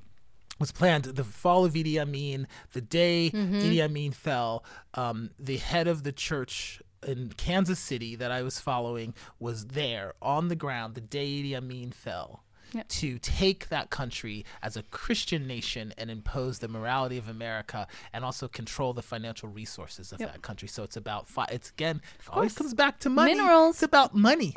[0.57, 5.85] Was planned the fall of Idi Amin, the day Idi Amin fell, um, the head
[5.89, 10.95] of the church in Kansas City that I was following was there on the ground
[10.95, 12.41] the day Idi Amin fell.
[12.90, 18.26] To take that country as a Christian nation and impose the morality of America and
[18.26, 20.68] also control the financial resources of that country.
[20.68, 23.34] So it's about, fi- it's again, it always comes back to money.
[23.34, 23.76] Minerals.
[23.77, 24.53] It's about money.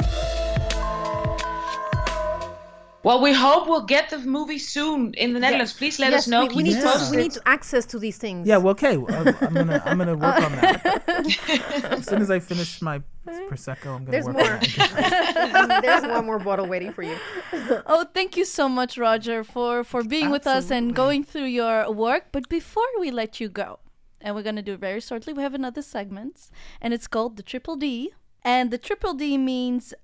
[3.05, 5.73] Well, we hope we'll get the movie soon in the Netherlands.
[5.73, 6.47] Please let yes, us know.
[6.47, 7.05] We, we need us Yeah.
[7.07, 8.49] to, we need access to these things.
[8.49, 8.95] Yeah, well, okay.
[8.95, 11.05] I'm, I'm gonna I'm gonna work on that.
[11.99, 14.53] as soon as I finish my prosecco, I'm gonna There's work more.
[14.53, 15.81] on that.
[15.85, 17.17] There's one more bottle waiting for you.
[17.87, 21.91] Oh, thank you so much, Roger, for for being with us and going through your
[21.93, 22.25] work.
[22.33, 23.79] But before we let you go,
[24.21, 26.51] and we're gonna do it very shortly, we have another segment,
[26.81, 28.11] and it's called the Triple D.
[28.43, 29.95] And the Triple D means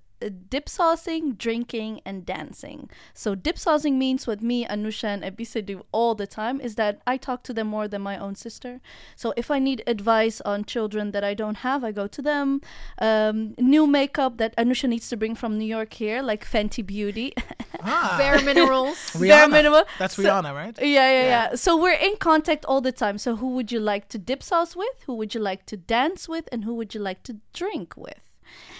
[0.49, 2.89] dip saucing, drinking, and dancing.
[3.13, 7.01] So dip saucing means what me, Anousha, and Ebissé do all the time is that
[7.05, 8.81] I talk to them more than my own sister.
[9.15, 12.61] So if I need advice on children that I don't have, I go to them.
[12.99, 17.33] Um, new makeup that Anousha needs to bring from New York here, like Fenty Beauty.
[17.81, 18.95] Ah, Bare minerals.
[19.13, 19.51] Rihanna.
[19.51, 19.83] minimum.
[19.99, 20.77] That's So- Rihanna, right?
[20.81, 23.17] Yeah, yeah, yeah, So we're in contact all the time.
[23.17, 25.03] So who would you like to dip sauce with?
[25.05, 26.49] Who would you like to dance with?
[26.51, 28.19] And who would you like to drink with?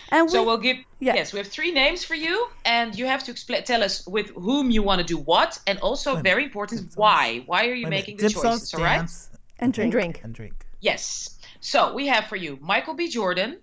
[0.09, 1.15] And So we- we'll give Yeah.
[1.15, 4.29] yes, we have three names for you, and you have to explain tell us with
[4.35, 7.43] whom you want to do what, and also very important why.
[7.45, 8.73] Why are you Wait making the Dip choices?
[8.73, 8.97] All right?
[8.97, 9.29] dance,
[9.59, 9.85] and drink.
[9.85, 10.21] and drink.
[10.23, 10.65] and drink.
[10.79, 11.37] Yes.
[11.59, 13.07] So we have for you Michael B.
[13.07, 13.59] Jordan,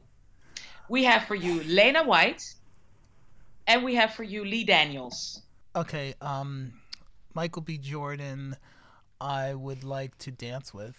[0.89, 2.55] we have for you Lena Waithe,
[3.67, 5.43] and we have for you Lee Daniels.
[5.77, 6.73] Okay, um,
[7.35, 7.79] Michael B.
[7.79, 8.57] Jordan,
[9.21, 10.97] I would like to dance with.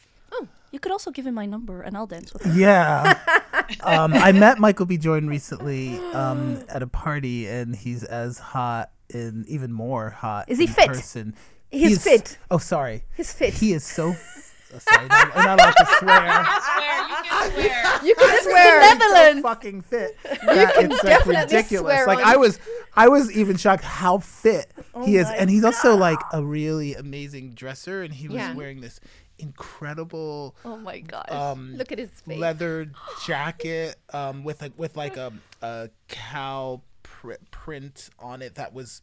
[0.73, 2.57] You could also give him my number and I'll dance with him.
[2.59, 3.17] Yeah.
[3.81, 4.97] um, I met Michael B.
[4.97, 10.49] Jordan recently um, at a party, and he's as hot and even more hot.
[10.49, 10.87] Is he in fit?
[10.87, 11.35] Person.
[11.69, 12.37] He's He is- fit.
[12.49, 13.03] Oh, sorry.
[13.15, 13.53] He's fit.
[13.53, 14.09] He is so.
[14.11, 16.19] F- oh, sorry, I'm not allowed to swear.
[16.25, 18.03] I swear, you can swear.
[18.07, 18.79] You can This is swear.
[18.79, 19.41] the Netherlands.
[19.43, 20.17] so fucking fit.
[20.23, 21.81] That can it's like ridiculous.
[21.93, 22.59] swear Like on- I was,
[22.95, 24.71] I was even shocked how fit
[25.05, 28.53] he is, and he's also like a really amazing dresser, and he was Yeah.
[28.55, 28.99] wearing this
[29.39, 31.29] incredible Oh my gosh.
[31.31, 32.37] um Look at his face.
[32.39, 32.91] leather
[33.25, 35.31] jacket um with like with like a
[35.61, 39.01] a cow pr- print on it that was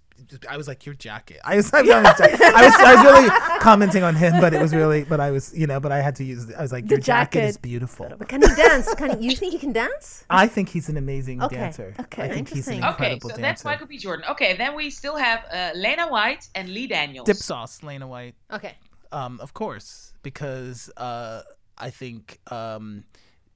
[0.50, 1.40] I was like your jacket.
[1.44, 3.30] I was I was, I was I was really
[3.60, 6.14] commenting on him, but it was really but I was you know but I had
[6.16, 7.44] to use I was like The your jacket.
[7.44, 8.06] is beautiful.
[8.18, 8.92] But can he dance?
[8.96, 10.26] Can he, you think he can dance?
[10.30, 11.94] I think he's an amazing Okay, dancer.
[12.00, 12.24] okay.
[12.24, 12.94] I think he's an Interesting.
[12.96, 13.42] Okay, incredible so dancer.
[13.42, 13.96] that's Michael B.
[13.96, 14.26] Jordan.
[14.30, 17.24] Okay, then we still have uh, Lena Waithe and Lee Daniels.
[17.24, 18.34] Dip sauce, Lena Waithe.
[18.52, 18.74] Okay.
[19.12, 21.42] Um, of course, because uh,
[21.76, 23.04] I think um,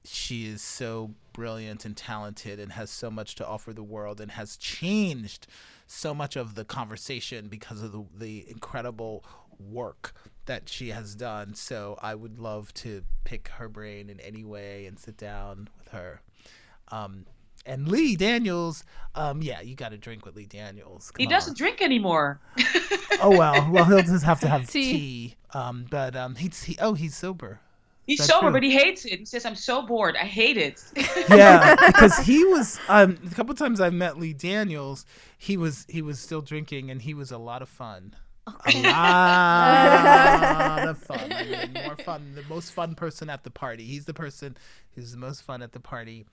[0.03, 4.31] she is so brilliant and talented and has so much to offer the world and
[4.31, 5.47] has changed
[5.87, 9.23] so much of the conversation because of the, the incredible
[9.59, 10.13] work
[10.45, 11.53] that she has done.
[11.53, 15.89] So I would love to pick her brain in any way and sit down with
[15.89, 16.21] her.
[16.89, 17.25] Um,
[17.65, 18.83] and Lee Daniels,
[19.15, 21.11] um, yeah, you got to drink with Lee Daniels.
[21.17, 21.55] He doesn't on.
[21.57, 22.39] drink anymore.
[23.21, 24.91] Oh well, well he'll just have to have Tea.
[24.91, 25.35] tea.
[25.53, 27.61] Um, but um, he's he, oh he's sober.
[28.05, 28.51] He's That's sober, true.
[28.51, 29.19] but he hates it.
[29.19, 30.15] He says, "I'm so bored.
[30.17, 30.83] I hate it."
[31.29, 35.05] Yeah, because he was um a couple times I've met Lee Daniels.
[35.37, 38.15] He was he was still drinking and he was a lot of fun.
[38.47, 38.51] A
[38.81, 41.31] lot of fun.
[41.33, 42.33] I mean, more fun.
[42.35, 43.85] The most fun person at the party.
[43.85, 44.57] He's the person
[44.93, 46.25] who's the most fun at the party,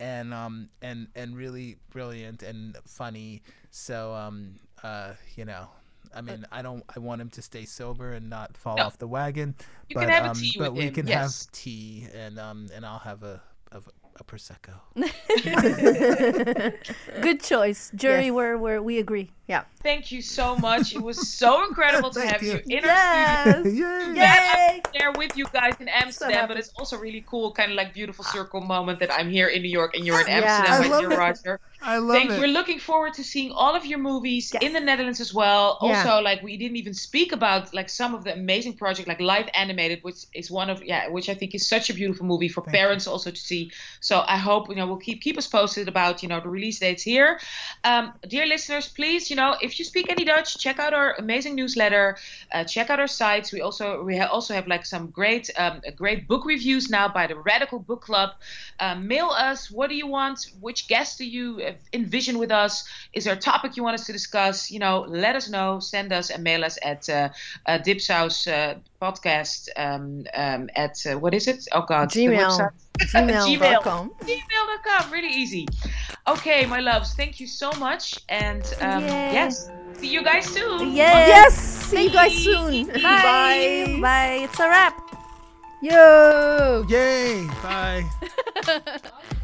[0.00, 3.42] and um and and really brilliant and funny.
[3.70, 5.68] So um uh you know.
[6.14, 6.82] I mean, I don't.
[6.94, 8.84] I want him to stay sober and not fall No.
[8.84, 9.54] off the wagon.
[9.88, 11.44] You but can have a um, tea but we him, can yes.
[11.44, 13.42] have tea, and um, and I'll have a
[13.72, 13.82] a,
[14.20, 14.80] a prosecco.
[17.20, 17.90] Good choice.
[17.94, 18.32] Jury Yes.
[18.32, 19.30] where where we agree.
[19.46, 19.62] Yeah.
[19.82, 20.94] Thank you so much.
[20.94, 22.78] It was so incredible to have you, you.
[22.78, 23.64] in our studio.
[23.64, 23.66] Yes.
[23.66, 24.14] Yay!
[24.16, 26.48] Yeah, I'm there with you guys in Amsterdam, happy.
[26.48, 29.62] but it's also really cool, kind of like beautiful circle moment that I'm here in
[29.62, 31.16] New York and you're in Amsterdam I with love your it.
[31.80, 31.90] Roger.
[31.92, 32.38] I love Thank it.
[32.40, 34.62] We're looking forward to seeing all of your movies Yes.
[34.62, 35.78] in the Netherlands as well.
[35.82, 35.98] Yeah.
[35.98, 39.48] Also, like we didn't even speak about like some of the amazing projects like Life
[39.54, 42.62] Animated, which is one of yeah, which I think is such a beautiful movie for
[42.62, 42.78] Thank you.
[42.80, 43.70] parents also to see.
[44.00, 46.78] So I hope you know we'll keep keep us posted about you know the release
[46.78, 47.38] dates here.
[47.84, 51.54] Um, dear listeners, please you know if you speak any Dutch, check out our amazing
[51.54, 52.16] newsletter.
[52.52, 53.52] Uh, check out our sites.
[53.52, 57.26] We also we ha- also have like some great um, great book reviews now by
[57.26, 58.30] the Radical Book Club.
[58.80, 59.70] Um, mail us.
[59.70, 60.50] What do you want?
[60.60, 61.60] Which guests do you
[61.92, 62.84] envision with us?
[63.12, 64.70] Is there a topic you want us to discuss?
[64.70, 65.80] You know, let us know.
[65.80, 67.28] Send us and mail us at uh,
[67.66, 71.66] uh, Dipsaus uh, podcast um, um, at uh, what is it?
[71.72, 72.38] Oh God, the Gmail.
[72.38, 72.70] website.
[73.00, 74.12] Gmail.com.
[74.22, 75.12] Gmail.com.
[75.12, 75.66] Really easy.
[76.28, 80.92] Okay, my loves, thank you so much, and um, yes, see you guys soon.
[80.92, 81.28] Yes.
[81.28, 81.54] Yes!
[81.86, 82.86] See you guys soon!
[83.02, 83.98] Bye.
[84.00, 84.40] Bye.
[84.42, 85.06] It's a wrap.
[85.82, 86.84] Yo!
[86.88, 87.46] Yay!
[87.62, 88.04] Bye.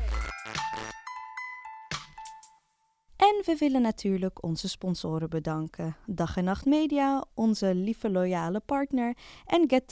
[3.23, 5.97] En we willen natuurlijk onze sponsoren bedanken.
[6.07, 9.16] Dag en Nacht Media, onze lieve loyale partner.
[9.47, 9.86] En Get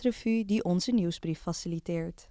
[0.47, 2.30] die onze nieuwsbrief faciliteert.